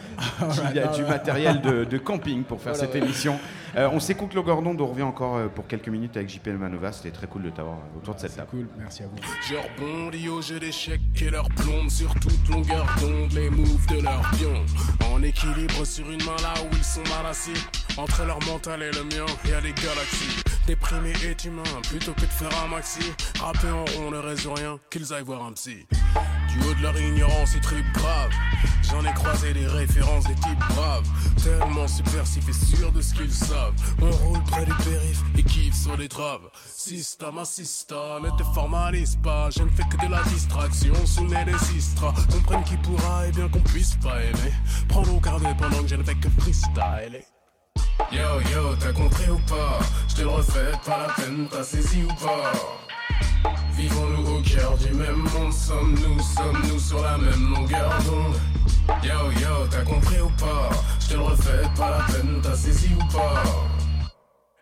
qui 0.74 0.80
a 0.80 0.88
du 0.88 1.04
matériel 1.04 1.62
de, 1.62 1.84
de 1.84 1.98
camping 2.00 2.44
pour 2.44 2.60
faire 2.62 2.74
Voilà, 2.74 2.88
cette 2.88 3.00
ouais. 3.00 3.06
émission. 3.08 3.38
Euh, 3.78 3.88
on 3.94 4.00
s'écoute 4.00 4.34
longueur 4.34 4.62
d'onde, 4.64 4.82
on 4.82 4.88
revient 4.88 5.04
encore 5.04 5.38
euh, 5.38 5.48
pour 5.48 5.68
quelques 5.68 5.88
minutes 5.88 6.18
avec 6.18 6.28
JP 6.28 6.48
Manova. 6.60 6.92
C'était 6.92 7.12
très 7.12 7.28
cool 7.28 7.44
de 7.44 7.52
t'avoir 7.52 7.78
autour 7.96 8.16
de 8.16 8.20
cette 8.20 8.36
table. 8.36 8.48
Cool, 8.50 8.68
merci 8.80 9.04
à 9.04 9.06
vous. 9.06 9.16
Je 9.48 9.54
rebondis 9.56 10.30
au 10.30 10.42
jeu 10.42 10.60
d'échecs 10.60 11.00
et 11.22 11.30
leur 11.30 11.48
plombe 11.50 11.90
sur 11.90 12.12
toute 12.16 12.50
longueur 12.50 12.88
d'onde 13.00 13.32
les 13.34 13.50
moves 13.52 13.86
de 13.88 14.02
leur 14.02 14.31
En 15.06 15.22
équilibre 15.24 15.86
sur 15.86 16.10
une 16.10 16.24
main 16.24 16.36
là 16.42 16.54
où 16.64 16.76
ils 16.76 16.84
sont 16.84 17.04
mal 17.04 17.26
assis. 17.30 17.54
Entre 17.98 18.26
leur 18.26 18.40
mental 18.46 18.82
et 18.82 18.92
le 18.92 19.04
mien, 19.04 19.26
y 19.46 19.54
a 19.54 19.62
des 19.62 19.74
galaxies. 19.74 20.42
Déprimé 20.66 21.12
est 21.24 21.44
humain 21.46 21.64
plutôt 21.90 22.14
que 22.14 22.22
de 22.22 22.26
faire 22.26 22.64
un 22.64 22.68
maxi. 22.68 23.12
Rapper 23.40 23.70
en 23.70 23.86
rond 23.86 24.12
ne 24.12 24.18
résout 24.18 24.54
rien, 24.54 24.80
qu'ils 24.90 25.14
aillent 25.14 25.24
voir 25.24 25.44
un 25.44 25.54
psy. 25.54 25.86
Du 26.52 26.68
haut 26.68 26.74
de 26.74 26.82
leur 26.82 27.00
ignorance, 27.00 27.54
ils 27.56 27.62
tripent 27.62 27.92
grave. 27.94 28.30
J'en 28.84 29.06
ai 29.06 29.14
croisé 29.14 29.54
des 29.54 29.68
références 29.68 30.26
des 30.26 30.36
types 30.36 30.60
braves. 30.70 31.08
Tellement 31.42 31.88
subversifs 31.88 32.48
et 32.50 32.76
sûrs 32.76 32.92
de 32.92 33.02
ce 33.02 33.14
qu'ils 33.14 33.32
savent. 33.32 33.74
On 34.02 34.12
roule 34.12 34.44
près 34.44 34.66
du 34.66 34.74
périph' 34.74 35.24
et 35.38 35.44
kiffe 35.44 35.76
sur 35.76 35.96
les 35.96 36.10
traves. 36.10 36.50
Système 36.68 37.38
à 37.38 37.46
système, 37.46 38.24
ne 38.24 38.30
te 38.38 38.44
formalise 38.54 39.18
pas. 39.24 39.50
Je 39.50 39.64
ne 39.64 39.70
fais 39.70 39.84
que 39.84 40.06
de 40.06 40.12
la 40.12 40.22
distraction 40.24 40.94
sous 41.06 41.24
le 41.24 41.30
nez 41.30 41.46
des 41.46 41.78
istras. 41.78 42.14
Comprenne 42.32 42.64
qui 42.64 42.76
pourra 42.78 43.28
et 43.28 43.32
bien 43.32 43.48
qu'on 43.48 43.62
puisse 43.62 43.96
pas 43.96 44.22
aimer. 44.22 44.54
Prendre 44.90 45.16
au 45.16 45.20
carnet 45.20 45.56
pendant 45.58 45.82
que 45.82 45.88
je 45.88 45.96
ne 45.96 46.04
fais 46.04 46.16
que 46.16 46.30
freestyler. 46.42 47.26
Yo 48.12 48.42
yo, 48.52 48.76
t'as 48.78 48.92
compris 48.92 49.30
ou 49.30 49.40
pas? 49.48 49.80
Je 50.10 50.16
te 50.16 50.22
le 50.22 50.28
refais, 50.28 50.72
pas 50.86 51.08
la 51.08 51.14
peine, 51.14 51.48
t'as 51.50 51.64
saisi 51.64 52.04
ou 52.04 52.14
pas? 52.26 52.52
Vivons-nous 53.76 54.38
au 54.38 54.42
cœur 54.42 54.78
du 54.78 54.94
même 54.94 55.24
monde, 55.34 55.54
sommes-nous, 55.54 56.20
sommes-nous 56.20 56.80
sur 56.80 57.02
la 57.02 57.18
même 57.18 57.54
longueur 57.54 57.98
d'onde. 58.04 58.36
Yo 59.04 59.32
yo, 59.40 59.68
t'as 59.70 59.84
compris 59.84 60.20
ou 60.22 60.30
pas? 60.40 60.70
Je 61.00 61.08
te 61.10 61.14
le 61.14 61.22
refais, 61.22 61.62
pas 61.78 61.98
la 61.98 62.14
peine, 62.14 62.40
t'as 62.42 62.56
saisi 62.56 62.90
ou 62.94 63.18
pas? 63.18 63.44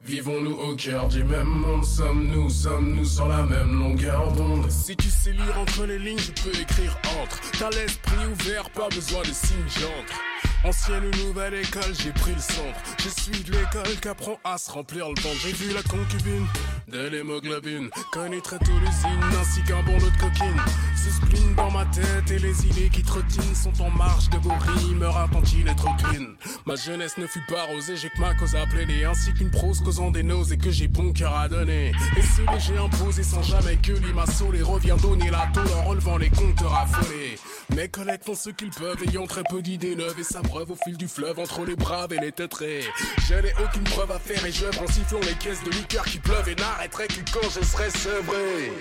Vivons-nous 0.02 0.56
au 0.56 0.76
cœur 0.76 1.08
du 1.08 1.24
même 1.24 1.46
monde, 1.46 1.84
sommes-nous, 1.84 2.50
sommes-nous 2.50 3.06
sur 3.06 3.28
la 3.28 3.44
même 3.44 3.78
longueur 3.78 4.32
d'onde. 4.32 4.70
Si 4.70 4.96
tu 4.96 5.10
sais 5.10 5.34
lire 5.34 5.58
entre 5.60 5.86
les 5.86 6.00
lignes, 6.00 6.20
je 6.20 6.32
peux 6.42 6.58
écrire 6.58 6.98
entre. 7.22 7.40
T'as 7.60 7.70
l'esprit 7.72 8.26
ouvert, 8.32 8.70
pas 8.72 8.90
besoin 8.90 9.22
de 9.22 9.34
signes 9.34 9.68
j'entre 9.68 10.29
Ancienne 10.66 11.06
ou 11.06 11.28
nouvelle 11.28 11.54
école, 11.54 11.96
j'ai 12.04 12.12
pris 12.12 12.34
le 12.34 12.42
centre. 12.42 12.80
Je 12.98 13.08
suis 13.22 13.44
de 13.44 13.54
l'école 13.54 13.96
qu'apprend 14.02 14.38
à 14.44 14.58
se 14.58 14.70
remplir 14.70 15.08
le 15.08 15.16
ventre. 15.22 15.40
J'ai 15.42 15.54
vu 15.54 15.74
la 15.74 15.82
concubine 15.84 16.46
de 16.90 17.08
l'hémoglobine, 17.08 17.90
connaître 18.12 18.56
signes 18.92 19.40
ainsi 19.40 19.64
qu'un 19.64 19.82
bon 19.84 19.94
lot 19.94 20.10
de 20.10 20.18
coquines. 20.18 20.62
Ce 20.98 21.12
spleen 21.12 21.56
dans 21.56 21.72
ma 21.72 21.86
tête 21.86 22.30
et 22.30 22.40
les 22.40 22.68
idées 22.68 22.90
qui 22.90 23.04
trottinent 23.04 23.56
sont 23.56 23.82
en 23.82 23.90
marche 23.92 24.30
de 24.32 24.38
vos 24.38 24.50
rimes. 24.50 25.04
Attend-il 25.04 25.66
être 25.66 25.96
clean 25.98 26.26
Ma 26.66 26.76
jeunesse 26.76 27.18
ne 27.18 27.28
fut 27.28 27.46
pas 27.48 27.64
rosée, 27.66 27.96
j'ai 27.96 28.10
que 28.10 28.20
ma 28.20 28.36
cause 28.36 28.56
à 28.56 28.66
plaider, 28.66 29.06
ainsi 29.06 29.34
qu'une 29.34 29.52
prose 29.52 29.80
causant 29.80 30.12
des 30.12 30.24
nausées 30.24 30.58
que 30.58 30.72
j'ai 30.72 30.90
bon 30.90 31.14
cœur 31.14 31.36
à 31.38 31.48
donner. 31.48 31.94
Et 32.18 32.22
ce 32.22 32.42
léger 32.52 32.78
imposé 32.78 33.24
sans 33.24 33.44
jamais 33.44 33.78
que 33.78 33.94
les 33.94 34.62
revient 34.62 34.98
donner 35.02 35.30
la 35.32 35.48
tôle 35.54 35.72
en 35.78 35.84
relevant 35.84 36.18
les 36.18 36.30
compteurs 36.30 36.76
affolés. 36.76 37.38
Mes 37.76 37.88
collègues 37.88 38.24
font 38.26 38.36
ce 38.36 38.50
qu'ils 38.50 38.72
peuvent, 38.72 39.02
ayant 39.08 39.28
très 39.28 39.44
peu 39.44 39.62
d'idées 39.62 39.96
neuves 39.96 40.20
et 40.20 40.24
sa 40.24 40.42
preuve 40.42 40.72
au 40.72 40.76
fil 40.76 40.98
du 40.98 41.08
fleuve 41.08 41.40
entre 41.40 41.66
les 41.66 41.76
braves 41.76 42.12
et 42.14 42.20
les 42.20 42.32
teutrés. 42.32 42.84
Je 43.28 43.36
n'ai 43.36 43.54
aucune 43.64 43.84
preuve 43.84 44.12
à 44.12 44.20
faire 44.20 44.44
et 44.46 44.52
j'œuvre 44.52 44.82
en 44.82 44.88
sifflant 44.88 45.20
les 45.22 45.36
caisses 45.36 45.64
de 45.64 45.70
liqueur 45.70 46.04
qui 46.04 46.20
pleuvent 46.20 46.50
et 46.50 46.56
n'arrêterai 46.56 47.08
que 47.08 47.22
quand 47.32 47.50
je 47.50 47.64
serai 47.64 47.90
sevré. 47.92 48.74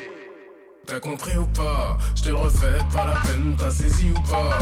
T'as 0.86 1.00
compris 1.00 1.36
ou 1.36 1.46
pas? 1.46 1.98
Je 2.16 2.22
te 2.24 2.30
refais, 2.30 2.78
pas 2.92 3.06
la 3.06 3.20
peine, 3.28 3.54
t'as 3.58 3.70
saisi 3.70 4.10
ou 4.10 4.20
pas? 4.30 4.58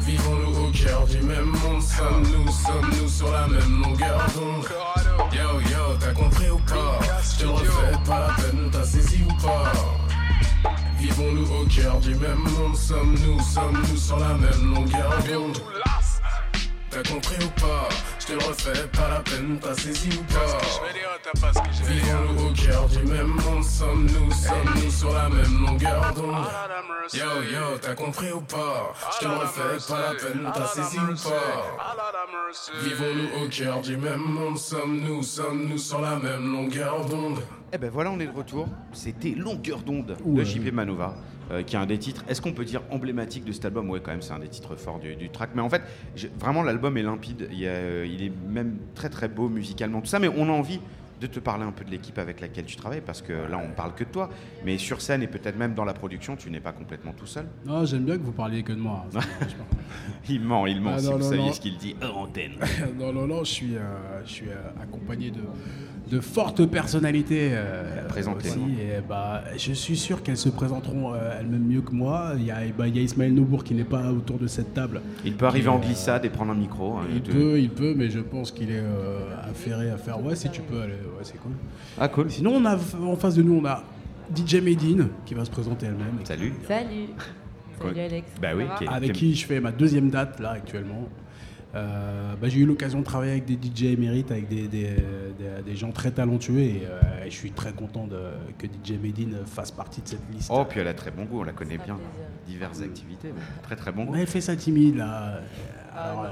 Vivons-nous 0.00 0.68
au 0.68 0.70
cœur 0.70 1.04
du 1.06 1.20
même 1.22 1.44
monde, 1.44 1.82
sommes-nous, 1.82 2.48
sommes-nous 2.50 3.08
sur 3.08 3.30
la 3.30 3.48
même 3.48 3.82
longueur 3.82 4.26
d'onde? 4.34 4.68
Yo 5.32 5.60
yo, 5.60 5.96
t'as 5.98 6.12
compris 6.12 6.50
ou 6.50 6.58
pas? 6.58 7.00
Je 7.22 7.42
te 7.42 7.46
refais, 7.46 7.98
pas 8.06 8.28
la 8.28 8.34
peine, 8.34 8.70
t'as 8.70 8.84
saisi 8.84 9.20
ou 9.28 9.42
pas? 9.42 9.72
Vivons-nous 11.00 11.50
au 11.50 11.64
cœur 11.64 11.98
du 11.98 12.14
même 12.14 12.36
monde, 12.36 12.76
sommes-nous, 12.76 13.40
sommes-nous 13.40 13.96
sur 13.96 14.18
la 14.18 14.34
même 14.34 14.74
longueur 14.74 15.18
d'onde? 15.26 15.58
T'as 16.90 17.02
compris 17.10 17.36
ou 17.42 17.48
pas? 17.60 17.88
Je 18.18 18.26
te 18.26 18.32
le 18.32 18.38
refais, 18.38 18.86
pas 18.88 19.08
la 19.08 19.20
peine, 19.20 19.58
t'as 19.62 19.74
saisi 19.74 20.10
ou 20.18 20.22
pas? 20.24 20.58
Vivons-nous 21.86 22.48
au 22.48 22.52
cœur 22.52 22.86
du 22.88 22.98
même 23.04 23.28
monde, 23.28 23.64
sommes-nous, 23.64 24.30
sommes-nous 24.30 24.90
sur 24.90 25.14
la 25.14 25.28
même 25.30 25.66
longueur 25.66 26.12
d'onde? 26.14 26.46
Yo 27.14 27.42
yo, 27.50 27.78
t'as 27.80 27.94
compris 27.94 28.32
ou 28.32 28.40
pas? 28.42 28.92
Je 29.14 29.18
te 29.20 29.24
le 29.24 29.36
refais, 29.36 29.92
pas 29.92 30.00
la 30.00 30.14
peine, 30.18 30.52
t'as 30.52 30.66
saisi 30.66 30.98
ou 30.98 31.14
pas? 31.28 32.82
Vivons-nous 32.82 33.44
au 33.44 33.48
cœur 33.48 33.80
du 33.80 33.96
même 33.96 34.20
monde, 34.20 34.58
sommes-nous, 34.58 35.22
sommes-nous 35.22 35.78
sur 35.78 36.02
la 36.02 36.16
même 36.16 36.52
longueur 36.52 37.06
d'onde? 37.06 37.40
Eh 37.72 37.78
ben 37.78 37.88
voilà, 37.88 38.10
on 38.10 38.18
est 38.18 38.26
de 38.26 38.36
retour. 38.36 38.66
C'était 38.92 39.30
Longueur 39.30 39.78
d'onde 39.80 40.16
de. 40.26 40.44
JP 40.44 40.72
Manova, 40.72 41.14
euh, 41.52 41.62
qui 41.62 41.76
est 41.76 41.78
un 41.78 41.86
des 41.86 41.98
titres, 41.98 42.24
est-ce 42.28 42.42
qu'on 42.42 42.52
peut 42.52 42.64
dire 42.64 42.82
emblématique 42.90 43.44
de 43.44 43.52
cet 43.52 43.64
album? 43.64 43.88
Ouais, 43.90 44.00
quand 44.02 44.10
même, 44.10 44.22
c'est 44.22 44.32
un 44.32 44.40
des 44.40 44.48
titres 44.48 44.74
forts 44.74 44.98
du, 44.98 45.14
du 45.14 45.30
track. 45.30 45.50
Mais 45.54 45.62
en 45.62 45.70
fait, 45.70 45.82
vraiment, 46.40 46.64
l'album 46.64 46.96
est 46.96 47.02
limpide. 47.02 47.48
Il, 47.52 47.60
y 47.60 47.68
a, 47.68 47.70
euh, 47.70 48.08
il 48.10 48.24
est 48.24 48.32
même 48.48 48.78
très 48.96 49.08
très 49.08 49.28
beau 49.28 49.48
musicalement, 49.48 50.00
tout 50.00 50.08
ça. 50.08 50.18
Mais 50.18 50.28
on 50.28 50.48
a 50.48 50.52
envie 50.52 50.80
de 51.20 51.26
te 51.26 51.38
parler 51.40 51.64
un 51.64 51.72
peu 51.72 51.84
de 51.84 51.90
l'équipe 51.90 52.18
avec 52.18 52.40
laquelle 52.40 52.64
tu 52.64 52.76
travailles, 52.76 53.02
parce 53.04 53.20
que 53.22 53.32
là, 53.32 53.58
on 53.62 53.72
parle 53.74 53.94
que 53.94 54.04
de 54.04 54.08
toi. 54.08 54.30
Mais 54.64 54.78
sur 54.78 55.00
scène 55.00 55.22
et 55.22 55.26
peut-être 55.26 55.58
même 55.58 55.74
dans 55.74 55.84
la 55.84 55.92
production, 55.92 56.36
tu 56.36 56.50
n'es 56.50 56.60
pas 56.60 56.72
complètement 56.72 57.12
tout 57.12 57.26
seul. 57.26 57.46
Non, 57.66 57.84
j'aime 57.84 58.04
bien 58.04 58.16
que 58.16 58.22
vous 58.22 58.32
parliez 58.32 58.62
que 58.62 58.72
de 58.72 58.78
moi. 58.80 59.04
hein. 59.14 59.20
Il 60.28 60.40
ment, 60.40 60.66
il 60.66 60.80
ment. 60.80 60.92
Ah, 60.94 60.98
si 60.98 61.06
non, 61.06 61.12
vous 61.12 61.18
non, 61.18 61.28
saviez 61.28 61.46
non. 61.46 61.52
ce 61.52 61.60
qu'il 61.60 61.76
dit 61.76 61.96
hors 62.02 62.18
antenne. 62.18 62.52
non, 62.98 63.12
non, 63.12 63.26
non, 63.26 63.42
je 63.44 63.50
suis, 63.50 63.76
euh, 63.76 63.80
je 64.24 64.30
suis 64.30 64.48
euh, 64.48 64.54
accompagné 64.82 65.30
de, 65.30 65.40
de 66.08 66.20
fortes 66.20 66.64
personnalités. 66.66 67.50
euh, 67.52 68.06
et 68.16 69.00
bah, 69.06 69.42
je 69.56 69.72
suis 69.72 69.96
sûr 69.96 70.22
qu'elles 70.22 70.36
se 70.36 70.48
présenteront 70.48 71.14
euh, 71.14 71.38
elles-mêmes 71.40 71.64
mieux 71.66 71.80
que 71.80 71.92
moi. 71.92 72.32
Il 72.36 72.44
y 72.44 72.50
a, 72.50 72.58
bah, 72.76 72.86
il 72.88 72.96
y 72.96 72.98
a 73.00 73.02
Ismaël 73.02 73.34
Noubourg 73.34 73.64
qui 73.64 73.74
n'est 73.74 73.84
pas 73.84 74.10
autour 74.12 74.38
de 74.38 74.46
cette 74.46 74.74
table. 74.74 75.00
Il 75.24 75.34
peut 75.34 75.46
arriver 75.46 75.68
en 75.68 75.78
glissade 75.78 76.24
et 76.24 76.30
prendre 76.30 76.52
un 76.52 76.56
micro. 76.56 76.98
hein, 76.98 77.06
Il 77.12 77.22
te- 77.22 77.32
peut, 77.32 77.58
il 77.60 77.70
peut, 77.70 77.94
mais 77.96 78.10
je 78.10 78.20
pense 78.20 78.52
qu'il 78.52 78.70
est 78.70 78.82
affairé 79.42 79.90
à 79.90 79.96
faire. 79.96 80.22
Ouais, 80.22 80.36
si 80.36 80.48
tu 80.50 80.60
peux, 80.62 80.80
aller, 80.82 80.94
ouais, 81.20 81.24
c'est 81.24 81.38
cool. 81.38 81.52
Ah, 81.98 82.08
cool. 82.08 82.30
Sinon, 82.30 82.54
on 82.56 82.64
a 82.66 82.76
en 82.76 83.16
face 83.16 83.34
de 83.36 83.42
nous, 83.42 83.54
on 83.60 83.64
a 83.64 83.82
DJ 84.34 84.56
Medine 84.56 85.08
qui 85.26 85.34
va 85.34 85.44
se 85.44 85.50
présenter 85.50 85.86
elle-même. 85.86 86.18
Salut. 86.24 86.52
Salut. 86.66 87.06
Salut. 87.80 87.98
Alex. 88.00 88.28
Bah 88.40 88.48
oui, 88.56 88.64
va 88.64 88.74
qui 88.76 88.84
est- 88.84 88.88
avec 88.88 89.12
qui 89.12 89.34
je 89.34 89.46
fais 89.46 89.58
ma 89.60 89.72
deuxième 89.72 90.10
date 90.10 90.38
là 90.40 90.50
actuellement. 90.50 91.08
Euh, 91.74 92.34
bah, 92.34 92.48
j'ai 92.48 92.58
eu 92.58 92.66
l'occasion 92.66 92.98
de 92.98 93.04
travailler 93.04 93.30
avec 93.32 93.44
des 93.44 93.54
DJ 93.56 93.84
émérites, 93.92 94.32
avec 94.32 94.48
des, 94.48 94.66
des, 94.66 94.88
des- 95.38 95.62
des 95.64 95.76
gens 95.76 95.92
très 95.92 96.10
talentueux 96.10 96.58
et, 96.58 96.82
euh, 96.84 97.24
et 97.24 97.30
je 97.30 97.34
suis 97.36 97.52
très 97.52 97.72
content 97.72 98.08
de, 98.08 98.18
que 98.58 98.66
DJ 98.66 98.98
Medine 99.00 99.36
fasse 99.46 99.70
partie 99.70 100.02
de 100.02 100.08
cette 100.08 100.22
liste. 100.34 100.50
Oh, 100.52 100.64
puis 100.68 100.80
elle 100.80 100.88
a 100.88 100.94
très 100.94 101.12
bon 101.12 101.24
goût, 101.26 101.40
on 101.40 101.44
la 101.44 101.52
connaît 101.52 101.78
bien. 101.78 101.96
Diverses 102.48 102.82
activités, 102.82 103.28
mais 103.34 103.40
très 103.62 103.76
très 103.76 103.92
bon 103.92 104.04
goût. 104.04 104.12
Mais 104.14 104.22
elle 104.22 104.26
fait 104.26 104.40
ça 104.40 104.56
timide 104.56 104.96
là. 104.96 105.40
Alors, 105.96 106.26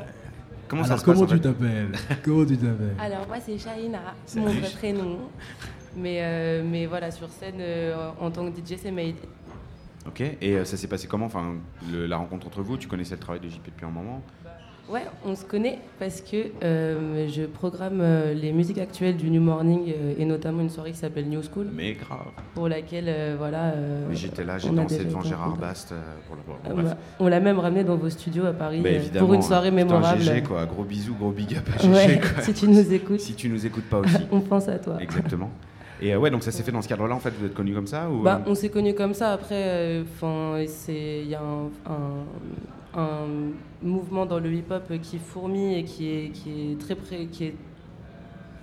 Comment 0.69 0.83
ça 0.85 0.89
alors, 0.95 1.01
se 1.01 1.05
passe, 1.07 1.15
comment 1.15 1.25
en 1.25 1.29
tu 1.29 1.35
fait 1.35 1.41
t'appelles? 1.41 1.93
Comment 2.25 2.45
tu 2.45 2.57
t'appelles? 2.57 2.95
Alors 2.99 3.27
moi 3.27 3.37
c'est 3.45 3.59
Shaina, 3.59 4.01
mon 4.37 4.45
vrai 4.45 4.71
prénom. 4.77 5.19
Mais, 5.97 6.19
euh, 6.23 6.63
mais 6.65 6.87
voilà, 6.87 7.11
sur 7.11 7.29
scène, 7.31 7.57
euh, 7.59 8.11
en 8.21 8.31
tant 8.31 8.49
que 8.51 8.57
DJ, 8.57 8.77
c'est 8.81 8.91
Maïd. 8.93 9.17
Ok, 10.07 10.21
et 10.21 10.37
euh, 10.57 10.65
ça 10.65 10.77
s'est 10.77 10.87
passé 10.87 11.07
comment? 11.09 11.27
Enfin, 11.27 11.55
le- 11.91 12.07
La 12.07 12.17
rencontre 12.19 12.47
entre 12.47 12.63
vous, 12.63 12.77
tu 12.77 12.87
connaissais 12.89 13.15
le 13.15 13.21
travail 13.21 13.41
de 13.41 13.49
JP 13.49 13.65
depuis 13.67 13.85
un 13.87 13.91
moment 13.91 14.23
Ouais, 14.89 15.03
on 15.27 15.37
se 15.37 15.45
connaît 15.45 15.79
parce 15.99 16.21
que 16.23 16.37
euh, 16.63 17.29
je 17.29 17.43
programme 17.43 18.01
euh, 18.01 18.33
les 18.33 18.53
musiques 18.53 18.79
actuelles 18.79 19.17
du 19.17 19.29
New 19.31 19.41
Morning 19.43 19.83
euh, 19.89 20.15
et 20.19 20.25
notamment 20.25 20.63
une 20.63 20.71
soirée 20.71 20.93
qui 20.93 20.99
s'appelle 20.99 21.29
New 21.29 21.43
School. 21.43 21.69
Mais 21.73 21.93
grave. 21.93 22.27
Pour 22.55 22.69
laquelle, 22.69 23.37
voilà. 23.37 23.75
Mais 24.09 24.17
j'étais 24.17 24.45
là, 24.45 24.57
j'ai 24.59 24.71
dansé 24.71 25.05
devant 25.05 25.23
Gérard. 25.23 25.57
Bast 25.57 25.93
pour 26.27 26.37
le 26.37 26.43
bref. 26.75 26.87
bah, 26.87 26.97
on 27.21 27.29
l'a 27.29 27.41
même 27.41 27.59
ramené 27.59 27.85
dans 27.85 27.97
vos 27.97 28.09
studios 28.09 28.47
à 28.47 28.53
Paris 28.53 28.83
pour 29.19 29.35
une 29.35 29.43
soirée 29.43 29.71
putain, 29.71 29.85
mémorable. 29.85 30.21
GG, 30.23 30.43
quoi. 30.43 30.65
Gros 30.67 30.85
bisous, 30.85 31.15
gros 31.15 31.33
big 31.33 31.57
up 31.57 31.69
à 31.75 31.79
GG, 31.83 31.93
Ouais, 31.93 32.21
quoi. 32.21 32.43
si 32.43 32.55
tu 32.55 32.69
nous 32.69 32.93
écoutes. 32.93 33.21
Si 33.21 33.35
tu 33.35 33.49
nous 33.49 33.67
écoutes 33.67 33.89
pas 33.91 33.99
aussi. 33.99 34.17
On 34.33 34.41
pense 34.41 34.69
à 34.69 34.79
toi. 34.79 34.97
Exactement. 35.01 35.51
Et 36.01 36.15
euh, 36.15 36.19
ouais, 36.19 36.31
donc 36.31 36.43
ça 36.45 36.53
s'est 36.53 36.63
fait 36.63 36.71
dans 36.73 36.81
ce 36.83 36.89
cadre-là, 36.89 37.15
en 37.15 37.19
fait, 37.19 37.33
vous 37.39 37.45
êtes 37.47 37.55
connus 37.55 37.75
comme 37.75 37.87
ça 37.89 38.09
ou, 38.09 38.23
Bah, 38.23 38.41
on 38.47 38.55
s'est 38.55 38.69
connus 38.69 38.95
comme 38.95 39.15
ça. 39.15 39.33
Après, 39.33 39.55
euh, 39.67 40.05
il 40.89 41.29
y 41.29 41.35
a 41.35 41.41
un, 41.41 41.67
un- 41.93 42.25
un 42.95 43.27
mouvement 43.83 44.27
dans 44.27 44.39
le 44.39 44.53
hip-hop 44.53 44.93
qui 45.03 45.19
fourmille 45.19 45.79
et 45.79 45.85
qui 45.85 46.09
est, 46.09 46.31
qui 46.31 46.73
est 46.73 46.81
très 46.81 46.95
près, 46.95 47.27
qui 47.27 47.45
est, 47.45 47.55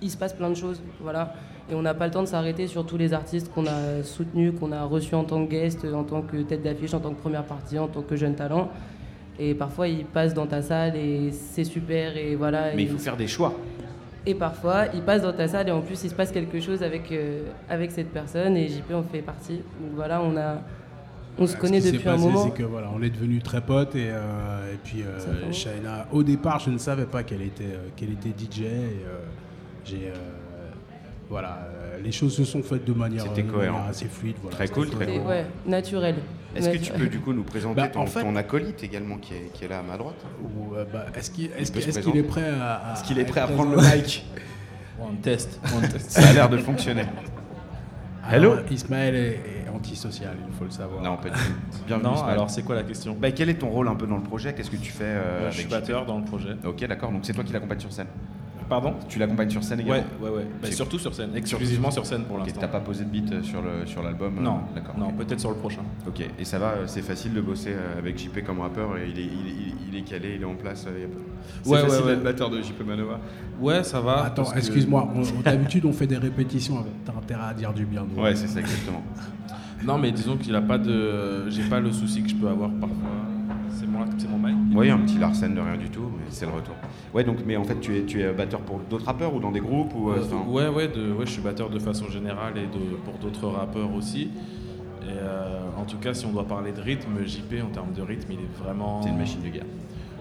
il 0.02 0.10
se 0.10 0.16
passe 0.16 0.32
plein 0.32 0.50
de 0.50 0.54
choses, 0.54 0.82
voilà. 1.00 1.34
Et 1.70 1.74
on 1.74 1.82
n'a 1.82 1.94
pas 1.94 2.06
le 2.06 2.12
temps 2.12 2.22
de 2.22 2.28
s'arrêter 2.28 2.68
sur 2.68 2.86
tous 2.86 2.96
les 2.96 3.12
artistes 3.12 3.52
qu'on 3.52 3.66
a 3.66 4.02
soutenus, 4.04 4.52
qu'on 4.58 4.70
a 4.70 4.84
reçus 4.84 5.14
en 5.16 5.24
tant 5.24 5.44
que 5.44 5.50
guest, 5.50 5.84
en 5.84 6.04
tant 6.04 6.22
que 6.22 6.36
tête 6.38 6.62
d'affiche, 6.62 6.94
en 6.94 7.00
tant 7.00 7.10
que 7.10 7.20
première 7.20 7.44
partie, 7.44 7.78
en 7.78 7.88
tant 7.88 8.02
que 8.02 8.14
jeune 8.14 8.34
talent. 8.34 8.70
Et 9.38 9.54
parfois, 9.54 9.88
ils 9.88 10.04
passent 10.04 10.34
dans 10.34 10.46
ta 10.46 10.62
salle 10.62 10.96
et 10.96 11.30
c'est 11.32 11.64
super 11.64 12.16
et 12.16 12.36
voilà. 12.36 12.74
Mais 12.74 12.82
et 12.82 12.86
il 12.86 12.90
faut 12.90 12.98
faire 12.98 13.16
des 13.16 13.26
choix. 13.26 13.52
et 14.24 14.34
parfois, 14.34 14.84
il 14.94 15.02
passe 15.02 15.22
dans 15.22 15.32
ta 15.32 15.48
salle 15.48 15.68
et 15.68 15.72
en 15.72 15.80
plus, 15.80 16.04
il 16.04 16.10
se 16.10 16.14
passe 16.14 16.30
quelque 16.30 16.60
chose 16.60 16.82
avec, 16.82 17.10
euh, 17.10 17.42
avec 17.68 17.90
cette 17.90 18.10
personne 18.10 18.56
et 18.56 18.68
JP 18.68 18.92
en 18.94 19.02
fait 19.02 19.22
partie. 19.22 19.56
Donc 19.80 19.92
voilà, 19.94 20.22
on, 20.22 20.36
a, 20.36 20.60
on 21.38 21.46
se 21.46 21.52
Ce 21.52 21.56
connaît 21.58 21.78
qui 21.80 21.86
s'est 21.86 21.92
depuis 21.92 22.08
un 22.08 22.12
passé, 22.12 22.24
moment. 22.24 22.44
C'est 22.44 22.54
que 22.54 22.62
voilà, 22.62 22.90
on 22.94 23.02
est 23.02 23.10
devenus 23.10 23.42
très 23.42 23.60
potes 23.60 23.94
et, 23.94 24.08
euh, 24.10 24.72
et 24.72 24.78
puis 24.82 25.02
euh, 25.02 25.52
Shaina, 25.52 26.06
au 26.12 26.22
départ, 26.22 26.58
je 26.60 26.70
ne 26.70 26.78
savais 26.78 27.06
pas 27.06 27.22
qu'elle 27.22 27.42
était, 27.42 27.64
euh, 27.64 27.88
qu'elle 27.96 28.12
était 28.12 28.30
DJ. 28.30 28.60
Et, 28.60 28.64
euh, 28.64 29.18
j'ai, 29.84 30.08
euh, 30.08 30.14
voilà, 31.28 31.68
les 32.02 32.12
choses 32.12 32.34
se 32.36 32.44
sont 32.44 32.62
faites 32.62 32.84
de 32.84 32.92
manière, 32.92 33.24
cohérent. 33.52 33.84
assez 33.88 34.06
fluide. 34.06 34.36
Voilà, 34.42 34.56
Très 34.56 34.68
cool, 34.68 34.88
très 34.90 35.06
cool. 35.06 35.26
ouais, 35.26 35.44
naturel. 35.66 36.16
Est-ce 36.54 36.70
que 36.70 36.78
tu 36.78 36.92
peux 36.92 37.06
du 37.08 37.18
coup 37.20 37.32
nous 37.34 37.42
présenter 37.42 37.74
Bah, 37.74 37.88
ton, 37.88 38.00
en 38.00 38.06
fait- 38.06 38.22
ton 38.22 38.34
acolyte 38.36 38.82
également 38.82 39.18
qui 39.18 39.34
est, 39.34 39.50
qui 39.52 39.64
est 39.64 39.68
là 39.68 39.80
à 39.80 39.82
ma 39.82 39.96
droite? 39.98 40.24
Ou, 40.42 40.74
euh, 40.74 40.84
bah, 40.90 41.06
est-ce 41.14 41.30
qu'il 41.30 41.46
est, 41.46 42.22
prêt 42.22 42.48
à, 42.48 42.74
à- 42.74 42.92
Est-ce 42.94 43.04
qu'il 43.04 43.18
est 43.18 43.22
à 43.22 43.24
prêt 43.26 43.40
à 43.40 43.44
être 43.44 43.52
prendre 43.54 43.72
le 43.72 43.82
mic? 43.96 44.24
On 45.00 45.14
teste, 45.16 45.60
on 45.76 45.80
teste. 45.82 46.10
Ça 46.10 46.26
a 46.26 46.32
l'air 46.32 46.48
de 46.48 46.56
fonctionner. 46.56 47.04
Hello 48.32 48.52
Alors, 48.52 48.64
Ismaël 48.72 49.14
est, 49.14 49.28
est 49.34 49.55
antisocial, 49.76 50.34
il 50.46 50.52
faut 50.54 50.64
le 50.64 50.70
savoir. 50.70 51.02
Non, 51.02 51.16
pas 51.16 51.28
du 51.30 51.34
tout. 51.36 51.52
Bienvenue. 51.86 52.08
Non, 52.08 52.14
Ismaël. 52.16 52.32
alors 52.34 52.50
c'est 52.50 52.62
quoi 52.62 52.74
la 52.74 52.82
question 52.82 53.16
Bah, 53.20 53.30
quel 53.30 53.48
est 53.48 53.54
ton 53.54 53.68
rôle 53.68 53.88
un 53.88 53.94
peu 53.94 54.06
dans 54.06 54.16
le 54.16 54.22
projet? 54.22 54.54
Qu'est-ce 54.54 54.70
que 54.70 54.76
tu 54.76 54.92
fais 54.92 55.04
euh, 55.04 55.50
Je 55.50 55.54
suis 55.60 55.64
avec 55.66 55.70
batteur 55.80 56.06
dans 56.06 56.18
le 56.18 56.24
projet. 56.24 56.56
Ok, 56.64 56.84
d'accord. 56.86 57.12
Donc 57.12 57.20
c'est 57.24 57.32
toi 57.32 57.44
qui 57.44 57.52
l'accompagne 57.52 57.80
sur 57.80 57.92
scène? 57.92 58.06
Pardon? 58.68 58.94
Tu 59.08 59.20
l'accompagnes 59.20 59.50
sur 59.50 59.62
scène 59.62 59.78
Ouais, 59.78 59.84
également? 59.84 60.04
Ouais, 60.20 60.30
ouais. 60.30 60.42
Bah, 60.60 60.66
C'est- 60.68 60.72
surtout 60.72 60.98
sur 60.98 61.14
scène, 61.14 61.30
exclusivement 61.36 61.92
sur 61.92 62.04
scène 62.04 62.24
pour 62.24 62.36
l'instant. 62.38 62.60
T'as 62.60 62.66
pas 62.66 62.80
posé 62.80 63.04
de 63.04 63.10
beat 63.10 63.30
euh, 63.32 63.40
sur 63.44 63.62
le 63.62 63.86
sur 63.86 64.02
l'album 64.02 64.38
euh, 64.38 64.42
Non, 64.42 64.58
d'accord. 64.74 64.98
non, 64.98 65.12
peut-être 65.12 65.38
sur 65.38 65.50
le 65.50 65.56
prochain. 65.56 65.82
Ok, 66.04 66.20
et 66.36 66.44
ça 66.44 66.58
va, 66.58 66.72
c'est 66.86 67.02
facile 67.02 67.32
de 67.32 67.40
bosser 67.40 67.76
avec 67.96 68.18
JP 68.18 68.44
comme 68.44 68.58
rappeur 68.58 68.96
et 68.98 69.08
il 69.08 69.20
est, 69.20 69.22
il 69.22 69.28
est, 69.28 69.74
il 69.92 69.96
est 69.96 70.02
calé, 70.02 70.32
il 70.34 70.42
est 70.42 70.44
en 70.46 70.56
place. 70.56 70.84
C'est 71.62 71.70
Ouais, 71.70 71.76
ouais, 71.80 71.88
facile 71.88 72.06
ouais. 72.06 72.10
d'être 72.16 72.24
batteur 72.24 72.50
de 72.50 72.60
JP 72.60 72.84
Manova. 72.84 73.20
Ouais, 73.60 73.84
ça 73.84 74.00
va. 74.00 74.24
Attends, 74.24 74.42
que- 74.50 74.58
excuse-moi, 74.58 75.12
d'habitude 75.44 75.84
on 75.84 75.92
fait 75.92 76.08
des 76.08 76.16
répétitions, 76.18 76.84
t'as 77.04 77.12
intérêt 77.12 77.50
à 77.50 77.54
dire 77.54 77.72
du 77.72 77.86
bien. 77.86 78.04
nous. 78.04 78.20
Ouais, 78.20 78.34
c'est 78.34 78.48
ça 78.48 78.58
exactement. 78.58 79.02
Non, 79.84 79.98
mais 79.98 80.10
disons 80.12 80.36
qu'il 80.36 80.54
a 80.54 80.62
pas 80.62 80.78
de. 80.78 81.48
J'ai 81.50 81.62
pas 81.64 81.80
le 81.80 81.92
souci 81.92 82.22
que 82.22 82.28
je 82.28 82.34
peux 82.34 82.48
avoir 82.48 82.70
parfois. 82.70 82.96
C'est 83.70 83.86
mon, 83.86 83.98
c'est 84.16 84.28
mon 84.28 84.38
mic. 84.38 84.56
Oui, 84.74 84.90
un 84.90 84.98
petit 84.98 85.18
Larsen 85.18 85.54
de 85.54 85.60
rien 85.60 85.76
du 85.76 85.90
tout, 85.90 86.08
mais 86.16 86.24
c'est 86.30 86.46
le 86.46 86.52
retour. 86.52 86.74
Ouais, 87.12 87.24
donc, 87.24 87.38
mais 87.46 87.56
en 87.56 87.64
fait, 87.64 87.78
tu 87.80 87.96
es, 87.96 88.02
tu 88.04 88.22
es 88.22 88.32
batteur 88.32 88.60
pour 88.60 88.80
d'autres 88.90 89.04
rappeurs 89.04 89.34
ou 89.34 89.38
dans 89.40 89.50
des 89.52 89.60
groupes 89.60 89.92
ou, 89.94 90.10
euh, 90.10 90.16
Euh, 90.16 90.24
enfin- 90.24 90.50
ouais, 90.50 90.68
ouais, 90.68 90.88
de, 90.88 91.12
ouais, 91.12 91.26
je 91.26 91.30
suis 91.32 91.42
batteur 91.42 91.68
de 91.68 91.78
façon 91.78 92.08
générale 92.08 92.54
et 92.56 92.62
de, 92.66 92.96
pour 93.04 93.14
d'autres 93.18 93.46
rappeurs 93.48 93.92
aussi. 93.94 94.30
Et 95.02 95.08
euh, 95.12 95.60
en 95.78 95.84
tout 95.84 95.98
cas, 95.98 96.14
si 96.14 96.24
on 96.26 96.32
doit 96.32 96.46
parler 96.48 96.72
de 96.72 96.80
rythme, 96.80 97.24
JP 97.24 97.62
en 97.64 97.68
termes 97.70 97.92
de 97.92 98.02
rythme, 98.02 98.32
il 98.32 98.38
est 98.40 98.64
vraiment. 98.64 99.02
C'est 99.02 99.10
une 99.10 99.18
machine 99.18 99.42
de 99.42 99.48
guerre. 99.50 99.66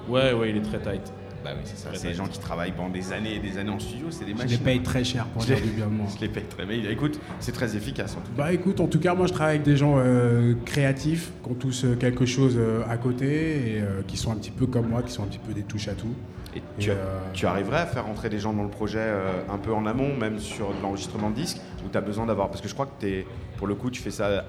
Ouais, 0.10 0.34
ouais, 0.34 0.50
il 0.52 0.58
est 0.58 0.62
très 0.62 0.80
tight. 0.80 1.12
Bah 1.46 1.52
oui, 1.56 1.62
c'est 1.64 1.78
ça. 1.78 1.90
C'est 1.94 2.08
des 2.08 2.14
gens 2.16 2.26
qui 2.26 2.40
travaillent 2.40 2.72
pendant 2.72 2.90
des 2.90 3.14
années 3.14 3.36
et 3.36 3.40
des 3.40 3.58
années 3.60 3.70
en 3.70 3.80
studio, 3.80 4.08
c'est 4.10 4.26
des 4.26 4.32
Je 4.32 4.38
machines. 4.38 4.52
les 4.58 4.58
paye 4.58 4.82
très 4.82 5.04
cher 5.04 5.26
pour 5.28 5.44
Je 5.44 5.48
dire 5.48 5.58
les- 5.58 5.62
du 5.62 5.70
bien 5.70 5.86
de 5.86 5.92
moi. 5.92 6.08
Je 6.16 6.20
les 6.22 6.28
paye 6.30 6.44
très 6.44 6.66
bien. 6.66 6.90
Écoute, 6.90 7.20
c'est 7.40 7.52
très 7.52 7.76
efficace 7.78 8.14
en 8.18 8.22
tout 8.22 8.32
cas. 8.36 8.44
Bah 8.44 8.52
écoute, 8.54 8.80
en 8.80 8.88
tout 8.88 9.00
cas, 9.00 9.14
moi 9.14 9.28
je 9.28 9.34
travaille 9.34 9.56
avec 9.56 9.66
des 9.66 9.78
gens 9.78 9.96
euh, 9.98 10.56
créatifs, 10.66 11.32
qui 11.44 11.52
ont 11.52 11.54
tous 11.54 11.86
euh, 11.86 11.96
quelque 11.96 12.26
chose 12.26 12.56
euh, 12.58 12.82
à 12.90 12.98
côté 12.98 13.28
et 13.76 13.82
euh, 13.82 14.02
qui 14.08 14.18
sont 14.18 14.32
un 14.32 14.36
petit 14.36 14.50
peu 14.52 14.66
comme 14.66 14.88
moi, 14.90 15.04
qui 15.04 15.12
sont 15.12 15.22
un 15.24 15.28
petit 15.28 15.38
peu 15.40 15.54
des 15.54 15.62
touches 15.64 15.88
à 15.88 15.94
tout. 15.94 16.14
Et 16.56 16.62
tu, 16.80 16.90
euh, 16.90 16.96
tu 17.34 17.46
arriverais 17.48 17.80
à 17.82 17.86
faire 17.86 18.08
entrer 18.08 18.30
des 18.30 18.40
gens 18.40 18.54
dans 18.54 18.64
le 18.64 18.70
projet 18.70 18.98
euh, 19.02 19.30
un 19.52 19.58
peu 19.58 19.74
en 19.74 19.86
amont, 19.86 20.16
même 20.16 20.40
sur 20.40 20.70
de 20.70 20.82
l'enregistrement 20.82 21.30
de 21.30 21.36
disques, 21.36 21.58
ou 21.86 21.90
tu 21.92 21.98
as 21.98 22.02
besoin 22.02 22.26
d'avoir. 22.26 22.48
Parce 22.50 22.62
que 22.62 22.70
je 22.70 22.74
crois 22.74 22.86
que 23.00 23.06
es, 23.06 23.26
pour 23.58 23.68
le 23.68 23.76
coup, 23.76 23.90
tu 23.90 24.02
fais 24.02 24.12
ça 24.12 24.44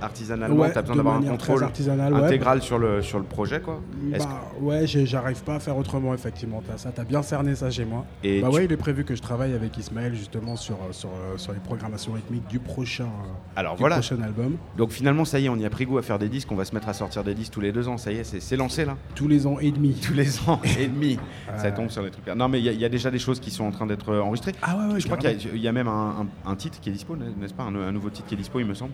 artisanalement, 0.00 0.56
Ouais, 0.56 0.72
tu 0.72 0.78
as 0.78 0.82
besoin 0.82 0.96
d'avoir 0.96 1.16
un 1.16 1.22
contrôle 1.22 1.62
ouais. 1.62 2.24
intégral 2.24 2.62
sur, 2.62 2.78
le, 2.78 3.02
sur 3.02 3.18
le 3.18 3.24
projet. 3.24 3.60
quoi. 3.60 3.80
Bah 4.18 4.18
ouais, 4.60 4.86
j'arrive 4.86 5.42
pas 5.42 5.54
à 5.56 5.60
faire 5.60 5.76
autrement 5.76 6.14
effectivement. 6.14 6.62
T'as 6.66 6.76
ça, 6.76 6.90
t'as 6.94 7.04
bien 7.04 7.22
cerné 7.22 7.54
ça 7.54 7.70
chez 7.70 7.84
moi. 7.84 8.04
Et 8.22 8.40
bah 8.40 8.48
tu- 8.50 8.56
ouais, 8.56 8.64
il 8.66 8.72
est 8.72 8.76
prévu 8.76 9.04
que 9.04 9.14
je 9.14 9.22
travaille 9.22 9.54
avec 9.54 9.76
Ismaël 9.78 10.14
justement 10.14 10.56
sur 10.56 10.74
euh, 10.76 10.92
sur, 10.92 11.08
euh, 11.10 11.36
sur 11.38 11.52
les 11.52 11.58
programmations 11.60 12.12
rythmiques 12.12 12.46
du 12.48 12.58
prochain 12.58 13.04
euh, 13.04 13.32
Alors 13.56 13.74
du 13.76 13.80
voilà. 13.80 13.96
prochain 13.96 14.20
album. 14.22 14.56
Donc 14.76 14.90
finalement, 14.90 15.24
ça 15.24 15.38
y 15.38 15.46
est, 15.46 15.48
on 15.48 15.56
y 15.56 15.64
a 15.66 15.70
pris 15.70 15.84
goût 15.86 15.98
à 15.98 16.02
faire 16.02 16.18
des 16.18 16.28
disques. 16.28 16.50
On 16.52 16.56
va 16.56 16.64
se 16.64 16.74
mettre 16.74 16.88
à 16.88 16.92
sortir 16.94 17.24
des 17.24 17.34
disques 17.34 17.52
tous 17.52 17.60
les 17.60 17.72
deux 17.72 17.88
ans. 17.88 17.96
Ça 17.98 18.12
y 18.12 18.16
est, 18.18 18.24
c'est 18.24 18.40
c'est 18.40 18.56
lancé 18.56 18.84
là 18.84 18.96
Tous 19.14 19.28
les 19.28 19.46
ans 19.46 19.58
et 19.60 19.70
demi. 19.70 19.92
Tous 20.02 20.14
les 20.14 20.40
ans 20.48 20.60
et 20.78 20.86
demi. 20.88 21.18
ça 21.56 21.70
tombe 21.72 21.90
sur 21.90 22.02
des 22.02 22.10
trucs. 22.10 22.26
Non, 22.34 22.48
mais 22.48 22.58
il 22.60 22.64
y, 22.64 22.68
a- 22.68 22.72
il 22.72 22.80
y 22.80 22.84
a 22.84 22.88
déjà 22.88 23.10
des 23.10 23.18
choses 23.18 23.40
qui 23.40 23.50
sont 23.50 23.64
en 23.64 23.70
train 23.70 23.86
d'être 23.86 24.14
enregistrées. 24.16 24.52
Ah 24.62 24.76
ouais, 24.76 24.94
ouais, 24.94 25.00
Je 25.00 25.06
crois 25.06 25.16
qu'il 25.16 25.30
y 25.60 25.66
a- 25.66 25.70
y, 25.70 25.72
même 25.72 25.88
un, 25.88 26.26
un- 26.46 26.50
un 26.50 26.56
titre 26.56 26.80
qui 26.80 26.88
est 26.88 26.92
dispo, 26.92 27.16
n'est-ce 27.16 27.54
pas? 27.54 27.62
Un, 27.64 27.74
un 27.76 27.92
nouveau 27.92 28.10
titre 28.10 28.26
qui 28.28 28.34
est 28.34 28.36
dispo, 28.42 28.60
il 28.60 28.66
me 28.66 28.74
semble. 28.74 28.92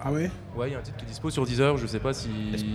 Ah 0.00 0.12
ouais? 0.12 0.30
Ouais, 0.56 0.68
il 0.68 0.72
y 0.72 0.76
a 0.76 0.78
un 0.78 0.82
titre 0.82 0.96
qui 0.96 1.04
est 1.04 1.08
dispo 1.08 1.28
sur 1.28 1.44
Deezer, 1.44 1.76
je 1.76 1.86
sais 1.88 1.98
pas 1.98 2.12
si, 2.12 2.28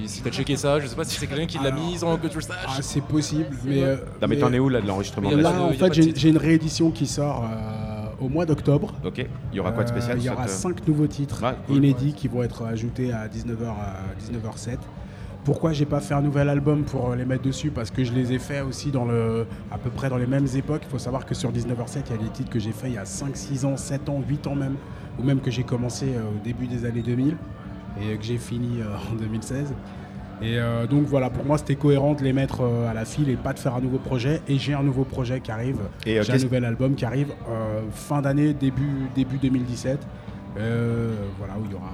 si 0.07 0.21
t'as 0.21 0.29
checké 0.29 0.57
ça, 0.57 0.79
je 0.81 0.87
sais 0.87 0.95
pas 0.95 1.05
si 1.05 1.17
c'est 1.17 1.25
quelqu'un 1.27 1.45
qui 1.45 1.57
l'a 1.57 1.71
mis 1.71 1.97
sans 1.97 2.17
que 2.17 2.27
tu 2.27 2.35
le 2.35 2.41
saches. 2.41 2.57
Ah, 2.67 2.81
c'est 2.81 2.99
possible, 3.01 3.55
mais. 3.63 3.81
euh, 3.81 3.95
Non, 4.21 4.27
mais 4.27 4.37
t'en 4.37 4.51
es 4.51 4.59
où 4.59 4.67
là 4.67 4.81
de 4.81 4.87
l'enregistrement 4.87 5.29
Là, 5.31 5.69
suite 5.71 5.81
en 5.83 5.87
fait, 5.93 6.17
j'ai 6.19 6.29
une 6.29 6.37
réédition 6.37 6.91
qui 6.91 7.07
sort 7.07 7.45
euh, 7.45 8.09
au 8.25 8.27
mois 8.27 8.45
d'octobre. 8.45 8.93
Ok, 9.05 9.19
il 9.53 9.55
y 9.55 9.59
aura 9.61 9.71
quoi 9.71 9.85
de 9.85 9.89
spécial 9.89 10.17
Euh, 10.17 10.19
Il 10.19 10.25
y 10.25 10.29
aura 10.29 10.43
euh, 10.43 10.47
5 10.47 10.85
nouveaux 10.85 11.07
titres 11.07 11.41
cool. 11.65 11.77
inédits 11.77 12.13
qui 12.13 12.27
vont 12.27 12.43
être 12.43 12.65
ajoutés 12.65 13.13
à 13.13 13.27
19h, 13.29 13.67
à 13.69 13.95
19h07. 14.21 14.77
Pourquoi 15.43 15.73
j'ai 15.73 15.85
pas 15.85 15.99
fait 15.99 16.13
un 16.13 16.21
nouvel 16.21 16.47
album 16.49 16.83
pour 16.83 17.11
euh, 17.11 17.15
les 17.15 17.25
mettre 17.25 17.43
dessus? 17.43 17.69
Parce 17.69 17.91
que 17.91 18.03
je 18.03 18.13
les 18.13 18.31
ai 18.31 18.39
faits 18.39 18.63
aussi 18.63 18.91
dans 18.91 19.05
le, 19.05 19.45
à 19.71 19.77
peu 19.77 19.89
près 19.89 20.09
dans 20.09 20.17
les 20.17 20.27
mêmes 20.27 20.47
époques. 20.55 20.83
Il 20.85 20.89
faut 20.89 20.99
savoir 20.99 21.25
que 21.25 21.35
sur 21.35 21.51
19h07, 21.51 22.03
il 22.07 22.11
y 22.11 22.19
a 22.19 22.23
des 22.23 22.29
titres 22.29 22.49
que 22.49 22.59
j'ai 22.59 22.71
faits 22.71 22.89
il 22.91 22.95
y 22.95 22.97
a 22.97 23.05
5, 23.05 23.35
6 23.35 23.65
ans, 23.65 23.77
7 23.77 24.09
ans, 24.09 24.21
8 24.27 24.47
ans 24.47 24.55
même, 24.55 24.75
ou 25.19 25.23
même 25.23 25.41
que 25.41 25.51
j'ai 25.51 25.63
commencé 25.63 26.07
euh, 26.15 26.21
au 26.21 26.43
début 26.43 26.67
des 26.67 26.85
années 26.85 27.01
2000 27.01 27.35
et 28.01 28.17
que 28.17 28.23
j'ai 28.23 28.37
fini 28.37 28.81
euh, 28.81 29.11
en 29.11 29.15
2016. 29.15 29.73
Et 30.41 30.59
euh, 30.59 30.87
donc 30.87 31.05
voilà, 31.05 31.29
pour 31.29 31.45
moi 31.45 31.57
c'était 31.57 31.75
cohérent 31.75 32.15
de 32.15 32.23
les 32.23 32.33
mettre 32.33 32.61
euh, 32.61 32.89
à 32.89 32.93
la 32.93 33.05
file 33.05 33.29
et 33.29 33.35
pas 33.35 33.53
de 33.53 33.59
faire 33.59 33.75
un 33.75 33.81
nouveau 33.81 33.99
projet. 33.99 34.41
Et 34.47 34.57
j'ai 34.57 34.73
un 34.73 34.83
nouveau 34.83 35.03
projet 35.03 35.39
qui 35.39 35.51
arrive, 35.51 35.77
Et, 36.05 36.19
euh, 36.19 36.23
j'ai 36.23 36.33
un 36.33 36.37
nouvel 36.37 36.65
album 36.65 36.95
qui 36.95 37.05
arrive 37.05 37.33
fin 37.91 38.21
d'année, 38.21 38.53
début, 38.53 39.07
début 39.15 39.37
2017. 39.37 39.99
Euh, 40.57 41.13
voilà, 41.37 41.53
où 41.55 41.65
il 41.65 41.71
y 41.71 41.75
aura. 41.75 41.91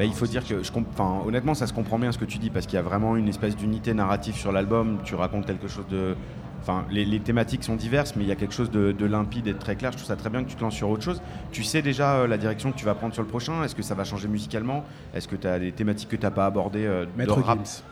Bah, 0.00 0.06
il 0.06 0.14
faut 0.14 0.24
dire 0.24 0.42
que, 0.46 0.62
je 0.62 0.72
comp- 0.72 0.86
enfin, 0.94 1.20
honnêtement, 1.26 1.52
ça 1.52 1.66
se 1.66 1.74
comprend 1.74 1.98
bien 1.98 2.10
ce 2.10 2.16
que 2.16 2.24
tu 2.24 2.38
dis 2.38 2.48
parce 2.48 2.64
qu'il 2.64 2.76
y 2.76 2.78
a 2.78 2.82
vraiment 2.82 3.16
une 3.16 3.28
espèce 3.28 3.54
d'unité 3.54 3.92
narrative 3.92 4.34
sur 4.34 4.50
l'album. 4.50 4.96
Tu 5.04 5.14
racontes 5.14 5.44
quelque 5.44 5.68
chose 5.68 5.84
de. 5.90 6.16
Enfin, 6.62 6.86
les, 6.90 7.04
les 7.04 7.20
thématiques 7.20 7.62
sont 7.64 7.76
diverses, 7.76 8.14
mais 8.16 8.24
il 8.24 8.28
y 8.28 8.32
a 8.32 8.34
quelque 8.34 8.54
chose 8.54 8.70
de, 8.70 8.92
de 8.92 9.04
limpide 9.04 9.46
et 9.46 9.52
de 9.52 9.58
très 9.58 9.76
clair. 9.76 9.92
Je 9.92 9.98
trouve 9.98 10.08
ça 10.08 10.16
très 10.16 10.30
bien 10.30 10.42
que 10.42 10.48
tu 10.48 10.56
te 10.56 10.62
lances 10.62 10.72
sur 10.72 10.88
autre 10.88 11.02
chose. 11.02 11.20
Tu 11.52 11.62
sais 11.64 11.82
déjà 11.82 12.14
euh, 12.14 12.26
la 12.26 12.38
direction 12.38 12.72
que 12.72 12.78
tu 12.78 12.86
vas 12.86 12.94
prendre 12.94 13.12
sur 13.12 13.22
le 13.22 13.28
prochain 13.28 13.62
Est-ce 13.62 13.74
que 13.74 13.82
ça 13.82 13.94
va 13.94 14.04
changer 14.04 14.26
musicalement? 14.26 14.84
Est-ce 15.12 15.28
que 15.28 15.36
tu 15.36 15.46
as 15.46 15.58
des 15.58 15.70
thématiques 15.72 16.08
que 16.08 16.16
tu 16.16 16.22
n'as 16.22 16.30
pas 16.30 16.46
abordées 16.46 16.86
euh, 16.86 17.04
de 17.04 17.10
Maître 17.18 17.38
rap? 17.38 17.58
Gims. 17.58 17.82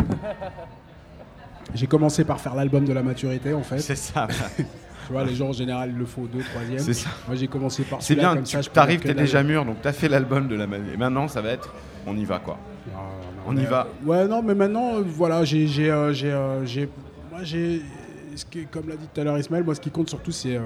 J'ai 1.74 1.86
commencé 1.86 2.26
par 2.26 2.40
faire 2.40 2.54
l'album 2.54 2.84
de 2.84 2.92
la 2.92 3.02
maturité 3.02 3.54
en 3.54 3.62
fait. 3.62 3.78
C'est 3.78 3.96
ça. 3.96 4.28
tu 5.06 5.12
vois, 5.12 5.24
les 5.24 5.34
gens 5.34 5.48
en 5.48 5.52
général 5.52 5.90
ils 5.90 5.98
le 5.98 6.06
font 6.06 6.22
au 6.22 6.26
deux, 6.26 6.42
troisième. 6.42 6.78
C'est 6.78 6.94
ça. 6.94 7.10
Moi 7.26 7.36
j'ai 7.36 7.46
commencé 7.48 7.82
par 7.84 8.00
C'est 8.02 8.14
bien, 8.14 8.34
comme 8.34 8.44
tu 8.44 8.56
arrives, 8.76 9.00
t'es 9.00 9.14
déjà 9.14 9.42
mûr, 9.42 9.64
donc 9.64 9.80
tu 9.82 9.88
as 9.88 9.92
fait 9.92 10.08
l'album 10.08 10.48
de 10.48 10.54
la 10.56 10.66
manie. 10.66 10.90
Et 10.94 10.96
maintenant, 10.96 11.28
ça 11.28 11.40
va 11.40 11.50
être. 11.50 11.72
On 12.06 12.16
y 12.16 12.24
va 12.24 12.38
quoi. 12.38 12.58
On 13.46 13.56
y 13.56 13.64
va. 13.64 13.86
Ouais, 14.04 14.26
non, 14.26 14.42
mais 14.42 14.54
maintenant, 14.54 14.96
euh, 14.96 15.02
voilà, 15.06 15.44
j'ai, 15.44 15.66
j'ai, 15.66 15.90
euh, 15.90 16.12
j'ai, 16.14 16.32
euh, 16.32 16.64
moi, 17.30 17.40
j'ai, 17.42 17.82
ce 18.34 18.44
comme 18.70 18.88
l'a 18.88 18.96
dit 18.96 19.06
tout 19.12 19.20
à 19.20 19.24
l'heure 19.24 19.38
Ismaël, 19.38 19.64
moi, 19.64 19.74
ce 19.74 19.80
qui 19.80 19.90
compte 19.90 20.08
surtout, 20.08 20.32
c'est, 20.32 20.56
euh, 20.56 20.60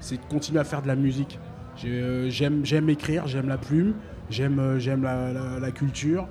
c'est 0.00 0.16
de 0.16 0.24
continuer 0.28 0.58
à 0.58 0.64
faire 0.64 0.82
de 0.82 0.88
la 0.88 0.96
musique. 0.96 1.38
J'ai, 1.76 1.88
euh, 1.88 2.28
j'aime, 2.30 2.64
j'aime 2.64 2.88
écrire, 2.90 3.26
j'aime 3.28 3.48
la 3.48 3.58
plume, 3.58 3.94
j'aime, 4.28 4.76
j'aime 4.78 5.02
la, 5.04 5.32
la- 5.32 5.60
la 5.60 5.70
culture, 5.70 6.26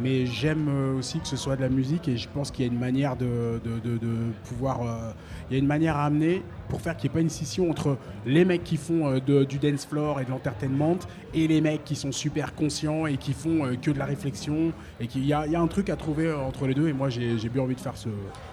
mais 0.00 0.26
j'aime 0.26 0.68
euh, 0.68 0.98
aussi 0.98 1.18
que 1.20 1.26
ce 1.26 1.36
soit 1.36 1.56
de 1.56 1.62
la 1.62 1.68
musique 1.68 2.08
et 2.08 2.16
je 2.16 2.28
pense 2.28 2.50
qu'il 2.50 2.64
y 2.64 2.68
a 2.68 2.72
une 2.72 2.78
manière 2.78 3.16
de, 3.16 3.60
de- 3.64 3.78
de- 3.80 3.98
de 3.98 4.14
pouvoir, 4.48 4.82
euh, 4.82 5.12
il 5.50 5.54
y 5.54 5.56
a 5.56 5.58
une 5.58 5.66
manière 5.66 5.96
à 5.96 6.04
amener 6.06 6.42
pour 6.68 6.80
faire 6.80 6.96
qu'il 6.96 7.08
n'y 7.10 7.14
ait 7.14 7.18
pas 7.18 7.20
une 7.22 7.30
scission 7.30 7.70
entre 7.70 7.96
les 8.26 8.44
mecs 8.44 8.64
qui 8.64 8.76
font 8.76 9.06
euh, 9.08 9.18
de- 9.20 9.44
du 9.44 9.58
dance 9.58 9.86
floor 9.86 10.20
et 10.20 10.24
de 10.24 10.30
l'entertainment 10.30 10.98
et 11.34 11.48
les 11.48 11.60
mecs 11.60 11.84
qui 11.84 11.96
sont 11.96 12.12
super 12.12 12.54
conscients 12.54 13.06
et 13.06 13.16
qui 13.16 13.32
font 13.32 13.64
euh, 13.66 13.74
que 13.76 13.90
de 13.90 13.98
la 13.98 14.04
réflexion 14.04 14.72
et 15.00 15.06
qu'il 15.06 15.24
y 15.26 15.32
a, 15.32 15.46
il 15.46 15.52
y 15.52 15.56
a 15.56 15.60
un 15.60 15.66
truc 15.66 15.90
à 15.90 15.96
trouver 15.96 16.32
entre 16.32 16.66
les 16.66 16.74
deux 16.74 16.88
et 16.88 16.92
moi 16.92 17.08
j'ai 17.08 17.36
bien 17.48 17.62
envie 17.62 17.74
de 17.74 17.80
faire 17.80 17.96
ce. 17.96 18.08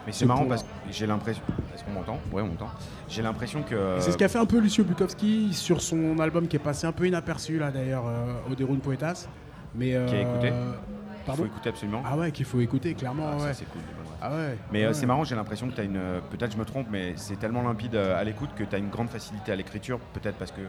Mais 0.06 0.12
ce 0.12 0.20
c'est 0.20 0.26
marrant 0.26 0.46
parce 0.46 0.64
que 0.64 0.68
j'ai 0.92 1.06
l'impression. 1.08 1.42
Est-ce 1.74 1.84
qu'on 1.84 1.92
m'entend? 1.92 2.20
Ouais, 2.32 2.42
on 2.42 2.48
m'entend. 2.48 2.70
J'ai 3.10 3.22
l'impression 3.22 3.62
que. 3.64 3.98
C'est 4.00 4.12
ce 4.12 4.18
qu'a 4.18 4.28
fait 4.30 4.40
un 4.40 4.46
peu 4.46 4.60
Lucio 4.60 4.84
Bukowski 4.84 5.54
sur 5.54 5.82
son 5.82 6.18
album 6.20 6.48
qui 6.48 6.56
est 6.56 6.60
passé 6.60 6.88
un 6.88 6.92
peu 6.92 7.06
inaperçu 7.08 7.58
là 7.60 7.70
d'ailleurs, 7.72 8.06
euh, 8.08 8.52
Oderun 8.52 8.76
Poetas. 8.78 9.28
Mais, 9.78 9.90
Qui 10.08 10.16
a 10.16 10.22
écouté 10.22 10.52
Pardon 11.26 11.44
faut 11.44 11.48
écouter 11.50 11.70
absolument. 11.70 12.02
Ah 12.06 12.18
ouais, 12.18 12.32
qu'il 12.32 12.46
faut 12.46 12.60
écouter 12.60 12.94
clairement. 12.94 13.30
Ah, 13.34 13.40
ça, 13.40 13.46
ouais. 13.48 13.54
c'est 13.54 13.66
cool. 13.66 13.82
Ah 14.22 14.32
ouais. 14.34 14.58
Mais 14.72 14.84
euh, 14.84 14.88
ouais. 14.88 14.94
c'est 14.94 15.06
marrant, 15.06 15.24
j'ai 15.24 15.36
l'impression 15.36 15.68
que 15.70 15.74
tu 15.76 15.82
as 15.82 15.84
une. 15.84 15.98
euh, 15.98 16.20
Peut-être 16.32 16.54
je 16.54 16.58
me 16.58 16.66
trompe, 16.66 16.88
mais 16.90 17.14
c'est 17.16 17.38
tellement 17.38 17.62
limpide 17.64 17.96
euh, 17.96 18.20
à 18.20 18.24
l'écoute 18.24 18.50
que 18.56 18.64
tu 18.64 18.76
as 18.76 18.78
une 18.80 18.90
grande 18.90 19.10
facilité 19.10 19.52
à 19.52 19.56
l'écriture. 19.56 20.00
Peut-être 20.14 20.38
parce 20.38 20.52
que 20.52 20.62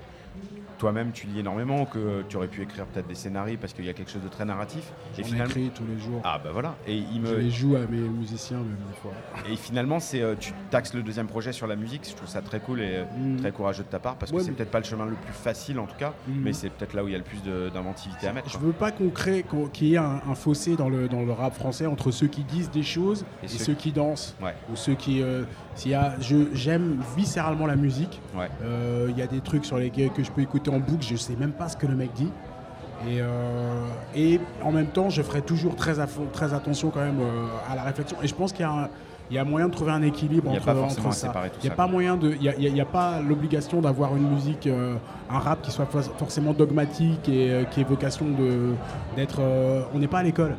toi-même 0.78 1.12
tu 1.12 1.26
lis 1.26 1.40
énormément, 1.40 1.84
que 1.86 2.22
tu 2.28 2.36
aurais 2.36 2.48
pu 2.48 2.62
écrire 2.62 2.84
peut-être 2.86 3.06
des 3.06 3.14
scénarios 3.14 3.56
parce 3.60 3.72
qu'il 3.72 3.84
y 3.84 3.88
a 3.88 3.92
quelque 3.92 4.10
chose 4.10 4.22
de 4.22 4.28
très 4.28 4.44
narratif. 4.44 4.92
J'en 5.18 5.24
ai 5.36 5.40
écrit 5.40 5.70
tous 5.74 5.84
les 5.86 5.98
jours. 5.98 6.20
Ah 6.24 6.40
bah 6.42 6.50
voilà. 6.52 6.74
Et 6.86 6.96
il 6.96 7.20
me. 7.20 7.26
Je 7.28 7.34
les 7.34 7.50
joue 7.50 7.76
à 7.76 7.80
mes 7.90 7.98
musiciens 7.98 8.58
même 8.58 8.76
des 8.88 8.96
fois. 9.00 9.12
Et 9.50 9.56
finalement, 9.56 10.00
c'est 10.00 10.20
euh, 10.22 10.34
tu 10.38 10.52
taxes 10.70 10.94
le 10.94 11.02
deuxième 11.02 11.26
projet 11.26 11.52
sur 11.52 11.66
la 11.66 11.76
musique. 11.76 12.06
Je 12.08 12.14
trouve 12.14 12.28
ça 12.28 12.42
très 12.42 12.60
cool 12.60 12.80
et 12.80 12.96
euh, 12.96 13.04
Mm. 13.16 13.36
très 13.38 13.52
courageux 13.52 13.82
de 13.84 13.88
ta 13.88 13.98
part 13.98 14.16
parce 14.16 14.30
que 14.32 14.38
c'est 14.40 14.50
mais- 14.50 14.56
peut-être 14.56 14.70
pas 14.70 14.78
le 14.80 14.84
chemin 14.84 15.06
le 15.06 15.12
plus 15.14 15.32
facile 15.32 15.78
en 15.78 15.86
tout 15.86 15.96
cas, 15.96 16.12
Mm. 16.28 16.32
mais 16.42 16.52
c'est 16.52 16.70
peut-être 16.70 16.94
là 16.94 17.02
où 17.04 17.08
il 17.08 17.12
y 17.12 17.14
a 17.14 17.18
le 17.18 17.24
plus 17.24 17.42
de- 17.42 17.68
d'inventivité 17.72 18.26
à 18.28 18.32
mettre. 18.32 18.48
Je 18.50 18.58
quoi. 18.58 18.66
veux 18.66 18.72
pas 18.72 18.90
qu'on 18.90 19.08
crée, 19.10 19.42
qu'on- 19.42 19.66
qu'il 19.68 19.88
y 19.88 19.94
ait 19.94 19.98
un, 19.98 20.20
un 20.28 20.34
fossé 20.34 20.76
dans 20.76 20.88
le, 20.88 21.08
dans 21.08 21.22
le 21.22 21.32
rap 21.32 21.54
français 21.54 21.86
entre 21.86 22.10
ceux 22.10 22.26
qui 22.26 22.42
disent 22.42 22.70
des 22.70 22.82
choses 22.82 23.24
et, 23.42 23.46
Et 23.46 23.48
ceux, 23.48 23.64
ceux- 23.64 23.74
qui 23.74 23.92
dansent. 23.92 24.34
Ouais. 24.42 24.54
Ou 24.70 24.76
ceux 24.76 24.94
qui. 24.94 25.22
euh, 25.22 25.44
s'il 25.74 25.90
y 25.90 25.94
a, 25.94 26.14
je, 26.20 26.36
j'aime 26.54 27.02
viscéralement 27.16 27.66
la 27.66 27.76
musique. 27.76 28.20
Ouais. 28.34 28.48
Euh, 28.62 29.08
Il 29.10 29.18
y 29.18 29.22
a 29.22 29.26
des 29.26 29.40
trucs 29.40 29.64
sur 29.64 29.76
lesquels 29.78 30.10
que 30.10 30.22
je 30.24 30.30
peux 30.30 30.40
écouter 30.42 30.65
en 30.70 30.78
boucle, 30.78 31.02
je 31.02 31.16
sais 31.16 31.36
même 31.36 31.52
pas 31.52 31.68
ce 31.68 31.76
que 31.76 31.86
le 31.86 31.94
mec 31.96 32.10
dit. 32.14 32.30
Et, 33.08 33.20
euh, 33.20 33.84
et 34.14 34.40
en 34.62 34.72
même 34.72 34.86
temps, 34.86 35.10
je 35.10 35.20
ferai 35.22 35.42
toujours 35.42 35.76
très, 35.76 35.94
très 36.32 36.54
attention 36.54 36.90
quand 36.90 37.00
même 37.00 37.20
euh, 37.20 37.46
à 37.70 37.76
la 37.76 37.82
réflexion. 37.82 38.16
Et 38.22 38.26
je 38.26 38.34
pense 38.34 38.52
qu'il 38.52 38.62
y 38.62 38.68
a, 38.68 38.72
un- 38.72 38.88
il 39.30 39.34
y 39.34 39.38
a 39.38 39.44
moyen 39.44 39.66
de 39.68 39.72
trouver 39.72 39.90
un 39.92 40.02
équilibre 40.02 40.50
entre, 40.56 40.64
ça. 41.12 41.32
Il 41.62 41.66
n'y 41.66 41.72
a 41.72 41.74
pas 41.76 41.86
moyen 41.88 42.16
de, 42.16 42.30
il 42.32 42.42
y 42.42 42.48
a, 42.48 42.54
il 42.56 42.76
y 42.76 42.80
a- 42.80 42.84
pas 42.86 43.20
l'obligation 43.20 43.80
d'avoir 43.80 44.16
une 44.16 44.28
musique, 44.30 44.66
euh, 44.66 44.94
un 45.30 45.38
rap 45.38 45.60
qui 45.62 45.70
soit 45.72 45.86
for- 45.86 46.02
forcément 46.16 46.52
dogmatique 46.54 47.28
et 47.28 47.50
euh, 47.52 47.64
qui 47.64 47.80
ait 47.80 47.84
vocation 47.84 48.26
de 48.26 48.72
d'être. 49.16 49.40
euh, 49.40 49.82
on 49.94 49.98
n'est 49.98 50.06
pas 50.08 50.18
à 50.20 50.22
l'école. 50.22 50.56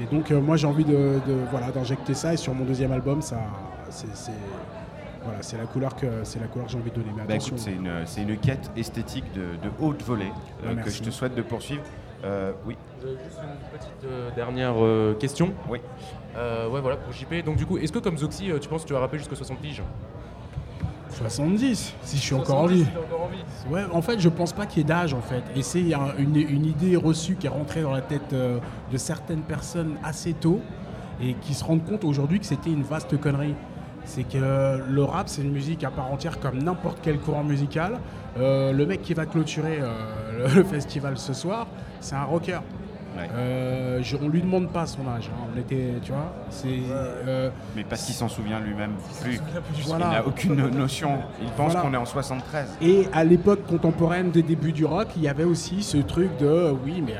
Et 0.00 0.14
donc 0.14 0.30
moi 0.30 0.56
j'ai 0.56 0.66
envie 0.66 0.84
de, 0.84 0.92
de- 1.26 1.44
voilà 1.50 1.70
d'injecter 1.70 2.14
ça 2.14 2.32
et 2.32 2.36
sur 2.36 2.54
mon 2.54 2.64
deuxième 2.64 2.92
album 2.92 3.20
ça 3.22 3.36
c'est- 3.90 4.30
voilà 5.24 5.42
c'est 5.42 5.58
la 5.58 5.64
couleur 5.64 5.94
que 5.96 6.06
c'est 6.24 6.40
la 6.40 6.46
couleur 6.46 6.66
que 6.66 6.72
j'ai 6.72 6.78
envie 6.78 6.90
de 6.90 6.96
donner. 6.96 7.10
Bah, 7.28 7.34
c'est 7.38 7.70
une, 7.72 7.90
c'est 8.06 8.22
une 8.22 8.36
quête 8.38 8.70
esthétique 8.76 9.24
de, 9.34 9.40
de 9.62 9.70
haute 9.80 10.02
volée 10.02 10.26
euh, 10.26 10.66
Ah, 10.66 10.70
que 10.70 10.74
merci. 10.76 10.98
je 10.98 11.02
te 11.04 11.10
souhaite 11.10 11.34
de 11.34 11.42
poursuivre. 11.42 11.82
Euh, 12.24 12.52
oui. 12.66 12.76
Euh, 13.04 13.14
juste 13.24 13.38
une 13.42 13.78
petite 13.78 14.04
euh, 14.04 14.30
dernière 14.34 14.74
euh, 14.76 15.14
question? 15.14 15.52
Oui. 15.68 15.78
Euh, 16.36 16.68
ouais, 16.68 16.80
voilà, 16.80 16.96
pour 16.96 17.12
JP. 17.12 17.44
Donc, 17.44 17.56
du 17.56 17.64
coup, 17.66 17.78
est-ce 17.78 17.92
que 17.92 18.00
comme 18.00 18.18
Zoxy, 18.18 18.50
euh, 18.50 18.58
tu 18.58 18.68
penses 18.68 18.82
que 18.82 18.88
tu 18.88 18.92
vas 18.92 18.98
rapper 19.00 19.18
jusqu'à 19.18 19.36
60 19.36 19.58
piges? 19.58 19.82
70 21.10 21.94
si 22.02 22.16
je 22.16 22.22
suis 22.22 22.34
encore 22.34 22.58
en 22.60 22.66
vie. 22.66 22.84
si 22.84 22.90
t'es 22.90 22.98
encore 22.98 23.22
en 23.22 23.28
vie. 23.28 23.42
Ouais, 23.70 23.82
en 23.92 24.02
fait, 24.02 24.20
je 24.20 24.28
pense 24.28 24.52
pas 24.52 24.66
qu'il 24.66 24.78
y 24.78 24.80
ait 24.82 24.88
d'âge 24.88 25.14
en 25.14 25.20
fait. 25.22 25.42
Et 25.56 25.62
c'est 25.62 25.80
il 25.80 25.88
y 25.88 25.94
a 25.94 26.14
une, 26.18 26.36
une 26.36 26.66
idée 26.66 26.96
reçue 26.96 27.34
qui 27.36 27.46
est 27.46 27.50
rentrée 27.50 27.82
dans 27.82 27.92
la 27.92 28.02
tête 28.02 28.32
euh, 28.32 28.58
de 28.92 28.96
certaines 28.98 29.42
personnes 29.42 29.96
assez 30.04 30.32
tôt 30.34 30.60
et 31.22 31.34
qui 31.34 31.54
se 31.54 31.64
rendent 31.64 31.84
compte 31.84 32.04
aujourd'hui 32.04 32.38
que 32.38 32.46
c'était 32.46 32.70
une 32.70 32.82
vaste 32.82 33.18
connerie. 33.20 33.54
C'est 34.10 34.22
que 34.24 34.80
le 34.88 35.04
rap, 35.04 35.28
c'est 35.28 35.42
une 35.42 35.52
musique 35.52 35.84
à 35.84 35.90
part 35.90 36.10
entière 36.10 36.40
comme 36.40 36.58
n'importe 36.62 36.98
quel 37.02 37.18
courant 37.18 37.44
musical. 37.44 37.98
Euh, 38.38 38.72
le 38.72 38.86
mec 38.86 39.02
qui 39.02 39.12
va 39.12 39.26
clôturer 39.26 39.80
euh, 39.82 40.48
le, 40.56 40.64
festival 40.74 41.18
ce 41.18 41.34
soir, 41.34 41.66
c'est 42.00 42.14
un 42.14 42.24
rocker. 42.24 42.60
Euh, 43.36 43.98
je- 44.02 44.16
on 44.22 44.28
lui 44.28 44.40
demande 44.40 44.70
pas 44.70 44.86
son 44.86 45.00
âge. 45.08 45.28
hein. 45.32 45.48
On 45.54 45.58
était, 45.58 45.94
tu 46.02 46.12
vois, 46.12 46.32
c'est. 46.50 46.68
euh, 46.90 47.50
Mais 47.76 47.82
parce 47.84 48.04
qu'il 48.04 48.14
s'en 48.14 48.28
souvient 48.28 48.60
lui-même 48.60 48.92
plus. 49.22 49.40
Voilà. 49.86 50.06
Il 50.06 50.12
n'a 50.12 50.26
aucune 50.26 50.54
notion. 50.70 51.18
Il 51.42 51.48
pense 51.50 51.72
Voilà. 51.72 51.80
qu'on 51.80 51.94
est 51.94 51.98
en 51.98 52.04
73. 52.06 52.76
Et 52.80 53.08
à 53.12 53.24
l'époque 53.24 53.66
contemporaine 53.66 54.30
des 54.30 54.42
débuts 54.44 54.72
du 54.72 54.84
rock, 54.84 55.08
il 55.16 55.22
y 55.22 55.28
avait 55.28 55.44
aussi 55.44 55.82
ce 55.82 55.98
truc 55.98 56.30
de 56.38 56.72
oui, 56.84 57.02
mais 57.04 57.14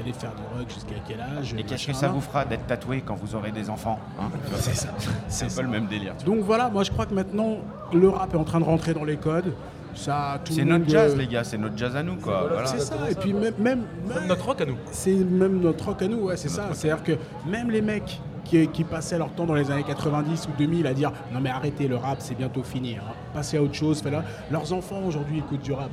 allez 0.00 0.12
faire 0.12 0.32
du 0.34 0.42
rock 0.42 0.68
jusqu'à 0.68 0.96
quel 1.06 1.20
âge 1.20 1.54
Et 1.56 1.62
qu'est-ce 1.62 1.86
que 1.86 1.92
ça 1.92 2.08
vous 2.08 2.20
fera 2.20 2.44
d'être 2.44 2.66
tatoué 2.66 3.02
quand 3.04 3.14
vous 3.14 3.34
aurez 3.34 3.52
des 3.52 3.70
enfants 3.70 3.98
hein 4.18 4.30
C'est 4.58 4.76
ça. 4.76 4.88
C'est 5.28 5.54
peu 5.54 5.62
le 5.62 5.68
même 5.68 5.86
délire. 5.86 6.14
Donc 6.24 6.40
voilà, 6.40 6.68
moi 6.68 6.82
je 6.82 6.90
crois 6.90 7.06
que 7.06 7.14
maintenant 7.14 7.58
le 7.92 8.08
rap 8.08 8.34
est 8.34 8.38
en 8.38 8.44
train 8.44 8.60
de 8.60 8.64
rentrer 8.64 8.94
dans 8.94 9.04
les 9.04 9.16
codes. 9.16 9.52
Ça, 9.94 10.40
tout 10.44 10.52
C'est 10.52 10.64
notre 10.64 10.88
jazz, 10.88 11.14
euh, 11.14 11.16
les 11.16 11.26
gars, 11.26 11.42
c'est 11.42 11.58
notre 11.58 11.76
jazz 11.76 11.96
à 11.96 12.02
nous, 12.04 12.14
quoi. 12.14 12.46
Voilà. 12.48 12.66
C'est 12.66 12.78
ça, 12.78 13.10
et 13.10 13.14
puis 13.16 13.32
même, 13.32 13.54
même, 13.58 13.84
notre 14.28 14.46
rock 14.46 14.60
à 14.60 14.64
nous. 14.64 14.76
C'est 14.92 15.14
même 15.14 15.60
notre 15.60 15.84
rock 15.84 16.02
à 16.02 16.06
nous, 16.06 16.18
ouais, 16.18 16.36
c'est 16.36 16.48
ça. 16.48 16.68
C'est-à-dire 16.72 17.02
que 17.02 17.12
même 17.44 17.70
les 17.72 17.82
mecs 17.82 18.20
qui, 18.44 18.66
qui 18.68 18.84
passaient 18.84 19.18
leur 19.18 19.30
temps 19.30 19.46
dans 19.46 19.54
les 19.54 19.70
années 19.70 19.82
90 19.82 20.48
ou 20.48 20.58
2000 20.58 20.86
à 20.86 20.94
dire 20.94 21.12
non 21.32 21.40
mais 21.40 21.50
arrêtez 21.50 21.88
le 21.88 21.96
rap, 21.96 22.18
c'est 22.20 22.34
bientôt 22.34 22.62
fini, 22.62 22.96
hein. 22.96 23.12
passez 23.34 23.56
à 23.56 23.62
autre 23.62 23.74
chose. 23.74 24.02
Leurs 24.50 24.72
enfants 24.72 25.02
aujourd'hui 25.06 25.38
écoutent 25.38 25.62
du 25.62 25.72
rap 25.72 25.90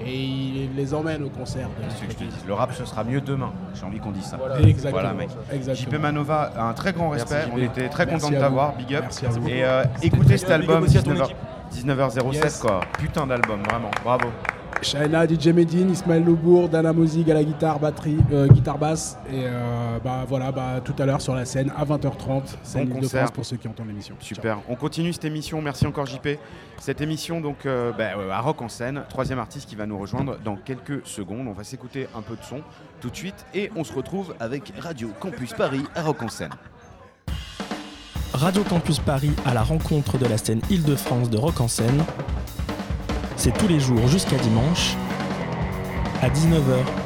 et 0.00 0.22
ils 0.24 0.74
les 0.74 0.94
emmènent 0.94 1.22
au 1.22 1.28
concert. 1.28 1.68
C'est 1.88 1.96
ce 1.96 2.04
que 2.04 2.12
je 2.12 2.16
te 2.16 2.24
dis? 2.24 2.36
Le 2.46 2.54
rap, 2.54 2.72
ce 2.72 2.84
sera 2.84 3.04
mieux 3.04 3.20
demain. 3.20 3.52
J'ai 3.74 3.84
envie 3.84 3.98
qu'on 3.98 4.10
dise 4.10 4.24
ça. 4.24 4.36
Voilà. 4.36 4.60
Exactement. 4.60 4.92
Voilà, 4.92 5.12
mec. 5.14 5.28
Exactement. 5.52 5.92
JP 5.96 6.00
Manova, 6.02 6.52
un 6.58 6.72
très 6.72 6.92
grand 6.92 7.10
respect. 7.10 7.44
On 7.54 7.58
était 7.58 7.88
très 7.88 8.06
content 8.06 8.30
de 8.30 8.36
t'avoir. 8.36 8.74
Big 8.76 8.94
up. 8.94 9.02
Merci 9.02 9.26
à 9.26 9.28
vous. 9.30 9.48
Et 9.48 9.64
euh, 9.64 9.84
écoutez 10.02 10.36
cet 10.36 10.50
album, 10.50 10.82
aussi 10.82 10.98
à 10.98 11.02
ton 11.02 11.12
19h, 11.12 11.24
équipe. 11.24 11.36
19h07, 11.86 12.34
Yes. 12.34 12.58
quoi. 12.58 12.80
Putain 12.98 13.26
d'album, 13.26 13.60
vraiment. 13.62 13.90
Bravo. 14.04 14.28
Shaina, 14.84 15.26
DJ 15.26 15.48
Medine, 15.48 15.90
Ismaël 15.90 16.24
Lobourg, 16.24 16.68
Dana 16.68 16.92
Mozig 16.92 17.30
à 17.30 17.34
la 17.34 17.42
guitare, 17.42 17.78
batterie, 17.78 18.18
euh, 18.32 18.46
guitare 18.46 18.78
basse. 18.78 19.16
Et 19.28 19.44
euh, 19.44 19.98
bah, 20.04 20.24
voilà, 20.28 20.52
bah, 20.52 20.80
tout 20.84 20.94
à 20.98 21.06
l'heure 21.06 21.20
sur 21.20 21.34
la 21.34 21.44
scène 21.44 21.72
à 21.76 21.84
20h30, 21.84 22.42
scène 22.62 22.88
Bon 22.88 22.96
de 22.96 23.00
concert. 23.00 23.20
France 23.22 23.30
pour 23.30 23.46
ceux 23.46 23.56
qui 23.56 23.66
entendent 23.66 23.88
l'émission. 23.88 24.14
Super. 24.20 24.58
On 24.68 24.76
continue 24.76 25.12
cette 25.12 25.24
émission. 25.24 25.62
Merci 25.62 25.86
encore 25.86 26.06
JP. 26.06 26.38
Cette 26.78 27.00
émission 27.00 27.40
donc 27.40 27.66
euh, 27.66 27.92
bah, 27.92 28.10
à 28.30 28.40
Rock 28.40 28.60
en 28.60 28.68
scène, 28.68 29.02
troisième 29.08 29.38
artiste 29.38 29.68
qui 29.68 29.76
va 29.76 29.86
nous 29.86 29.98
rejoindre 29.98 30.38
dans 30.44 30.56
quelques 30.56 31.06
secondes. 31.06 31.46
On 31.48 31.52
va 31.52 31.64
s'écouter 31.64 32.06
un 32.14 32.20
peu 32.20 32.36
de 32.36 32.42
son 32.42 32.60
tout 33.00 33.10
de 33.10 33.16
suite 33.16 33.46
et 33.54 33.70
on 33.76 33.84
se 33.84 33.92
retrouve 33.92 34.34
avec 34.38 34.72
Radio 34.78 35.10
Campus 35.18 35.54
Paris 35.54 35.84
à 35.94 36.02
Rock 36.02 36.22
en 36.22 36.28
scène. 36.28 36.52
Radio 38.34 38.64
Campus 38.64 38.98
Paris 38.98 39.32
à 39.46 39.54
la 39.54 39.62
rencontre 39.62 40.18
de 40.18 40.26
la 40.26 40.36
scène 40.36 40.60
Île-de-France 40.68 41.30
de 41.30 41.38
rock 41.38 41.60
en 41.60 41.68
scène. 41.68 42.04
C'est 43.36 43.56
tous 43.56 43.68
les 43.68 43.80
jours 43.80 44.06
jusqu'à 44.08 44.36
dimanche 44.36 44.94
à 46.22 46.28
19h. 46.28 47.03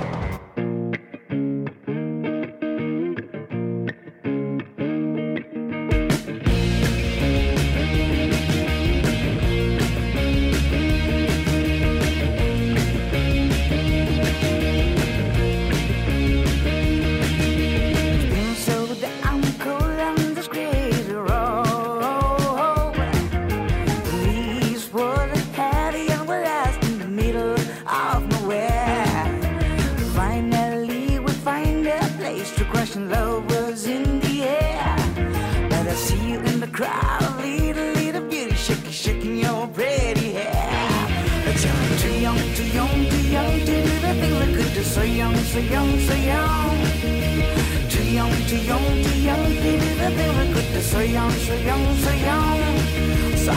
Young, 51.79 53.37
so 53.37 53.53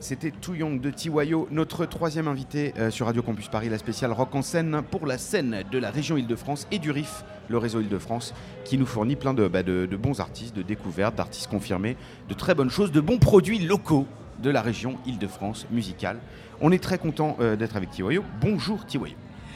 c'était 0.00 0.30
Too 0.30 0.54
de 0.54 0.90
Tiwayo, 0.90 1.46
notre 1.50 1.86
troisième 1.86 2.26
invité 2.26 2.74
euh, 2.78 2.90
sur 2.90 3.06
Radio 3.06 3.22
Campus 3.22 3.48
Paris, 3.48 3.68
la 3.68 3.78
spéciale 3.78 4.12
rock 4.12 4.34
en 4.34 4.42
scène 4.42 4.82
pour 4.90 5.06
la 5.06 5.18
scène 5.18 5.62
de 5.70 5.78
la 5.78 5.90
région 5.90 6.16
Île-de-France 6.16 6.66
et 6.70 6.78
du 6.78 6.90
RIF, 6.90 7.24
le 7.48 7.58
réseau 7.58 7.80
Île-de-France, 7.80 8.34
qui 8.64 8.78
nous 8.78 8.86
fournit 8.86 9.16
plein 9.16 9.34
de, 9.34 9.46
bah, 9.48 9.62
de 9.62 9.96
bons 9.96 10.20
artistes, 10.20 10.56
de 10.56 10.62
découvertes, 10.62 11.14
d'artistes 11.14 11.48
confirmés, 11.48 11.96
de 12.28 12.34
très 12.34 12.54
bonnes 12.54 12.70
choses, 12.70 12.92
de 12.92 13.00
bons 13.00 13.18
produits 13.18 13.58
locaux 13.60 14.06
de 14.42 14.50
la 14.50 14.62
région 14.62 14.96
Île-de-France 15.06 15.66
musicale. 15.70 16.18
On 16.60 16.72
est 16.72 16.82
très 16.82 16.98
content 16.98 17.36
euh, 17.40 17.56
d'être 17.56 17.76
avec 17.76 17.90
Tiwayo. 17.90 18.24
Bonjour 18.40 18.84
Tiwayo. 18.86 19.14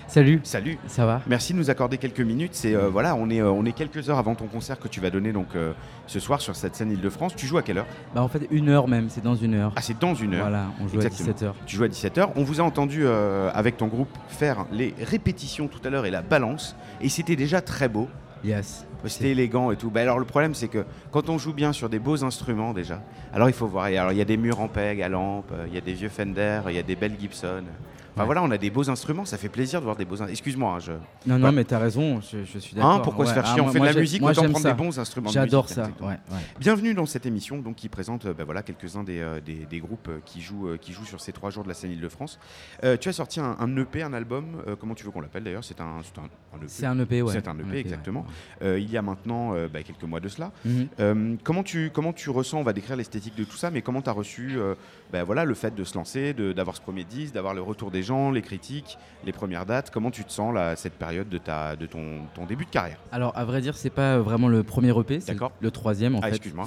Salut. 0.09 0.40
Salut. 0.44 0.78
Ça 0.86 1.04
va 1.04 1.20
Merci 1.26 1.52
de 1.52 1.59
nous 1.59 1.68
accorder 1.68 1.98
quelques 1.98 2.20
minutes. 2.20 2.54
C'est 2.54 2.74
euh, 2.74 2.88
voilà, 2.88 3.16
on 3.16 3.28
est 3.28 3.40
euh, 3.40 3.50
on 3.50 3.64
est 3.64 3.72
quelques 3.72 4.09
heures 4.09 4.18
avant 4.18 4.36
ton 4.36 4.46
concert 4.46 4.78
que 4.78 4.86
tu 4.86 5.00
vas 5.00 5.11
donner 5.11 5.32
donc 5.32 5.48
euh, 5.57 5.72
ce 6.07 6.20
soir 6.20 6.40
sur 6.40 6.54
cette 6.54 6.76
scène 6.76 6.92
Île-de-France. 6.92 7.34
Tu 7.34 7.46
joues 7.46 7.59
à 7.59 7.62
quelle 7.62 7.78
heure? 7.78 7.86
Bah 8.14 8.22
en 8.22 8.28
fait 8.28 8.46
une 8.50 8.68
heure 8.68 8.86
même, 8.86 9.09
c'est 9.11 9.22
dans 9.22 9.34
une 9.34 9.54
heure. 9.54 9.72
Ah 9.74 9.82
c'est 9.82 9.98
dans 9.98 10.14
une 10.14 10.34
heure. 10.34 10.42
Voilà, 10.42 10.66
on 10.80 10.86
joue 10.86 10.96
Exactement. 10.96 11.30
à 11.30 11.32
17h. 11.32 11.52
Tu 11.66 11.76
joues 11.76 11.84
à 11.84 11.88
17h. 11.88 12.28
On 12.36 12.44
vous 12.44 12.61
a 12.61 12.64
entendu 12.64 13.07
avec 13.07 13.76
ton 13.76 13.88
groupe 13.88 14.09
faire 14.28 14.66
les 14.70 14.94
répétitions 15.02 15.66
tout 15.66 15.80
à 15.84 15.90
l'heure 15.90 16.07
et 16.07 16.11
la 16.11 16.22
balance. 16.22 16.76
Et 17.00 17.09
c'était 17.09 17.36
déjà 17.36 17.61
très 17.61 17.88
beau. 17.88 18.09
Yes. 18.44 18.86
C'était 19.05 19.30
élégant 19.30 19.70
et 19.70 19.76
tout. 19.76 19.90
Bah, 19.90 20.01
alors 20.03 20.18
le 20.18 20.24
problème 20.24 20.55
c'est 20.55 20.68
que 20.68 20.84
quand 21.11 21.28
on 21.28 21.38
joue 21.38 21.53
bien 21.53 21.72
sur 21.72 21.88
des 21.88 21.99
beaux 21.99 22.24
instruments 22.24 22.72
déjà, 22.72 23.03
alors 23.32 23.49
il 23.49 23.55
faut 23.55 23.66
voir. 23.66 23.84
Alors 23.86 24.12
il 24.12 24.18
y 24.18 24.22
a 24.22 24.24
des 24.24 24.36
murs 24.36 24.61
en 24.61 24.68
peg 24.68 25.01
à 25.03 25.09
lampe, 25.09 25.51
euh, 25.53 25.66
il 25.68 25.74
y 25.74 25.78
a 25.78 25.80
des 25.82 25.94
vieux 25.94 26.09
Fender, 26.09 26.61
il 26.68 26.74
y 26.74 26.78
a 26.78 26.82
des 26.82 26.97
belles 26.97 27.16
Gibson. 27.18 27.62
Enfin 28.12 28.22
Ouais. 28.22 28.26
voilà, 28.28 28.42
on 28.44 28.51
a 28.51 28.57
des 28.57 28.70
beaux 28.70 28.88
instruments, 28.88 29.26
ça 29.26 29.36
fait 29.36 29.51
plaisir 29.51 29.78
de 29.80 29.84
voir 29.84 29.94
des 29.94 30.07
beaux 30.07 30.14
instruments. 30.14 30.30
Excuse-moi, 30.30 30.72
hein, 30.72 30.78
je. 30.78 30.92
Non, 31.26 31.38
non, 31.38 31.53
mais 31.53 31.64
t'as 31.64 31.78
raison, 31.78 32.22
je, 32.22 32.44
je 32.44 32.59
suis 32.59 32.74
d'accord. 32.74 32.92
Hein, 32.92 33.01
pourquoi 33.05 33.26
se 33.26 33.34
faire 33.34 33.42
ah, 33.47 33.53
chier 33.53 33.61
On 33.61 33.64
moi- 33.64 33.72
fait 33.74 33.80
de 33.80 33.84
la 33.84 33.92
musique, 33.92 34.22
moi, 34.22 34.30
autant 34.30 34.40
prendre 34.44 34.59
ça. 34.61 34.72
des 34.72 34.82
bons 34.82 34.99
instruments 34.99 35.28
J'adore 35.28 35.68
ça. 35.68 35.90
ouais. 36.01 36.14
Bienvenue 36.59 36.94
dans 36.94 37.05
cette 37.05 37.26
émission 37.26 37.59
donc, 37.59 37.76
qui 37.76 37.90
présente 37.90 38.26
bah, 38.26 38.44
voilà, 38.44 38.62
quelques-uns 38.62 39.05
des, 39.05 39.20
euh, 39.20 39.38
des, 39.44 39.66
des 39.68 39.80
groupes 39.80 40.09
qui 40.24 40.40
jouent, 40.40 40.68
euh, 40.68 40.76
qui 40.78 40.94
jouent 40.94 41.05
sur 41.05 41.20
ces 41.20 41.32
trois 41.32 41.51
jours 41.51 41.62
de 41.64 41.68
la 41.68 41.74
scène 41.74 41.90
Île-de-France. 41.90 42.38
Euh, 42.84 42.97
tu 42.97 43.11
as 43.11 43.12
sorti 43.12 43.38
un, 43.38 43.55
un 43.61 43.76
EP, 43.76 44.03
un 44.03 44.14
album, 44.14 44.62
comment 44.80 44.94
tu 44.94 45.05
veux 45.05 45.11
qu'on 45.11 45.20
l'appelle 45.20 45.44
d'ailleurs? 45.44 45.62
C'est 45.64 45.82
un, 45.82 45.84
un, 45.84 45.99
un 46.55 46.57
EP. 46.62 46.64
C'est 46.68 46.86
un 46.86 46.99
EP, 46.99 47.20
ouais. 47.20 47.34
C'est 47.34 47.49
un 47.49 47.59
EP, 47.59 47.68
EP, 47.68 47.78
exactement. 47.80 48.24
Il 48.87 48.93
y 48.93 48.97
a 48.97 49.03
maintenant 49.03 49.55
euh, 49.55 49.66
bah, 49.72 49.82
quelques 49.82 50.05
mois 50.05 50.20
de 50.20 50.28
cela. 50.28 50.53
Mhm. 50.64 50.87
Euh, 51.01 51.34
comment, 51.43 51.62
tu, 51.64 51.91
comment 51.93 52.12
tu 52.12 52.30
ressens, 52.30 52.59
on 52.59 52.62
va 52.62 52.72
décrire 52.72 52.95
l'esthétique 52.97 53.34
de 53.37 53.43
tout 53.45 53.57
ça, 53.57 53.70
mais 53.72 53.82
comment 53.82 54.01
tu 54.01 54.09
as 54.09 54.12
reçu 54.12 54.55
euh, 54.57 54.74
bah, 55.12 55.24
voilà, 55.24 55.45
le 55.45 55.55
fait 55.55 55.74
de 55.74 55.82
se 55.82 55.95
lancer, 55.97 56.32
d'avoir 56.34 56.76
ce 56.76 56.80
premier 56.80 57.03
disque, 57.05 57.34
d'avoir 57.34 57.53
le 57.55 57.62
retour 57.62 57.91
des 57.91 58.03
gens, 58.05 58.30
les 58.30 58.43
critiques, 58.43 58.97
les 59.24 59.32
premières 59.32 59.66
dates? 59.66 59.91
Comment 59.91 60.11
tu 60.12 60.24
te 60.24 60.30
sens 60.32 60.55
là, 60.55 60.68
à 60.70 60.76
cette 60.76 60.95
période 60.95 61.28
de, 61.28 61.39
ta, 61.39 61.74
de 61.74 61.87
ton, 61.87 62.20
ton 62.34 62.47
début 62.47 62.64
de 62.64 62.70
carrière? 62.70 62.99
Alors, 63.11 63.37
à 63.37 63.45
vrai 63.45 63.61
dire, 63.61 63.76
c'est 63.76 63.91
pas 63.91 64.18
vraiment 64.18 64.47
le 64.49 64.62
premier 64.62 64.97
EP, 64.99 65.18
c'est 65.20 65.34
le, 65.34 65.41
le 65.61 65.70
troisième 65.72 66.14
en 66.14 66.20
Ah, 66.22 66.28
fait. 66.28 66.37
excuse-moi. 66.37 66.66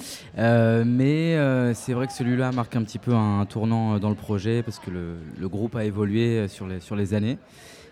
Mais 0.85 1.73
c'est 1.73 1.93
vrai 1.93 2.07
que 2.07 2.13
celui-là 2.13 2.51
marque 2.51 2.75
un 2.75 2.83
petit 2.83 2.99
peu 2.99 3.13
un, 3.13 3.45
tournant 3.45 3.97
dans 3.99 4.09
le 4.09 4.15
projet 4.15 4.61
parce 4.63 4.79
que 4.79 4.89
le, 4.91 5.15
le 5.39 5.49
groupe 5.49 5.75
a 5.75 5.85
évolué 5.85 6.47
sur 6.47 6.67
les, 6.67 6.79
sur 6.79 6.95
les 6.95 7.13
années. 7.13 7.37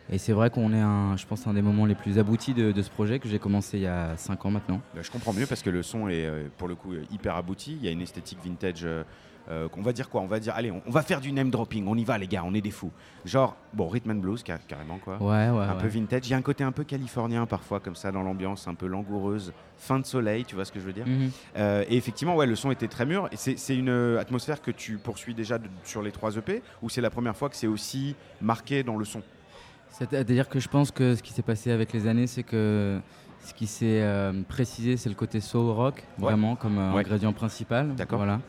Et 0.09 0.17
c'est 0.17 0.31
vrai 0.33 0.49
qu'on 0.49 0.71
est, 0.73 0.79
un, 0.79 1.17
je 1.17 1.25
pense, 1.25 1.45
un 1.47 1.53
des 1.53 1.61
moments 1.61 1.85
les 1.85 1.95
plus 1.95 2.17
aboutis 2.17 2.53
de, 2.53 2.71
de 2.71 2.81
ce 2.81 2.89
projet 2.89 3.19
que 3.19 3.27
j'ai 3.27 3.39
commencé 3.39 3.77
il 3.77 3.83
y 3.83 3.87
a 3.87 4.15
5 4.15 4.45
ans 4.45 4.51
maintenant. 4.51 4.81
Bah, 4.95 5.01
je 5.03 5.11
comprends 5.11 5.33
mieux 5.33 5.45
parce 5.45 5.61
que 5.61 5.69
le 5.69 5.83
son 5.83 6.07
est 6.07 6.25
euh, 6.25 6.47
pour 6.57 6.67
le 6.69 6.75
coup 6.75 6.93
euh, 6.93 7.03
hyper 7.11 7.35
abouti. 7.35 7.77
Il 7.79 7.85
y 7.85 7.89
a 7.89 7.91
une 7.91 8.01
esthétique 8.01 8.39
vintage. 8.43 8.85
euh, 8.85 9.03
euh, 9.49 9.69
qu'on 9.69 9.81
va 9.81 9.93
dire 9.93 10.09
quoi 10.09 10.19
On 10.19 10.27
va 10.27 10.41
dire, 10.41 10.53
allez, 10.57 10.71
on, 10.71 10.81
on 10.85 10.91
va 10.91 11.01
faire 11.03 11.21
du 11.21 11.31
name 11.31 11.49
dropping. 11.49 11.85
On 11.87 11.95
y 11.95 12.03
va, 12.03 12.17
les 12.17 12.27
gars. 12.27 12.43
On 12.45 12.53
est 12.53 12.59
des 12.59 12.71
fous. 12.71 12.91
Genre, 13.23 13.55
bon, 13.73 13.87
rhythm 13.87 14.11
and 14.11 14.15
blues 14.15 14.43
car- 14.43 14.59
carrément 14.67 14.97
quoi. 14.97 15.15
Ouais, 15.21 15.49
ouais, 15.49 15.65
Un 15.65 15.75
peu 15.75 15.87
vintage. 15.87 16.27
Il 16.27 16.31
y 16.31 16.33
a 16.33 16.37
un 16.37 16.41
côté 16.41 16.65
un 16.65 16.73
peu 16.73 16.83
californien 16.83 17.45
parfois 17.45 17.79
comme 17.79 17.95
ça 17.95 18.11
dans 18.11 18.23
l'ambiance, 18.23 18.67
un 18.67 18.75
peu 18.75 18.87
langoureuse, 18.87 19.53
fin 19.77 19.99
de 19.99 20.05
soleil. 20.05 20.43
Tu 20.43 20.55
vois 20.55 20.65
ce 20.65 20.73
que 20.73 20.81
je 20.81 20.85
veux 20.85 20.91
dire? 20.91 21.07
Mhm. 21.07 21.31
Euh, 21.57 21.85
Et 21.89 21.95
effectivement, 21.95 22.35
ouais, 22.35 22.45
le 22.45 22.57
son 22.57 22.71
était 22.71 22.89
très 22.89 23.05
mûr. 23.05 23.29
C'est 23.35 23.75
une 23.77 24.17
atmosphère 24.19 24.61
que 24.61 24.71
tu 24.71 24.97
poursuis 24.97 25.33
déjà 25.33 25.57
de- 25.57 25.69
sur 25.85 26.01
les 26.01 26.11
trois 26.11 26.35
EP 26.35 26.61
ou 26.81 26.89
c'est 26.89 26.99
la 27.01 27.09
première 27.09 27.35
fois 27.37 27.47
que 27.49 27.55
c'est 27.55 27.67
aussi 27.67 28.15
marqué 28.41 28.83
dans 28.83 28.97
le 28.97 29.05
son? 29.05 29.21
C'est-à-dire 29.97 30.47
que 30.49 30.59
je 30.59 30.67
pense 30.67 30.91
que 30.91 31.15
ce 31.15 31.23
qui 31.23 31.33
s'est 31.33 31.41
passé 31.41 31.71
avec 31.71 31.91
les 31.93 32.07
années, 32.07 32.27
c'est 32.27 32.43
que 32.43 32.99
ce 33.43 33.53
qui 33.53 33.65
s'est 33.65 34.01
euh, 34.01 34.31
précisé, 34.47 34.97
c'est 34.97 35.09
le 35.09 35.15
côté 35.15 35.39
soul 35.39 35.71
rock, 35.71 36.03
Ouais. 36.19 36.23
vraiment 36.25 36.55
comme 36.55 36.77
euh, 36.77 36.93
Ouais. 36.93 36.99
ingrédient 36.99 37.33
principal. 37.33 37.95
D'accord. 37.95 38.19
Voilà. 38.19 38.41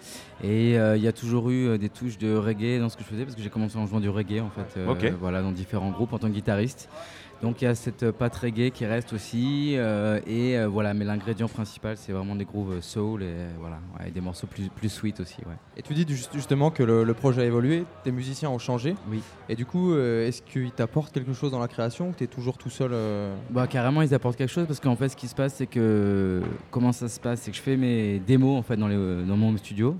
Et 0.42 0.78
euh, 0.78 0.96
il 0.96 1.02
y 1.02 1.08
a 1.08 1.12
toujours 1.12 1.48
eu 1.50 1.78
des 1.78 1.88
touches 1.88 2.18
de 2.18 2.34
reggae 2.36 2.78
dans 2.80 2.88
ce 2.88 2.96
que 2.96 3.02
je 3.04 3.08
faisais, 3.08 3.24
parce 3.24 3.34
que 3.36 3.42
j'ai 3.42 3.48
commencé 3.50 3.78
en 3.78 3.86
jouant 3.86 4.00
du 4.00 4.08
reggae, 4.10 4.40
en 4.42 4.50
fait, 4.50 4.78
euh, 4.78 4.88
Ok. 4.88 5.10
voilà, 5.20 5.40
dans 5.40 5.52
différents 5.52 5.90
groupes 5.90 6.12
en 6.12 6.18
tant 6.18 6.28
que 6.28 6.32
guitariste. 6.34 6.88
Donc 7.42 7.62
il 7.62 7.66
y 7.66 7.68
a 7.68 7.74
cette 7.76 8.10
patte 8.10 8.34
reggae 8.34 8.70
qui 8.72 8.84
reste 8.84 9.12
aussi, 9.12 9.74
euh, 9.76 10.18
et 10.26 10.58
euh, 10.58 10.66
voilà. 10.66 10.92
Mais 10.94 11.04
l'ingrédient 11.04 11.46
principal, 11.46 11.96
c'est 11.96 12.12
vraiment 12.12 12.34
des 12.34 12.44
grooves 12.44 12.80
soul 12.80 13.22
et 13.22 13.26
euh, 13.26 13.50
voilà, 13.60 13.78
ouais, 13.98 14.08
et 14.08 14.10
des 14.10 14.20
morceaux 14.20 14.48
plus 14.48 14.68
plus 14.68 14.88
sweet 14.88 15.20
aussi, 15.20 15.36
ouais. 15.46 15.54
Et 15.76 15.82
tu 15.82 15.94
dis 15.94 16.04
juste- 16.08 16.32
justement 16.34 16.70
que 16.72 16.82
le, 16.82 17.04
le 17.04 17.14
projet 17.14 17.42
a 17.42 17.44
évolué, 17.44 17.84
tes 18.02 18.10
musiciens 18.10 18.50
ont 18.50 18.58
changé. 18.58 18.96
Oui. 19.08 19.20
Et 19.48 19.54
du 19.54 19.66
coup, 19.66 19.94
est-ce 19.96 20.42
qu'ils 20.42 20.72
t'apportent 20.72 21.12
quelque 21.12 21.32
chose 21.32 21.52
dans 21.52 21.60
la 21.60 21.68
création 21.68 22.08
ou 22.10 22.14
tu 22.16 22.24
es 22.24 22.26
toujours 22.26 22.58
tout 22.58 22.70
seul 22.70 22.90
Bah 23.50 23.66
carrément 23.68 24.02
ils 24.02 24.12
apportent 24.14 24.36
quelque 24.36 24.50
chose 24.52 24.66
parce 24.66 24.80
qu'en 24.80 24.96
fait 24.96 25.08
ce 25.08 25.16
qui 25.16 25.28
se 25.28 25.34
passe 25.34 25.54
c'est 25.54 25.66
que 25.66 26.42
comment 26.70 26.92
ça 26.92 27.08
se 27.08 27.20
passe 27.20 27.42
c'est 27.42 27.50
que 27.50 27.56
je 27.56 27.62
fais 27.62 27.76
mes 27.76 28.18
démos 28.18 28.58
en 28.58 28.62
fait 28.62 28.76
dans, 28.76 28.88
les, 28.88 28.96
dans 28.96 29.36
mon 29.36 29.56
studio 29.56 29.96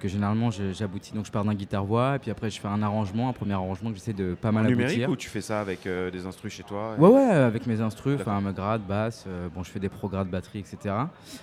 que 0.00 0.08
généralement 0.08 0.50
j'aboutis 0.50 1.12
donc 1.12 1.26
je 1.26 1.30
pars 1.30 1.44
d'un 1.44 1.54
guitare 1.54 1.84
voix 1.84 2.16
et 2.16 2.18
puis 2.18 2.30
après 2.30 2.50
je 2.50 2.60
fais 2.60 2.68
un 2.68 2.82
arrangement 2.82 3.28
un 3.28 3.32
premier 3.32 3.54
arrangement 3.54 3.90
que 3.90 3.96
j'essaie 3.96 4.12
de 4.12 4.34
pas 4.34 4.50
mal 4.50 4.66
En 4.66 4.68
numérique 4.70 4.96
aboutir. 5.02 5.10
ou 5.10 5.16
tu 5.16 5.28
fais 5.28 5.40
ça 5.40 5.60
avec 5.60 5.86
euh, 5.86 6.10
des 6.10 6.26
instrus 6.26 6.52
chez 6.52 6.62
toi 6.64 6.96
Ouais 6.98 7.08
ouais 7.08 7.20
avec 7.22 7.66
mes 7.66 7.80
instrus, 7.80 8.18
enfin 8.20 8.40
me 8.40 8.52
grade, 8.52 8.82
basse, 8.86 9.24
euh, 9.28 9.48
bon 9.54 9.62
je 9.62 9.70
fais 9.70 9.78
des 9.80 9.88
progrades 9.88 10.28
batterie 10.28 10.58
etc. 10.58 10.94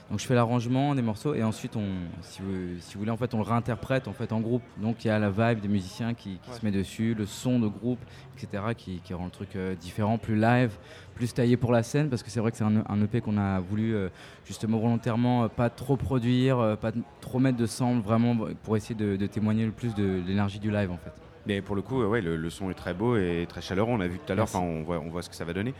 Donc 0.09 0.19
je 0.19 0.25
fais 0.25 0.36
l'arrangement 0.36 0.95
des 0.95 1.01
morceaux 1.01 1.33
et 1.33 1.43
ensuite 1.43 1.75
on 1.75 1.86
si 2.21 2.41
vous, 2.41 2.79
si 2.79 2.93
vous 2.95 2.99
voulez 2.99 3.11
en 3.11 3.17
fait 3.17 3.33
on 3.33 3.38
le 3.38 3.43
réinterprète 3.43 4.07
en 4.07 4.13
fait 4.13 4.31
en 4.31 4.41
groupe. 4.41 4.63
Donc 4.77 5.05
il 5.05 5.07
y 5.07 5.11
a 5.11 5.19
la 5.19 5.29
vibe 5.29 5.61
des 5.61 5.67
musiciens 5.69 6.13
qui, 6.13 6.38
qui 6.43 6.51
se 6.51 6.65
met 6.65 6.71
dessus, 6.71 7.13
le 7.13 7.25
son 7.25 7.59
de 7.59 7.67
groupe 7.67 7.99
etc. 8.36 8.63
qui, 8.77 8.99
qui 9.03 9.13
rend 9.13 9.25
le 9.25 9.31
truc 9.31 9.55
euh, 9.55 9.75
différent, 9.75 10.17
plus 10.17 10.36
live, 10.36 10.71
plus 11.15 11.33
taillé 11.33 11.57
pour 11.57 11.71
la 11.71 11.83
scène 11.83 12.09
parce 12.09 12.23
que 12.23 12.29
c'est 12.29 12.39
vrai 12.39 12.51
que 12.51 12.57
c'est 12.57 12.63
un, 12.63 12.83
un 12.88 13.01
EP 13.03 13.21
qu'on 13.21 13.38
a 13.38 13.59
voulu 13.59 13.95
euh, 13.95 14.09
justement 14.45 14.77
volontairement 14.79 15.43
euh, 15.43 15.47
pas 15.47 15.69
trop 15.69 15.95
produire, 15.97 16.77
pas 16.79 16.91
trop 17.21 17.39
mettre 17.39 17.57
de 17.57 17.65
sample 17.65 18.03
vraiment 18.05 18.36
pour 18.63 18.77
essayer 18.77 18.95
de, 18.95 19.15
de 19.15 19.27
témoigner 19.27 19.65
le 19.65 19.71
plus 19.71 19.93
de 19.95 20.21
l'énergie 20.27 20.59
du 20.59 20.71
live 20.71 20.91
en 20.91 20.97
fait. 20.97 21.13
Mais 21.47 21.61
pour 21.61 21.75
le 21.75 21.81
coup, 21.83 22.01
ouais, 22.03 22.21
le, 22.21 22.36
le 22.38 22.49
son 22.49 22.69
est 22.71 22.73
très 22.75 22.93
beau 22.93 23.17
et 23.17 23.45
très 23.47 23.61
chaleureux. 23.61 23.91
On 23.91 23.99
a 23.99 24.07
vu 24.07 24.17
tout 24.17 24.31
à 24.31 24.36
l'heure, 24.36 24.47
on 24.55 24.81
voit, 24.81 24.99
on 24.99 25.09
voit 25.09 25.21
ce 25.21 25.29
que 25.29 25.36
ça 25.36 25.45
va 25.45 25.53
donner. 25.53 25.75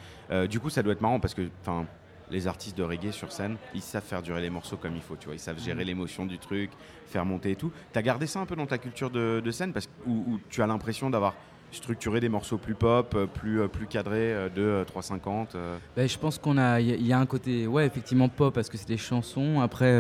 Du 0.48 0.60
coup, 0.60 0.70
ça 0.70 0.84
doit 0.84 0.94
être 0.94 1.02
marrant 1.02 1.20
parce 1.20 1.34
que, 1.34 1.42
enfin, 1.62 1.86
les 2.30 2.46
artistes 2.46 2.78
de 2.78 2.84
reggae 2.84 3.12
sur 3.12 3.32
scène, 3.32 3.58
ils 3.74 3.82
savent 3.82 4.04
faire 4.04 4.22
durer 4.22 4.42
les 4.42 4.52
morceaux 4.52 4.78
comme 4.78 4.96
il 4.96 5.02
faut, 5.02 5.16
tu 5.16 5.26
vois. 5.26 5.34
Ils 5.34 5.40
savent 5.40 5.60
gérer 5.60 5.82
Mhm. 5.82 5.88
l'émotion 5.88 6.26
du 6.28 6.38
truc, 6.38 6.70
faire 7.08 7.26
monter 7.26 7.52
et 7.52 7.56
tout. 7.56 7.72
T'as 7.94 8.04
gardé 8.04 8.28
ça 8.28 8.40
un 8.40 8.46
peu 8.46 8.56
dans 8.56 8.68
ta 8.68 8.78
culture 8.78 9.10
de, 9.10 9.42
de 9.44 9.52
scène? 9.52 9.74
Parce 9.74 9.88
que, 9.88 9.92
où, 10.06 10.24
où 10.28 10.40
tu 10.50 10.62
as 10.62 10.68
l'impression 10.68 11.10
d'avoir 11.10 11.34
structuré 11.72 12.20
des 12.20 12.30
morceaux 12.30 12.58
plus 12.58 12.74
pop, 12.76 13.14
euh, 13.16 13.26
plus, 13.26 13.62
euh, 13.62 13.68
plus 13.68 13.86
cadrés 13.86 14.34
euh, 14.34 14.50
de 14.50 14.62
euh, 14.62 14.84
350. 14.86 15.56
euh. 15.56 15.78
Ben, 15.96 16.08
je 16.08 16.18
pense 16.18 16.38
qu'on 16.38 16.58
a, 16.58 16.80
y, 16.80 17.12
a- 17.12 17.20
un 17.20 17.26
côté, 17.26 17.68
ouais, 17.68 17.86
effectivement 17.86 18.30
pop 18.30 18.54
parce 18.54 18.70
que 18.70 18.78
c'est 18.78 18.88
des 18.88 18.98
chansons. 18.98 19.60
Après, 19.62 19.92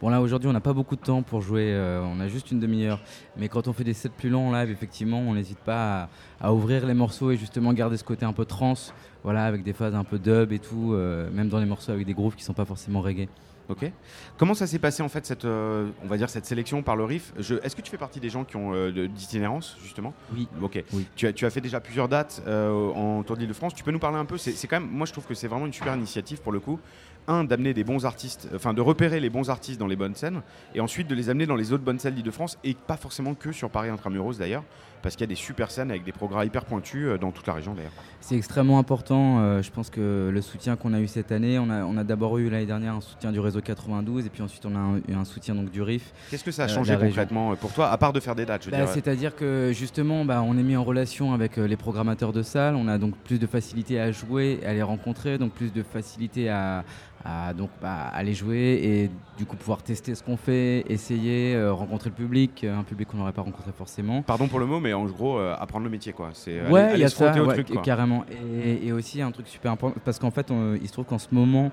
bon 0.00 0.08
là 0.08 0.20
aujourd'hui, 0.20 0.48
on 0.48 0.52
n'a 0.52 0.60
pas 0.60 0.72
beaucoup 0.72 0.96
de 0.96 1.00
temps 1.00 1.22
pour 1.22 1.40
jouer, 1.40 1.74
on 2.04 2.20
a 2.20 2.28
juste 2.28 2.50
une 2.50 2.60
demi-heure. 2.60 3.00
Mais 3.36 3.48
quand 3.48 3.68
on 3.68 3.72
fait 3.72 3.84
des 3.84 3.94
sets 3.94 4.08
plus 4.08 4.30
longs 4.30 4.48
en 4.48 4.52
live, 4.52 4.70
effectivement, 4.70 5.18
on 5.20 5.34
n'hésite 5.34 5.58
pas 5.58 6.08
à, 6.40 6.52
ouvrir 6.52 6.86
les 6.86 6.94
morceaux 6.94 7.30
et 7.30 7.36
justement 7.36 7.72
garder 7.72 7.96
ce 7.96 8.04
côté 8.04 8.24
un 8.24 8.32
peu 8.32 8.44
trance, 8.44 8.94
voilà, 9.24 9.44
avec 9.46 9.62
des 9.62 9.72
phases 9.72 9.94
un 9.94 10.04
peu 10.04 10.18
dub 10.18 10.52
et 10.52 10.58
tout, 10.58 10.94
même 11.32 11.48
dans 11.48 11.58
les 11.58 11.66
morceaux 11.66 11.92
avec 11.92 12.06
des 12.06 12.14
grooves 12.14 12.36
qui 12.36 12.44
sont 12.44 12.54
pas 12.54 12.64
forcément 12.64 13.00
reggae. 13.00 13.28
Ok. 13.68 13.90
Comment 14.36 14.52
ça 14.54 14.66
s'est 14.66 14.78
passé 14.78 15.02
en 15.02 15.08
fait 15.08 15.24
cette, 15.24 15.44
euh, 15.46 15.88
on 16.04 16.06
va 16.06 16.16
dire 16.18 16.28
cette 16.28 16.44
sélection 16.44 16.82
par 16.82 16.96
le 16.96 17.04
riff 17.04 17.32
Je- 17.38 17.54
Est-ce 17.62 17.74
que 17.74 17.80
tu 17.80 17.90
fais 17.90 17.96
partie 17.96 18.20
des 18.20 18.28
gens 18.28 18.44
qui 18.44 18.56
ont 18.56 18.74
euh, 18.74 18.92
de- 18.92 19.06
d'itinérance 19.06 19.76
justement? 19.82 20.12
Oui. 20.34 20.48
Ok. 20.60 20.84
Tu, 21.16 21.26
as, 21.26 21.32
tu 21.32 21.46
as 21.46 21.50
fait 21.50 21.62
déjà 21.62 21.80
plusieurs 21.80 22.08
dates 22.08 22.42
euh, 22.46 22.70
en 22.92 23.22
Tour 23.22 23.36
de 23.38 23.52
france 23.54 23.74
Tu 23.74 23.82
peux 23.82 23.90
nous 23.90 23.98
parler 23.98 24.18
un 24.18 24.26
peu? 24.26 24.36
C'est 24.36 24.52
c'est 24.52 24.66
quand 24.68 24.80
même, 24.80 24.90
moi 24.90 25.06
je 25.06 25.12
trouve 25.12 25.24
que 25.26 25.34
c'est 25.34 25.48
vraiment 25.48 25.64
une 25.66 25.72
super 25.72 25.94
initiative 25.96 26.42
pour 26.42 26.52
le 26.52 26.60
coup. 26.60 26.78
Un, 27.26 27.44
d'amener 27.44 27.72
des 27.72 27.84
bons 27.84 28.04
artistes, 28.04 28.50
enfin 28.54 28.74
de 28.74 28.82
repérer 28.82 29.18
les 29.18 29.30
bons 29.30 29.48
artistes 29.48 29.80
dans 29.80 29.86
les 29.86 29.96
bonnes 29.96 30.14
scènes, 30.14 30.42
et 30.74 30.80
ensuite 30.80 31.06
de 31.08 31.14
les 31.14 31.30
amener 31.30 31.46
dans 31.46 31.56
les 31.56 31.72
autres 31.72 31.82
bonnes 31.82 31.98
scènes 31.98 32.14
d'Île-de-France, 32.16 32.58
et 32.64 32.74
pas 32.74 32.98
forcément 32.98 33.32
que 33.34 33.50
sur 33.50 33.70
Paris 33.70 33.88
Intramuros 33.88 34.34
d'ailleurs, 34.36 34.62
parce 35.04 35.14
qu'il 35.14 35.22
y 35.22 35.28
a 35.30 35.32
des 35.32 35.34
super 35.36 35.70
scènes 35.70 35.90
avec 35.90 36.02
des 36.02 36.10
programmes 36.12 36.44
hyper 36.46 36.64
pointus 36.64 37.06
euh, 37.06 37.18
dans 37.18 37.30
toute 37.30 37.46
la 37.46 37.52
région 37.52 37.74
d'ailleurs. 37.74 37.92
C'est 38.20 38.36
extrêmement 38.36 38.78
important. 38.80 39.38
euh, 39.38 39.62
je 39.62 39.70
pense 39.70 39.90
que 39.90 40.30
le 40.32 40.42
soutien 40.42 40.74
qu'on 40.76 40.92
a 40.94 40.98
eu 41.00 41.06
cette 41.06 41.30
année, 41.30 41.58
on 41.60 41.70
a, 41.70 41.84
on 41.84 41.96
a 41.98 42.02
d'abord 42.04 42.38
eu 42.38 42.48
l'année 42.50 42.64
dernière 42.66 42.94
un 42.94 43.00
soutien 43.00 43.30
du 43.30 43.38
réseau 43.38 43.60
92 43.60 44.26
et 44.26 44.30
puis 44.30 44.42
ensuite 44.42 44.64
on 44.66 44.74
a 44.74 44.78
un- 44.78 44.96
eu 45.06 45.14
un 45.14 45.24
soutien 45.24 45.54
donc 45.54 45.70
du 45.70 45.82
RIF. 45.82 46.12
Qu'est-ce 46.30 46.42
que 46.42 46.50
ça 46.50 46.62
a 46.64 46.64
euh, 46.64 46.68
changé 46.68 46.94
région. 46.94 47.08
concrètement 47.10 47.54
pour 47.54 47.72
toi, 47.72 47.90
à 47.90 47.98
part 47.98 48.12
de 48.14 48.18
faire 48.20 48.34
des 48.34 48.46
dates 48.46 48.68
Bah, 48.70 48.76
dire, 48.78 48.88
C'est-à-dire 48.88 49.36
que 49.36 49.70
justement, 49.74 50.24
bah, 50.24 50.42
on 50.42 50.56
est 50.58 50.62
mis 50.62 50.74
en 50.76 50.82
relation 50.84 51.34
avec 51.34 51.58
les 51.58 51.76
programmateurs 51.76 52.32
de 52.32 52.42
salles. 52.42 52.74
On 52.74 52.88
a 52.88 52.96
donc 52.98 53.14
plus 53.18 53.38
de 53.38 53.46
facilité 53.46 54.00
à 54.00 54.10
jouer, 54.10 54.60
à 54.66 54.72
les 54.72 54.82
rencontrer, 54.82 55.36
donc 55.36 55.52
plus 55.52 55.70
de 55.72 55.82
facilité 55.82 56.48
à, 56.48 56.82
à, 57.24 57.54
donc, 57.54 57.70
bah, 57.80 58.08
aller 58.12 58.34
jouer 58.34 58.80
et 58.82 59.10
du 59.38 59.46
coup 59.46 59.56
pouvoir 59.56 59.82
tester 59.82 60.14
ce 60.14 60.22
qu'on 60.22 60.36
fait, 60.36 60.84
essayer, 60.88 61.54
euh, 61.54 61.72
rencontrer 61.72 62.10
le 62.10 62.14
public, 62.14 62.62
euh, 62.62 62.76
un 62.78 62.82
public 62.84 63.08
qu'on 63.08 63.16
n'aurait 63.16 63.32
pas 63.32 63.42
rencontré 63.42 63.72
forcément. 63.76 64.22
Pardon 64.22 64.46
pour 64.46 64.58
le 64.60 64.66
mot, 64.66 64.78
mais 64.78 64.92
en 64.92 65.04
gros, 65.06 65.38
euh, 65.38 65.54
apprendre 65.58 65.84
le 65.84 65.90
métier 65.90 66.12
quoi. 66.12 66.30
C'est 66.34 66.60
Ouais, 66.60 66.66
aller- 66.66 66.70
il 66.70 66.90
y 66.90 66.94
aller 66.94 67.04
a 67.04 67.08
se 67.08 67.16
ça, 67.16 67.42
au 67.42 67.46
ouais, 67.46 67.54
truc, 67.54 67.72
quoi. 67.72 67.82
carrément. 67.82 68.24
Et, 68.62 68.86
et 68.86 68.92
aussi 68.92 69.22
un 69.22 69.30
truc 69.32 69.48
super 69.48 69.72
important, 69.72 69.98
parce 70.04 70.18
qu'en 70.18 70.30
fait, 70.30 70.50
on- 70.50 70.74
il 70.74 70.86
se 70.86 70.92
trouve 70.92 71.06
qu'en 71.06 71.18
ce 71.18 71.28
moment, 71.32 71.72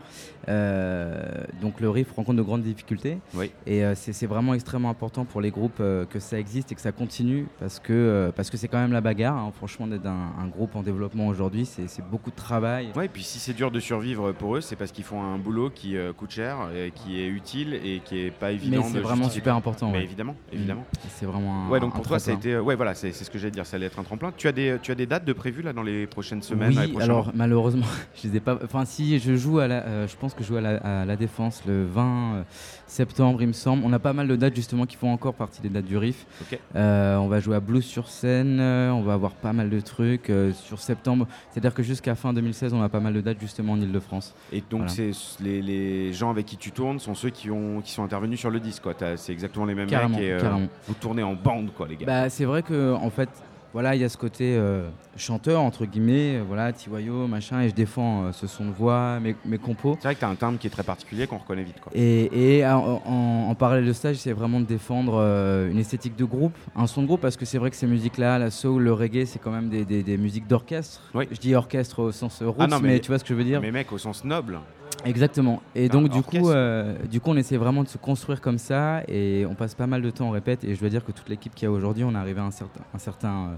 donc 1.61 1.79
le 1.79 1.89
RIF 1.89 2.11
rencontre 2.13 2.37
de 2.37 2.41
grandes 2.43 2.63
difficultés. 2.63 3.17
Oui. 3.35 3.51
Et 3.67 3.83
c'est 3.95 4.27
vraiment 4.27 4.53
extrêmement 4.53 4.89
important 4.89 5.25
pour 5.25 5.41
les 5.41 5.51
groupes 5.51 5.77
que 6.09 6.19
ça 6.19 6.39
existe 6.39 6.71
et 6.71 6.75
que 6.75 6.81
ça 6.81 6.91
continue, 6.91 7.47
parce 7.59 7.79
que 7.79 8.31
parce 8.35 8.49
que 8.49 8.57
c'est 8.57 8.67
quand 8.67 8.79
même 8.79 8.93
la 8.93 9.01
bagarre. 9.01 9.37
hein. 9.37 9.51
Franchement, 9.55 9.87
d'être 9.87 10.05
un, 10.05 10.31
un 10.41 10.47
groupe 10.47 10.75
en 10.75 10.81
développement 10.83 11.27
aujourd'hui, 11.27 11.65
c'est 11.65 11.87
c'est 11.87 12.07
beaucoup 12.09 12.31
de 12.31 12.35
travail. 12.35 12.89
Ouais, 12.95 13.05
et 13.05 13.09
puis 13.09 13.23
si 13.23 13.39
c'est 13.39 13.53
dur 13.53 13.71
de 13.71 13.79
survivre 13.79 14.31
pour 14.31 14.55
eux, 14.55 14.61
c'est 14.61 14.75
parce 14.75 14.91
qu'ils 14.91 15.03
font 15.03 15.21
un 15.21 15.37
boulot 15.41 15.69
qui 15.73 15.97
euh, 15.97 16.13
coûte 16.13 16.31
cher, 16.31 16.57
et 16.75 16.91
qui 16.91 17.19
est 17.19 17.27
utile 17.27 17.73
et 17.73 18.01
qui 18.05 18.19
est 18.19 18.31
pas 18.31 18.51
évident. 18.51 18.77
Mais 18.85 18.89
c'est 18.91 18.99
vraiment 18.99 19.15
justifier. 19.23 19.41
super 19.41 19.55
important. 19.55 19.91
Mais 19.91 19.97
ouais. 19.99 20.03
évidemment, 20.03 20.33
Mm. 20.51 20.55
évidemment. 20.55 20.85
C'est 21.09 21.25
vraiment 21.25 21.65
un. 21.65 21.69
Ouais, 21.69 21.79
donc 21.79 21.93
un 21.93 21.97
pour 21.97 22.07
toi, 22.07 22.19
ça 22.19 22.31
a 22.31 22.33
été. 22.33 22.57
Ouais, 22.59 22.75
voilà, 22.75 22.93
c'est 22.93 23.11
ce 23.11 23.29
que 23.29 23.37
j'allais 23.37 23.51
dire, 23.51 23.65
ça 23.65 23.75
allait 23.77 23.87
être 23.87 23.99
un 23.99 24.03
tremplin. 24.03 24.31
Tu 24.37 24.47
as 24.47 24.51
des, 24.51 24.77
tu 24.81 24.91
as 24.91 24.95
des 24.95 25.05
dates 25.05 25.25
de 25.25 25.33
prévues 25.33 25.61
là 25.61 25.73
dans 25.73 25.83
les 25.83 26.07
prochaines 26.07 26.41
semaines 26.41 26.77
Oui, 26.77 26.93
les 26.95 27.01
alors 27.01 27.31
malheureusement, 27.33 27.85
je 28.21 28.27
les 28.27 28.37
ai 28.37 28.39
pas. 28.39 28.57
Enfin, 28.63 28.85
si 28.85 29.19
je 29.19 29.35
joue 29.35 29.59
à 29.59 29.67
la, 29.67 29.83
euh, 29.85 30.07
je 30.07 30.15
pense 30.15 30.33
que 30.33 30.43
je 30.43 30.47
joue 30.49 30.57
à 30.57 30.61
la, 30.61 30.77
à 30.77 31.05
la 31.05 31.15
défense 31.15 31.63
le 31.67 31.85
20 31.85 32.35
euh, 32.35 32.43
septembre, 32.87 33.41
il 33.41 33.47
me 33.47 33.53
semble. 33.53 33.83
On 33.85 33.93
a 33.93 33.99
pas 33.99 34.13
mal 34.13 34.27
de 34.27 34.35
dates 34.35 34.55
justement 34.55 34.85
qui 34.85 34.95
font 34.97 35.11
encore 35.11 35.33
partie 35.33 35.61
des 35.61 35.69
dates 35.69 35.85
du 35.85 35.97
RIF. 35.97 36.25
Ok. 36.41 36.59
Euh, 36.75 37.15
on 37.17 37.27
va 37.27 37.39
jouer 37.39 37.55
à 37.55 37.59
Blues 37.59 37.83
sur 37.85 38.07
scène. 38.09 38.59
euh, 38.59 38.91
on 38.91 39.01
va 39.01 39.13
avoir 39.13 39.31
pas 39.33 39.53
mal 39.53 39.69
de 39.69 39.79
trucs 39.79 40.29
euh, 40.29 40.51
sur 40.53 40.79
septembre. 40.79 41.27
C'est-à-dire 41.51 41.73
que 41.73 41.83
jusqu'à 41.83 42.15
fin 42.15 42.33
2016, 42.33 42.73
on 42.73 42.81
a 42.81 42.89
pas 42.89 42.99
mal 42.99 43.13
de 43.13 43.21
dates 43.21 43.39
justement 43.39 43.73
en 43.73 43.81
Ile-de-France. 43.81 44.33
Et 44.51 44.63
donc, 44.69 44.89
c'est 44.89 45.13
les, 45.39 45.61
les 45.61 46.13
gens 46.13 46.29
avec 46.29 46.45
qui 46.45 46.57
tu 46.57 46.71
tournes 46.71 46.99
sont 46.99 47.15
ceux 47.15 47.29
qui, 47.29 47.49
ont, 47.49 47.81
qui 47.81 47.91
sont 47.91 48.03
intervenus 48.03 48.39
sur 48.39 48.49
le 48.49 48.59
disque, 48.59 48.83
C'est 49.17 49.31
exactement 49.31 49.65
les 49.65 49.75
mêmes 49.75 49.87
Carrément, 49.87 50.17
mecs 50.17 50.25
et 50.25 50.31
euh, 50.33 50.65
vous 50.87 50.93
tournez 50.95 51.23
en 51.23 51.33
bande, 51.35 51.71
quoi, 51.75 51.87
les 51.87 51.95
gars. 51.95 52.05
Bah, 52.05 52.29
c'est 52.29 52.45
vrai 52.45 52.61
que 52.63 52.93
en 52.93 53.09
fait, 53.09 53.29
voilà, 53.73 53.95
il 53.95 54.01
y 54.01 54.03
a 54.03 54.09
ce 54.09 54.17
côté 54.17 54.57
euh, 54.57 54.89
chanteur 55.15 55.61
entre 55.61 55.85
guillemets, 55.85 56.41
voilà, 56.45 56.73
Tiwayo, 56.73 57.25
machin, 57.27 57.61
et 57.61 57.69
je 57.69 57.73
défends 57.73 58.25
euh, 58.25 58.31
ce 58.33 58.45
son 58.45 58.65
de 58.65 58.71
voix, 58.71 59.17
mes, 59.21 59.33
mes 59.45 59.57
compos. 59.59 59.95
C'est 60.01 60.09
vrai 60.09 60.15
que 60.15 60.19
tu 60.19 60.25
as 60.25 60.29
un 60.29 60.35
timbre 60.35 60.59
qui 60.59 60.67
est 60.67 60.71
très 60.71 60.83
particulier 60.83 61.25
qu'on 61.25 61.37
reconnaît 61.37 61.63
vite, 61.63 61.79
quoi. 61.79 61.89
Et, 61.95 62.57
et 62.57 62.65
en, 62.65 63.01
en- 63.05 63.47
en 63.49 63.55
parallèle 63.55 63.85
de 63.85 63.93
ça, 63.93 64.11
j'essaie 64.11 64.33
vraiment 64.33 64.59
de 64.59 64.65
défendre 64.65 65.13
euh, 65.21 65.71
une 65.71 65.77
esthétique 65.77 66.17
de 66.17 66.25
groupe, 66.25 66.57
un 66.75 66.85
son 66.85 67.01
de 67.03 67.07
groupe, 67.07 67.21
parce 67.21 67.37
que 67.37 67.45
c'est 67.45 67.59
vrai 67.59 67.69
que 67.69 67.77
ces 67.77 67.87
musiques-là, 67.87 68.39
la 68.39 68.51
soul, 68.51 68.83
le 68.83 68.91
reggae, 68.91 69.23
c'est 69.25 69.39
quand 69.39 69.51
même 69.51 69.69
des, 69.69 69.85
des- 69.85 70.03
des 70.03 70.17
musiques 70.17 70.47
d'orchestre. 70.47 71.09
Je 71.31 71.39
dis 71.39 71.55
orchestre 71.55 71.99
au 71.99 72.11
sens 72.11 72.41
roots, 72.43 72.55
Ah 72.59 72.67
non, 72.67 72.81
mais, 72.81 72.99
tu 72.99 73.07
vois 73.07 73.19
ce 73.19 73.23
que 73.23 73.29
je 73.29 73.35
veux 73.35 73.45
dire? 73.45 73.61
Mais 73.61 73.71
mec, 73.71 73.89
au 73.93 73.97
sens 73.97 74.25
noble. 74.25 74.59
Exactement. 75.05 75.61
Et 75.75 75.87
Enfin, 75.87 76.01
donc 76.01 76.09
du 76.09 76.21
coup, 76.21 76.49
euh, 76.49 76.95
du 77.09 77.19
coup, 77.19 77.31
on 77.31 77.37
essaie 77.37 77.57
vraiment 77.57 77.83
de 77.83 77.87
se 77.87 77.97
construire 77.97 78.41
comme 78.41 78.57
ça 78.57 79.03
et 79.07 79.45
on 79.49 79.55
passe 79.55 79.75
pas 79.75 79.87
mal 79.87 80.01
de 80.01 80.09
temps, 80.09 80.27
on 80.27 80.31
répète. 80.31 80.63
Et 80.63 80.75
je 80.75 80.79
dois 80.79 80.89
dire 80.89 81.03
que 81.05 81.11
toute 81.11 81.29
l'équipe 81.29 81.53
qu'il 81.55 81.65
y 81.65 81.67
a 81.67 81.71
aujourd'hui, 81.71 82.03
on 82.03 82.13
est 82.13 82.17
arrivé 82.17 82.39
à 82.39 82.43
un 82.43 82.51
certain, 82.51 82.81
un 82.93 82.97
certain, 82.97 83.29
euh, 83.29 83.55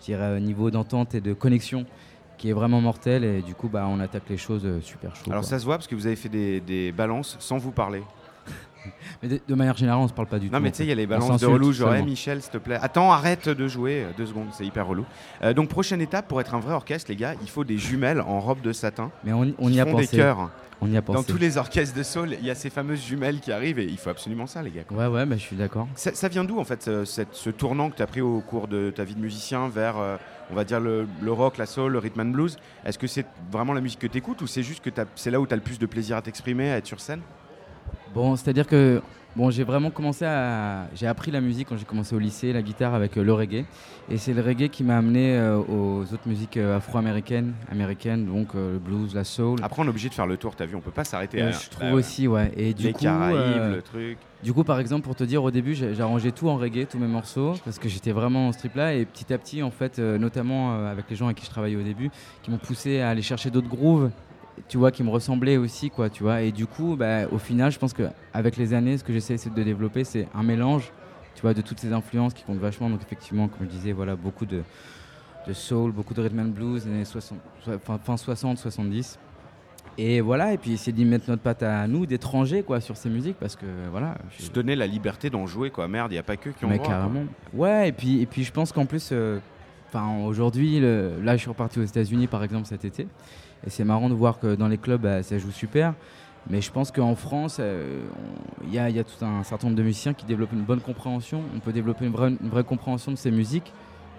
je 0.00 0.04
dirais, 0.04 0.24
euh, 0.24 0.40
niveau 0.40 0.70
d'entente 0.70 1.14
et 1.14 1.20
de 1.20 1.32
connexion 1.32 1.84
qui 2.36 2.50
est 2.50 2.52
vraiment 2.52 2.80
mortel. 2.80 3.24
Et 3.24 3.42
du 3.42 3.54
coup, 3.54 3.68
bah, 3.68 3.86
on 3.88 4.00
attaque 4.00 4.28
les 4.28 4.36
choses 4.36 4.66
super 4.82 5.14
chaud. 5.16 5.24
Alors 5.30 5.42
quoi. 5.42 5.50
ça 5.50 5.58
se 5.58 5.64
voit 5.64 5.76
parce 5.76 5.88
que 5.88 5.94
vous 5.94 6.06
avez 6.06 6.16
fait 6.16 6.28
des, 6.28 6.60
des 6.60 6.92
balances 6.92 7.36
sans 7.40 7.58
vous 7.58 7.72
parler. 7.72 8.02
Mais 9.22 9.28
de, 9.28 9.40
de 9.46 9.54
manière 9.54 9.76
générale, 9.76 10.00
on 10.00 10.08
se 10.08 10.12
parle 10.12 10.28
pas 10.28 10.38
du 10.38 10.48
tout. 10.48 10.52
Non 10.54 10.60
mais 10.60 10.70
tu 10.70 10.78
sais, 10.78 10.84
il 10.84 10.88
y 10.88 10.92
a 10.92 10.94
les 10.94 11.06
balances 11.06 11.40
de 11.40 11.46
relou, 11.46 11.72
genre 11.72 11.94
hey, 11.94 12.04
Michel, 12.04 12.40
s'il 12.42 12.50
te 12.52 12.58
plaît. 12.58 12.78
Attends, 12.80 13.12
arrête 13.12 13.48
de 13.48 13.68
jouer, 13.68 14.04
euh, 14.04 14.10
deux 14.16 14.26
secondes, 14.26 14.48
c'est 14.52 14.64
hyper 14.64 14.86
relou. 14.86 15.04
Euh, 15.42 15.52
donc 15.54 15.68
prochaine 15.68 16.00
étape, 16.00 16.28
pour 16.28 16.40
être 16.40 16.54
un 16.54 16.60
vrai 16.60 16.74
orchestre, 16.74 17.10
les 17.10 17.16
gars, 17.16 17.34
il 17.42 17.48
faut 17.48 17.64
des 17.64 17.78
jumelles 17.78 18.20
en 18.20 18.40
robe 18.40 18.60
de 18.60 18.72
satin. 18.72 19.10
Mais 19.24 19.32
on, 19.32 19.52
on 19.58 19.68
y 19.70 19.80
a 19.80 19.86
pensé. 19.86 20.06
des 20.06 20.16
chœurs. 20.18 20.50
On 20.80 20.86
y 20.92 20.96
a 20.96 21.00
Dans 21.00 21.14
pensé. 21.14 21.32
tous 21.32 21.38
les 21.38 21.56
orchestres 21.58 21.96
de 21.98 22.04
soul, 22.04 22.36
il 22.40 22.46
y 22.46 22.50
a 22.50 22.54
ces 22.54 22.70
fameuses 22.70 23.04
jumelles 23.04 23.40
qui 23.40 23.50
arrivent 23.50 23.80
et 23.80 23.84
il 23.84 23.96
faut 23.98 24.10
absolument 24.10 24.46
ça, 24.46 24.62
les 24.62 24.70
gars. 24.70 24.84
quoi. 24.84 24.96
Ouais, 24.96 25.06
ouais, 25.08 25.26
bah, 25.26 25.34
je 25.36 25.42
suis 25.42 25.56
d'accord. 25.56 25.88
Ça, 25.96 26.14
ça 26.14 26.28
vient 26.28 26.44
d'où 26.44 26.60
en 26.60 26.64
fait 26.64 26.84
ce, 26.84 27.04
cette- 27.04 27.34
ce 27.34 27.50
tournant 27.50 27.90
que 27.90 27.96
tu 27.96 28.02
as 28.02 28.06
pris 28.06 28.20
au 28.20 28.40
cours 28.40 28.68
de 28.68 28.90
ta 28.94 29.02
vie 29.02 29.16
de 29.16 29.20
musicien 29.20 29.68
vers, 29.68 29.96
euh, 29.98 30.16
on 30.52 30.54
va 30.54 30.62
dire, 30.62 30.78
le, 30.78 31.08
le 31.20 31.32
rock, 31.32 31.58
la 31.58 31.66
soul, 31.66 31.90
le 31.90 31.98
rhythm 31.98 32.20
and 32.20 32.24
blues? 32.26 32.56
Est-ce 32.84 32.96
que 32.96 33.08
c'est 33.08 33.26
vraiment 33.50 33.72
la 33.72 33.80
musique 33.80 33.98
que 33.98 34.06
tu 34.06 34.18
écoutes 34.18 34.40
ou 34.40 34.46
c'est 34.46 34.62
juste 34.62 34.84
que 34.88 34.90
c'est 35.16 35.32
là 35.32 35.40
où 35.40 35.48
tu 35.48 35.52
as 35.52 35.56
le 35.56 35.62
plus 35.62 35.80
de 35.80 35.86
plaisir 35.86 36.16
à 36.16 36.22
t'exprimer, 36.22 36.70
à 36.70 36.76
être 36.76 36.86
sur 36.86 37.00
scène? 37.00 37.22
Bon, 38.18 38.34
c'est-à-dire 38.34 38.66
que 38.66 39.00
bon, 39.36 39.48
j'ai 39.48 39.62
vraiment 39.62 39.90
commencé 39.90 40.24
à. 40.24 40.88
J'ai 40.92 41.06
appris 41.06 41.30
la 41.30 41.40
musique 41.40 41.68
quand 41.68 41.76
j'ai 41.76 41.84
commencé 41.84 42.16
au 42.16 42.18
lycée, 42.18 42.52
la 42.52 42.62
guitare 42.62 42.92
avec 42.92 43.16
euh, 43.16 43.22
le 43.22 43.32
reggae. 43.32 43.64
Et 44.10 44.18
c'est 44.18 44.32
le 44.32 44.42
reggae 44.42 44.68
qui 44.70 44.82
m'a 44.82 44.98
amené 44.98 45.36
euh, 45.36 45.56
aux 45.56 46.02
autres 46.02 46.26
musiques 46.26 46.56
euh, 46.56 46.78
afro-américaines, 46.78 47.54
américaines, 47.70 48.26
donc 48.26 48.54
le 48.54 48.80
blues, 48.80 49.14
la 49.14 49.22
soul. 49.22 49.60
Après, 49.62 49.80
on 49.80 49.84
est 49.84 49.90
obligé 49.90 50.08
de 50.08 50.14
faire 50.14 50.26
le 50.26 50.36
tour, 50.36 50.56
t'as 50.56 50.66
vu, 50.66 50.74
on 50.74 50.80
peut 50.80 50.90
pas 50.90 51.04
s'arrêter 51.04 51.40
à. 51.40 51.52
je 51.52 51.70
trouve 51.70 51.92
aussi, 51.92 52.26
ouais. 52.26 52.50
Et 52.56 52.74
du 52.74 52.86
les 52.86 52.92
coup, 52.92 53.04
Caraïbes, 53.04 53.76
le 53.76 53.82
truc. 53.82 54.18
Du 54.42 54.52
coup, 54.52 54.62
par 54.62 54.78
exemple, 54.78 55.02
pour 55.02 55.16
te 55.16 55.24
dire, 55.24 55.42
au 55.42 55.50
début, 55.50 55.76
arrangé 55.98 56.30
tout 56.30 56.48
en 56.48 56.56
reggae, 56.56 56.86
tous 56.88 56.98
mes 56.98 57.08
morceaux, 57.08 57.54
parce 57.64 57.78
que 57.80 57.88
j'étais 57.88 58.12
vraiment 58.12 58.48
en 58.48 58.52
strip 58.52 58.76
là. 58.76 58.94
Et 58.94 59.04
petit 59.04 59.32
à 59.32 59.38
petit, 59.38 59.64
en 59.64 59.72
fait, 59.72 59.98
euh, 59.98 60.16
notamment 60.16 60.74
euh, 60.74 60.92
avec 60.92 61.06
les 61.10 61.16
gens 61.16 61.26
avec 61.26 61.38
qui 61.38 61.44
je 61.44 61.50
travaillais 61.50 61.74
au 61.74 61.82
début, 61.82 62.10
qui 62.42 62.52
m'ont 62.52 62.58
poussé 62.58 63.00
à 63.00 63.10
aller 63.10 63.22
chercher 63.22 63.50
d'autres 63.50 63.68
grooves, 63.68 64.10
tu 64.68 64.78
vois, 64.78 64.90
qui 64.90 65.02
me 65.02 65.10
ressemblaient 65.10 65.56
aussi, 65.56 65.90
quoi, 65.90 66.08
tu 66.10 66.22
vois. 66.22 66.42
Et 66.42 66.52
du 66.52 66.66
coup, 66.66 66.96
bah, 66.96 67.26
au 67.30 67.38
final, 67.38 67.70
je 67.70 67.78
pense 67.78 67.92
qu'avec 67.92 68.56
les 68.56 68.74
années, 68.74 68.98
ce 68.98 69.04
que 69.04 69.12
j'essaie 69.12 69.36
de 69.50 69.62
développer, 69.62 70.04
c'est 70.04 70.26
un 70.34 70.42
mélange, 70.42 70.90
tu 71.34 71.42
vois, 71.42 71.54
de 71.54 71.60
toutes 71.60 71.78
ces 71.80 71.92
influences 71.92 72.34
qui 72.34 72.42
comptent 72.44 72.58
vachement. 72.58 72.90
Donc, 72.90 73.00
effectivement, 73.02 73.48
comme 73.48 73.66
je 73.66 73.70
disais, 73.70 73.92
voilà, 73.92 74.16
beaucoup 74.16 74.46
de, 74.46 74.62
de 75.46 75.52
soul, 75.52 75.92
beaucoup 75.92 76.14
de 76.14 76.20
rhythm 76.22 76.40
and 76.40 76.44
blues, 76.48 76.86
années 76.86 77.04
60, 77.04 77.38
so- 77.64 77.78
fin, 77.84 77.98
fin 77.98 78.16
60, 78.16 78.58
70. 78.58 79.18
Et 80.00 80.20
voilà, 80.20 80.52
et 80.52 80.58
puis 80.58 80.72
essayer 80.74 80.92
d'y 80.92 81.04
mettre 81.04 81.28
notre 81.28 81.42
patte 81.42 81.62
à 81.64 81.86
nous, 81.88 82.06
d'étrangers, 82.06 82.62
quoi, 82.62 82.80
sur 82.80 82.96
ces 82.96 83.08
musiques, 83.08 83.36
parce 83.40 83.56
que 83.56 83.66
voilà. 83.90 84.14
je- 84.38 84.44
Se 84.44 84.50
donner 84.50 84.76
la 84.76 84.86
liberté 84.86 85.28
d'en 85.28 85.46
jouer, 85.46 85.70
quoi. 85.70 85.88
Merde, 85.88 86.12
il 86.12 86.14
n'y 86.14 86.18
a 86.20 86.22
pas 86.22 86.36
que 86.36 86.50
qui 86.50 86.64
ont 86.64 86.68
mais 86.68 86.78
quoi. 86.78 86.86
carrément. 86.88 87.24
Ouais, 87.52 87.88
et 87.88 87.92
puis, 87.92 88.20
et 88.22 88.26
puis 88.26 88.44
je 88.44 88.52
pense 88.52 88.70
qu'en 88.70 88.86
plus, 88.86 89.08
euh, 89.12 89.40
aujourd'hui, 90.24 90.80
là 90.80 91.36
je 91.36 91.40
suis 91.40 91.48
reparti 91.48 91.80
aux 91.80 91.84
États-Unis 91.84 92.26
par 92.26 92.44
exemple 92.44 92.66
cet 92.66 92.84
été, 92.84 93.06
et 93.66 93.70
c'est 93.70 93.84
marrant 93.84 94.08
de 94.08 94.14
voir 94.14 94.38
que 94.38 94.54
dans 94.54 94.68
les 94.68 94.78
clubs 94.78 95.00
bah, 95.02 95.22
ça 95.22 95.38
joue 95.38 95.50
super. 95.50 95.94
Mais 96.50 96.62
je 96.62 96.70
pense 96.70 96.90
qu'en 96.92 97.14
France, 97.14 97.58
euh, 97.60 98.00
il 98.64 98.72
y, 98.72 98.78
a, 98.78 98.88
il 98.88 98.96
y 98.96 98.98
a 98.98 99.04
tout 99.04 99.22
un 99.22 99.42
certain 99.42 99.66
nombre 99.66 99.76
de 99.76 99.82
musiciens 99.82 100.14
qui 100.14 100.24
développent 100.24 100.52
une 100.54 100.62
bonne 100.62 100.80
compréhension. 100.80 101.42
On 101.54 101.58
peut 101.60 101.72
développer 101.72 102.06
une 102.06 102.12
vraie, 102.12 102.30
une 102.30 102.48
vraie 102.48 102.64
compréhension 102.64 103.12
de 103.12 103.16
ces 103.16 103.30
musiques. 103.30 103.70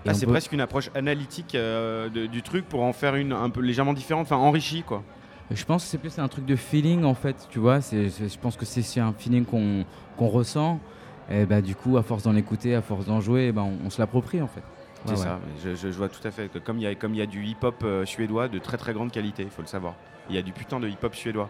Ah, 0.07 0.13
c'est 0.13 0.25
peut- 0.27 0.33
presque 0.33 0.51
une 0.51 0.61
approche 0.61 0.91
analytique 0.93 1.55
euh, 1.55 2.07
de- 2.09 2.27
du 2.27 2.43
truc 2.43 2.65
pour 2.69 2.83
en 2.83 2.93
faire 2.93 3.15
une 3.15 3.33
un 3.33 3.49
peu 3.49 3.61
légèrement 3.61 3.93
différente, 3.93 4.27
enfin 4.27 4.35
enrichie, 4.37 4.83
quoi. 4.83 5.03
Je 5.49 5.65
pense 5.65 5.83
que 5.83 5.89
c'est 5.89 5.97
plus 5.97 6.19
un 6.19 6.27
truc 6.27 6.45
de 6.45 6.55
feeling 6.55 7.03
en 7.03 7.15
fait, 7.15 7.47
tu 7.49 7.57
vois. 7.57 7.79
Je 7.79 8.37
pense 8.39 8.55
que 8.55 8.65
c'est, 8.65 8.99
un 8.99 9.13
feeling 9.17 9.45
qu'on, 9.45 9.83
qu'on 10.15 10.27
ressent. 10.27 10.79
Et 11.31 11.45
bah, 11.45 11.61
du 11.61 11.75
coup, 11.75 11.97
à 11.97 12.03
force 12.03 12.23
d'en 12.23 12.35
écouter, 12.35 12.75
à 12.75 12.81
force 12.83 13.05
d'en 13.05 13.21
jouer, 13.21 13.51
bah, 13.51 13.63
on, 13.63 13.87
on 13.87 13.89
se 13.89 13.99
l'approprie 13.99 14.41
en 14.41 14.47
fait. 14.47 14.61
C'est 15.05 15.11
Ouais, 15.13 15.17
ouais. 15.17 15.23
ça, 15.23 15.39
je, 15.63 15.75
je- 15.75 15.91
je 15.91 15.97
vois 15.97 16.09
tout 16.09 16.25
à 16.27 16.31
fait 16.31 16.49
que 16.49 16.59
comme 16.59 16.77
il 16.77 16.83
y 16.83 16.87
a, 16.87 16.95
comme 16.95 17.13
il 17.13 17.17
y 17.19 17.21
a 17.21 17.25
du 17.25 17.43
hip-hop 17.45 17.75
euh, 17.83 18.05
suédois 18.05 18.47
de 18.47 18.59
très 18.59 18.77
très 18.77 18.93
grande 18.93 19.11
qualité, 19.11 19.43
il 19.43 19.49
faut 19.49 19.61
le 19.61 19.67
savoir. 19.67 19.95
Il 20.29 20.35
y 20.35 20.39
a 20.39 20.41
du 20.41 20.51
putain 20.51 20.79
de 20.79 20.87
hip-hop 20.87 21.15
suédois. 21.15 21.49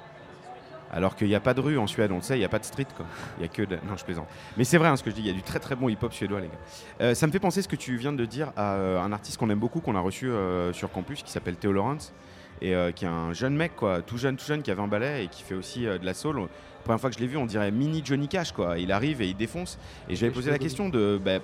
Alors 0.91 1.15
qu'il 1.15 1.27
n'y 1.27 1.35
a 1.35 1.39
pas 1.39 1.53
de 1.53 1.61
rue 1.61 1.77
en 1.77 1.85
Suède, 1.85 2.11
on 2.11 2.15
le 2.15 2.21
sait, 2.23 2.35
il 2.35 2.39
n'y 2.39 2.45
a 2.45 2.49
pas 2.49 2.57
de 2.57 2.63
street 2.65 2.87
quoi. 2.97 3.05
Il 3.37 3.43
y 3.43 3.45
a 3.45 3.47
que 3.47 3.61
de... 3.61 3.75
Non, 3.87 3.95
je 3.95 4.03
plaisante. 4.03 4.27
Mais 4.57 4.63
c'est 4.63 4.77
vrai 4.79 4.87
hein, 4.87 4.95
ce 4.97 5.03
que 5.03 5.11
je 5.11 5.15
dis, 5.15 5.21
il 5.21 5.27
y 5.27 5.29
a 5.29 5.33
du 5.33 5.43
très 5.43 5.59
très 5.59 5.75
bon 5.75 5.87
hip-hop 5.87 6.11
suédois 6.11 6.39
les 6.41 6.47
gars. 6.47 6.53
Euh, 7.01 7.13
ça 7.13 7.27
me 7.27 7.31
fait 7.31 7.39
penser 7.39 7.61
ce 7.61 7.67
que 7.67 7.75
tu 7.75 7.95
viens 7.97 8.11
de 8.13 8.25
dire 8.25 8.51
à 8.57 8.73
euh, 8.73 8.99
un 8.99 9.11
artiste 9.11 9.37
qu'on 9.37 9.49
aime 9.51 9.59
beaucoup, 9.59 9.81
qu'on 9.81 9.95
a 9.95 9.99
reçu 9.99 10.27
euh, 10.29 10.73
sur 10.73 10.91
campus, 10.91 11.21
qui 11.21 11.31
s'appelle 11.31 11.57
Théo 11.57 11.71
Lawrence, 11.73 12.11
et 12.61 12.73
euh, 12.75 12.91
qui 12.91 13.05
est 13.05 13.07
un 13.07 13.33
jeune 13.33 13.55
mec 13.55 13.75
quoi, 13.75 14.01
tout 14.01 14.17
jeune, 14.17 14.35
tout 14.35 14.45
jeune, 14.45 14.63
qui 14.63 14.71
avait 14.71 14.81
un 14.81 14.87
ballet 14.87 15.25
et 15.25 15.27
qui 15.27 15.43
fait 15.43 15.53
aussi 15.55 15.85
euh, 15.85 15.99
de 15.99 16.05
la 16.07 16.15
soul. 16.15 16.37
La 16.39 16.47
première 16.83 16.99
fois 17.01 17.09
que 17.11 17.15
je 17.17 17.21
l'ai 17.21 17.27
vu, 17.27 17.37
on 17.37 17.45
dirait 17.45 17.69
mini 17.69 18.01
Johnny 18.03 18.27
Cash 18.27 18.51
quoi. 18.51 18.79
Il 18.79 18.91
arrive 18.91 19.21
et 19.21 19.27
il 19.27 19.35
défonce. 19.37 19.77
Et 20.09 20.15
j'avais 20.15 20.31
posé 20.31 20.49
la 20.49 20.57
question 20.57 20.89
de, 20.89 21.19
bah, 21.23 21.37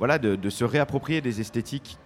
voilà, 0.00 0.18
de, 0.18 0.50
se 0.50 0.64
réapproprier 0.64 1.20
des 1.20 1.40
esthétiques 1.40 1.98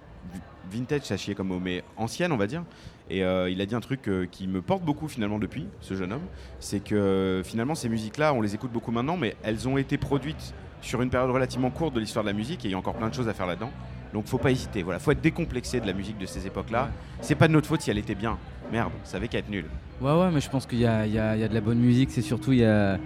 vintage, 0.71 1.03
ça 1.03 1.15
comme 1.35 1.49
mot, 1.49 1.61
mais 1.61 1.85
anciennes, 1.97 2.33
on 2.33 2.37
va 2.37 2.49
dire. 2.49 2.65
Et 3.09 3.23
euh, 3.23 3.49
il 3.49 3.61
a 3.61 3.67
dit 3.67 3.75
un 3.77 3.81
truc 3.81 4.09
euh, 4.09 4.27
qui 4.29 4.49
me 4.49 4.61
porte 4.61 4.83
beaucoup 4.83 5.07
finalement 5.07 5.39
depuis, 5.39 5.69
ce 5.81 5.95
jeune 5.95 6.13
homme, 6.13 6.27
c'est 6.59 6.83
que 6.83 7.43
finalement 7.45 7.77
ces 7.77 7.89
musiques-là, 7.89 8.35
on 8.35 8.41
les 8.41 8.55
écoute 8.55 8.73
beaucoup 8.73 8.91
maintenant, 8.91 9.17
mais 9.17 9.37
elles 9.45 9.69
ont 9.69 9.79
été 9.79 9.97
produites 9.97 10.55
sur 10.81 11.03
une 11.03 11.11
période 11.11 11.31
relativement 11.31 11.71
courte 11.71 11.95
de 11.95 12.01
l'histoire 12.01 12.25
de 12.25 12.31
la 12.31 12.35
musique 12.35 12.65
et 12.65 12.69
il 12.69 12.73
y 12.73 12.75
a 12.75 12.79
encore 12.79 12.95
plein 12.95 13.09
de 13.09 13.15
choses 13.15 13.29
à 13.29 13.35
faire 13.35 13.47
là-dedans. 13.47 13.71
Donc 14.13 14.27
faut 14.27 14.39
pas 14.39 14.51
hésiter, 14.51 14.83
voilà, 14.83 14.99
faut 14.99 15.13
être 15.13 15.21
décomplexé 15.21 15.81
de 15.81 15.87
la 15.87 15.93
musique 15.93 16.19
de 16.19 16.27
ces 16.27 16.47
époques-là. 16.47 16.91
C'est 17.21 17.35
pas 17.37 17.47
de 17.47 17.53
notre 17.53 17.69
faute 17.69 17.83
si 17.83 17.91
elle 17.91 17.99
était 17.99 18.15
bien. 18.15 18.39
Merde, 18.73 18.93
ça 19.05 19.19
avait 19.19 19.29
qu'à 19.29 19.39
être 19.39 19.51
nul. 19.51 19.67
Ouais, 20.01 20.13
ouais, 20.13 20.31
mais 20.33 20.41
je 20.41 20.51
pense 20.51 20.67
qu'il 20.67 20.79
y 20.79 20.83
y 20.83 20.89
a 20.89 21.49
de 21.49 21.55
la 21.55 21.61
bonne 21.61 21.79
musique, 21.79 22.11
c'est 22.11 22.23
surtout 22.23 22.53
il 22.53 22.61
y 22.61 22.65
a, 22.65 22.99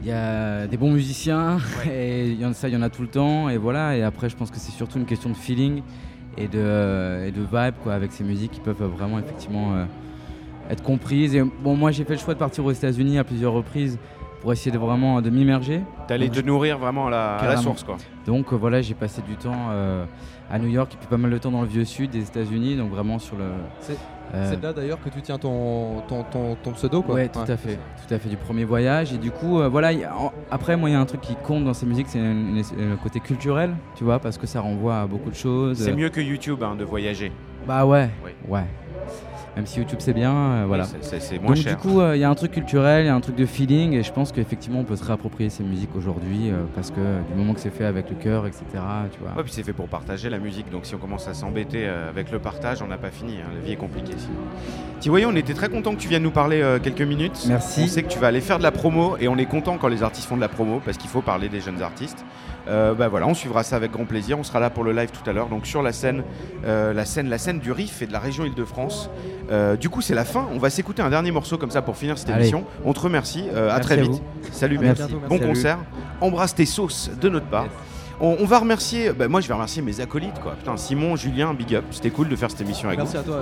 il 0.00 0.08
y 0.08 0.12
a 0.12 0.66
des 0.66 0.76
bons 0.76 0.92
musiciens, 0.92 1.58
et 1.90 2.28
il 2.28 2.40
y 2.40 2.46
en, 2.46 2.52
ça, 2.52 2.68
il 2.68 2.74
y 2.74 2.76
en 2.76 2.82
a 2.82 2.88
tout 2.90 3.02
le 3.02 3.08
temps, 3.08 3.48
et 3.48 3.58
voilà. 3.58 3.96
Et 3.96 4.02
après, 4.02 4.28
je 4.28 4.36
pense 4.36 4.50
que 4.50 4.58
c'est 4.58 4.72
surtout 4.72 4.98
une 4.98 5.06
question 5.06 5.30
de 5.30 5.36
feeling 5.36 5.82
et 6.38 6.48
de, 6.48 7.26
et 7.26 7.32
de 7.32 7.40
vibe, 7.40 7.74
quoi, 7.82 7.94
avec 7.94 8.12
ces 8.12 8.24
musiques 8.24 8.52
qui 8.52 8.60
peuvent 8.60 8.82
vraiment, 8.82 9.18
effectivement, 9.18 9.74
euh, 9.74 9.84
être 10.70 10.82
comprises. 10.82 11.34
Et 11.34 11.42
bon, 11.42 11.76
moi, 11.76 11.90
j'ai 11.90 12.04
fait 12.04 12.14
le 12.14 12.18
choix 12.20 12.34
de 12.34 12.38
partir 12.38 12.64
aux 12.64 12.72
États-Unis 12.72 13.18
à 13.18 13.24
plusieurs 13.24 13.52
reprises 13.52 13.98
pour 14.40 14.52
essayer 14.52 14.70
de 14.70 14.78
vraiment 14.78 15.20
de 15.20 15.28
m'immerger. 15.30 15.82
T'allais 16.08 16.28
Donc, 16.28 16.36
te 16.36 16.46
nourrir 16.46 16.78
vraiment 16.78 17.08
à 17.08 17.10
la, 17.10 17.36
à 17.36 17.46
la 17.46 17.56
source, 17.58 17.84
quoi. 17.84 17.98
Donc 18.26 18.52
euh, 18.52 18.56
voilà, 18.56 18.80
j'ai 18.80 18.94
passé 18.94 19.22
du 19.22 19.36
temps 19.36 19.68
euh, 19.70 20.04
à 20.50 20.58
New 20.58 20.68
York 20.68 20.94
et 20.94 20.96
puis 20.96 21.06
pas 21.06 21.18
mal 21.18 21.30
de 21.30 21.38
temps 21.38 21.50
dans 21.50 21.62
le 21.62 21.68
vieux 21.68 21.84
sud 21.84 22.10
des 22.10 22.22
États-Unis, 22.22 22.76
donc 22.76 22.90
vraiment 22.90 23.18
sur 23.18 23.36
le. 23.36 23.44
C'est 24.32 24.36
euh, 24.36 24.50
c'est 24.50 24.62
là 24.62 24.72
d'ailleurs 24.72 24.98
que 25.02 25.08
tu 25.08 25.20
tiens 25.22 25.38
ton, 25.38 26.02
ton, 26.08 26.22
ton, 26.24 26.54
ton 26.62 26.72
pseudo 26.72 27.02
quoi. 27.02 27.14
Ouais, 27.16 27.28
tout 27.28 27.40
à 27.40 27.56
fait, 27.56 27.78
tout 28.06 28.14
à 28.14 28.18
fait 28.18 28.28
du 28.28 28.36
premier 28.36 28.64
voyage 28.64 29.12
et 29.12 29.18
du 29.18 29.30
coup 29.30 29.60
euh, 29.60 29.68
voilà. 29.68 29.92
y 29.92 30.04
a- 30.04 30.16
en- 30.16 30.32
après 30.50 30.76
moi 30.76 30.88
il 30.88 30.92
y 30.92 30.96
a 30.96 31.00
un 31.00 31.06
truc 31.06 31.20
qui 31.20 31.34
compte 31.36 31.64
dans 31.64 31.74
ces 31.74 31.86
musiques, 31.86 32.06
c'est 32.08 32.18
le 32.20 32.96
côté 33.02 33.20
culturel, 33.20 33.74
tu 33.96 34.04
vois, 34.04 34.18
parce 34.18 34.38
que 34.38 34.46
ça 34.46 34.60
renvoie 34.60 35.00
à 35.00 35.06
beaucoup 35.06 35.30
de 35.30 35.34
choses. 35.34 35.78
C'est 35.78 35.92
mieux 35.92 36.08
que 36.10 36.20
YouTube 36.20 36.62
hein, 36.62 36.74
de 36.76 36.84
voyager. 36.84 37.32
Bah 37.66 37.84
ouais, 37.84 38.08
Oui. 38.24 38.30
ouais. 38.48 38.64
Même 39.56 39.66
si 39.66 39.78
YouTube 39.78 39.98
c'est 40.00 40.12
bien, 40.12 40.32
euh, 40.32 40.64
voilà. 40.66 40.84
c'est- 40.84 41.38
moins 41.40 41.48
Donc 41.54 41.56
cher. 41.56 41.76
du 41.76 41.80
coup 41.82 42.00
euh, 42.00 42.16
il 42.16 42.20
y 42.20 42.24
a 42.24 42.30
un 42.30 42.34
truc 42.34 42.52
culturel, 42.52 43.04
il 43.04 43.06
y 43.08 43.10
a 43.10 43.14
un 43.14 43.20
truc 43.20 43.34
de 43.36 43.46
feeling 43.46 43.92
et 43.94 44.02
je 44.02 44.12
pense 44.12 44.30
qu'effectivement 44.32 44.78
on 44.80 44.84
peut 44.84 44.94
se 44.96 45.04
réapproprier 45.04 45.50
ces 45.50 45.64
musiques 45.64 45.94
aujourd'hui 45.96 46.50
euh, 46.50 46.62
parce 46.74 46.90
que 46.90 47.00
du 47.28 47.34
moment 47.36 47.52
que 47.52 47.60
c'est 47.60 47.70
fait 47.74 47.84
avec 47.84 48.08
le 48.10 48.16
cœur, 48.16 48.46
etc. 48.46 48.62
Tu 49.12 49.18
vois. 49.20 49.30
Ouais, 49.36 49.42
puis 49.42 49.52
c'est 49.52 49.62
fait 49.64 49.72
pour 49.72 49.88
partager 49.88 50.30
la 50.30 50.38
musique, 50.38 50.70
donc 50.70 50.86
si 50.86 50.94
on 50.94 50.98
commence 50.98 51.26
à 51.28 51.34
s'embêter 51.34 51.86
avec 51.88 52.30
le 52.30 52.38
partage, 52.38 52.80
on 52.82 52.86
n'a 52.86 52.96
pas 52.98 53.10
fini. 53.10 53.34
hein. 53.42 53.50
La 53.54 53.60
vie 53.60 53.72
est 53.72 53.76
compliquée. 53.76 54.14
Tivoyo, 55.00 55.28
on 55.32 55.36
était 55.36 55.54
très 55.54 55.68
content 55.68 55.94
que 55.94 56.00
tu 56.00 56.08
viennes 56.08 56.22
nous 56.22 56.30
parler 56.30 56.62
quelques 56.82 57.00
minutes. 57.02 57.44
Merci. 57.48 57.82
On 57.84 57.86
sait 57.88 58.02
que 58.02 58.08
tu 58.08 58.18
vas 58.18 58.28
aller 58.28 58.40
faire 58.40 58.58
de 58.58 58.62
la 58.62 58.70
promo 58.70 59.16
et 59.18 59.28
on 59.28 59.36
est 59.36 59.46
content 59.46 59.78
quand 59.78 59.88
les 59.88 60.02
artistes 60.02 60.28
font 60.28 60.36
de 60.36 60.40
la 60.42 60.48
promo 60.48 60.80
parce 60.84 60.96
qu'il 60.96 61.10
faut 61.10 61.22
parler 61.22 61.48
des 61.48 61.60
jeunes 61.60 61.82
artistes. 61.82 62.24
Euh, 62.70 62.94
bah 62.94 63.08
voilà, 63.08 63.26
on 63.26 63.34
suivra 63.34 63.62
ça 63.64 63.76
avec 63.76 63.90
grand 63.90 64.04
plaisir. 64.04 64.38
On 64.38 64.44
sera 64.44 64.60
là 64.60 64.70
pour 64.70 64.84
le 64.84 64.92
live 64.92 65.10
tout 65.10 65.28
à 65.28 65.32
l'heure, 65.32 65.48
donc 65.48 65.66
sur 65.66 65.82
la 65.82 65.92
scène, 65.92 66.22
euh, 66.64 66.92
la 66.92 67.04
scène, 67.04 67.28
la 67.28 67.36
scène 67.38 67.58
du 67.58 67.72
Riff 67.72 68.00
et 68.00 68.06
de 68.06 68.12
la 68.12 68.20
région 68.20 68.44
Île-de-France. 68.44 69.10
Euh, 69.50 69.76
du 69.76 69.88
coup, 69.88 70.00
c'est 70.00 70.14
la 70.14 70.24
fin. 70.24 70.46
On 70.54 70.58
va 70.58 70.70
s'écouter 70.70 71.02
un 71.02 71.10
dernier 71.10 71.32
morceau 71.32 71.58
comme 71.58 71.70
ça 71.72 71.82
pour 71.82 71.96
finir 71.96 72.16
cette 72.16 72.28
Allez. 72.30 72.40
émission. 72.42 72.64
On 72.84 72.92
te 72.92 73.00
remercie. 73.00 73.44
euh, 73.52 73.74
à 73.74 73.80
très 73.80 73.96
vite. 73.96 74.22
Salut, 74.52 74.78
Merci. 74.80 75.02
merci. 75.02 75.16
Bon 75.28 75.36
Salut. 75.38 75.48
concert. 75.48 75.78
Embrasse 76.20 76.54
tes 76.54 76.66
sauces 76.66 77.10
de 77.20 77.28
notre 77.28 77.46
part. 77.46 77.66
On, 78.22 78.36
on 78.38 78.44
va 78.44 78.58
remercier, 78.58 79.12
bah, 79.14 79.28
moi 79.28 79.40
je 79.40 79.48
vais 79.48 79.54
remercier 79.54 79.80
mes 79.80 79.98
acolytes 80.00 80.38
quoi. 80.42 80.52
Putain, 80.52 80.76
Simon, 80.76 81.16
Julien, 81.16 81.54
big 81.54 81.74
up. 81.74 81.84
C'était 81.90 82.10
cool 82.10 82.28
de 82.28 82.36
faire 82.36 82.50
cette 82.50 82.60
émission 82.60 82.88
avec 82.88 82.98
Merci 83.00 83.14
vous. 83.16 83.20
à 83.20 83.24
toi. 83.24 83.40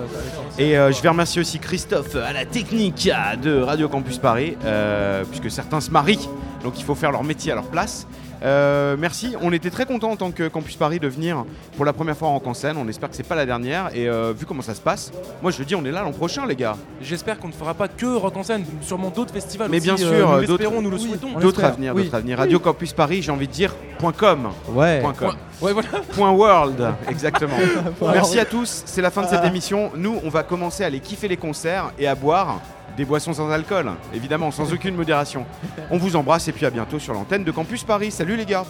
Et 0.57 0.79
euh, 0.79 0.93
je 0.93 1.03
vais 1.03 1.09
remercier 1.09 1.41
aussi 1.41 1.59
Christophe 1.59 2.15
à 2.15 2.33
la 2.33 2.45
technique 2.47 3.11
de 3.43 3.61
Radio 3.61 3.89
Campus 3.89 4.19
Paris, 4.19 4.57
euh, 4.65 5.25
puisque 5.29 5.51
certains 5.51 5.81
se 5.81 5.91
marient, 5.91 6.29
donc 6.63 6.79
il 6.79 6.85
faut 6.85 6.95
faire 6.95 7.13
leur 7.13 7.25
métier 7.25 7.53
à 7.53 7.55
leur 7.55 7.67
place. 7.67 8.07
Euh, 8.43 8.97
merci, 8.99 9.35
on 9.43 9.53
était 9.53 9.71
très 9.71 9.85
contents 9.85 10.13
en 10.13 10.17
tant 10.17 10.31
que 10.31 10.47
Campus 10.49 10.77
Paris 10.77 11.01
de 11.01 11.09
venir 11.09 11.45
pour 11.77 11.85
la 11.85 11.93
première 11.93 12.17
fois 12.17 12.29
en 12.29 12.43
en 12.45 12.55
scène. 12.55 12.77
On 12.79 12.87
espère 12.89 13.11
que 13.11 13.17
c'est 13.17 13.27
pas 13.27 13.35
la 13.35 13.45
dernière. 13.47 13.91
Et 13.95 14.09
euh, 14.09 14.33
vu 14.37 14.47
comment 14.47 14.63
ça 14.63 14.75
se 14.75 14.81
passe, 14.81 15.11
moi 15.43 15.51
je 15.51 15.63
dis 15.65 15.75
on 15.75 15.85
est 15.85 15.91
là 15.91 16.03
l'an 16.03 16.13
prochain, 16.13 16.47
les 16.47 16.55
gars. 16.57 16.77
J'espère 17.03 17.39
qu'on 17.39 17.49
ne 17.49 17.53
fera 17.53 17.75
pas 17.75 17.89
que 17.89 18.07
Rock 18.07 18.37
en 18.37 18.43
scène, 18.43 18.65
sûrement 18.81 19.11
d'autres 19.11 19.33
festivals 19.35 19.69
Mais 19.71 19.79
aussi, 19.79 19.87
bien 19.87 20.07
euh, 20.07 20.19
sûr, 20.19 20.33
nous 20.33 20.41
l'espérons, 20.41 20.83
nous 20.83 20.91
le 20.91 20.97
oui, 20.97 21.09
souhaitons. 21.09 21.39
D'autres 21.41 21.65
à 21.65 21.71
venir, 21.71 21.95
d'autres 21.95 22.15
à 22.15 22.21
venir. 22.21 22.39
Radio 22.39 22.61
Campus 22.61 22.93
Paris, 22.93 23.23
j'ai 23.23 23.33
envie 23.33 23.49
de 23.49 23.53
dire 23.53 23.75
.com. 24.17 24.51
Ouais. 24.71 25.01
Point 25.01 25.15
.com. 25.15 25.35
Ouais, 25.61 25.73
voilà. 25.73 25.89
Point 26.15 26.31
.world, 26.31 26.95
exactement. 27.09 27.57
Point 27.99 28.13
Merci 28.13 28.39
à 28.39 28.45
tous, 28.45 28.83
c'est 28.87 29.03
la 29.03 29.11
fin 29.11 29.23
de 29.23 29.27
cette 29.29 29.41
Ah. 29.43 29.49
émission. 29.49 29.91
Nous, 29.97 30.21
on 30.25 30.29
va 30.29 30.45
commencer 30.45 30.85
à 30.85 30.87
aller 30.87 31.01
kiffer 31.01 31.27
les 31.29 31.37
concerts 31.37 31.93
et 31.99 32.07
à 32.07 32.15
boire 32.15 32.61
des 32.99 33.05
boissons 33.05 33.33
sans 33.33 33.49
alcool, 33.49 33.93
évidemment, 34.13 34.51
sans 34.51 34.73
aucune 34.73 34.97
modération. 34.97 35.47
On 35.89 35.99
vous 35.99 36.17
embrasse 36.17 36.49
et 36.49 36.53
puis 36.53 36.67
à 36.67 36.71
bientôt 36.71 36.99
sur 36.99 37.15
l'antenne 37.15 37.45
de 37.45 37.53
Campus 37.53 37.85
Paris. 37.85 38.11
Salut 38.11 38.37
les 38.37 38.45
gars 38.45 38.65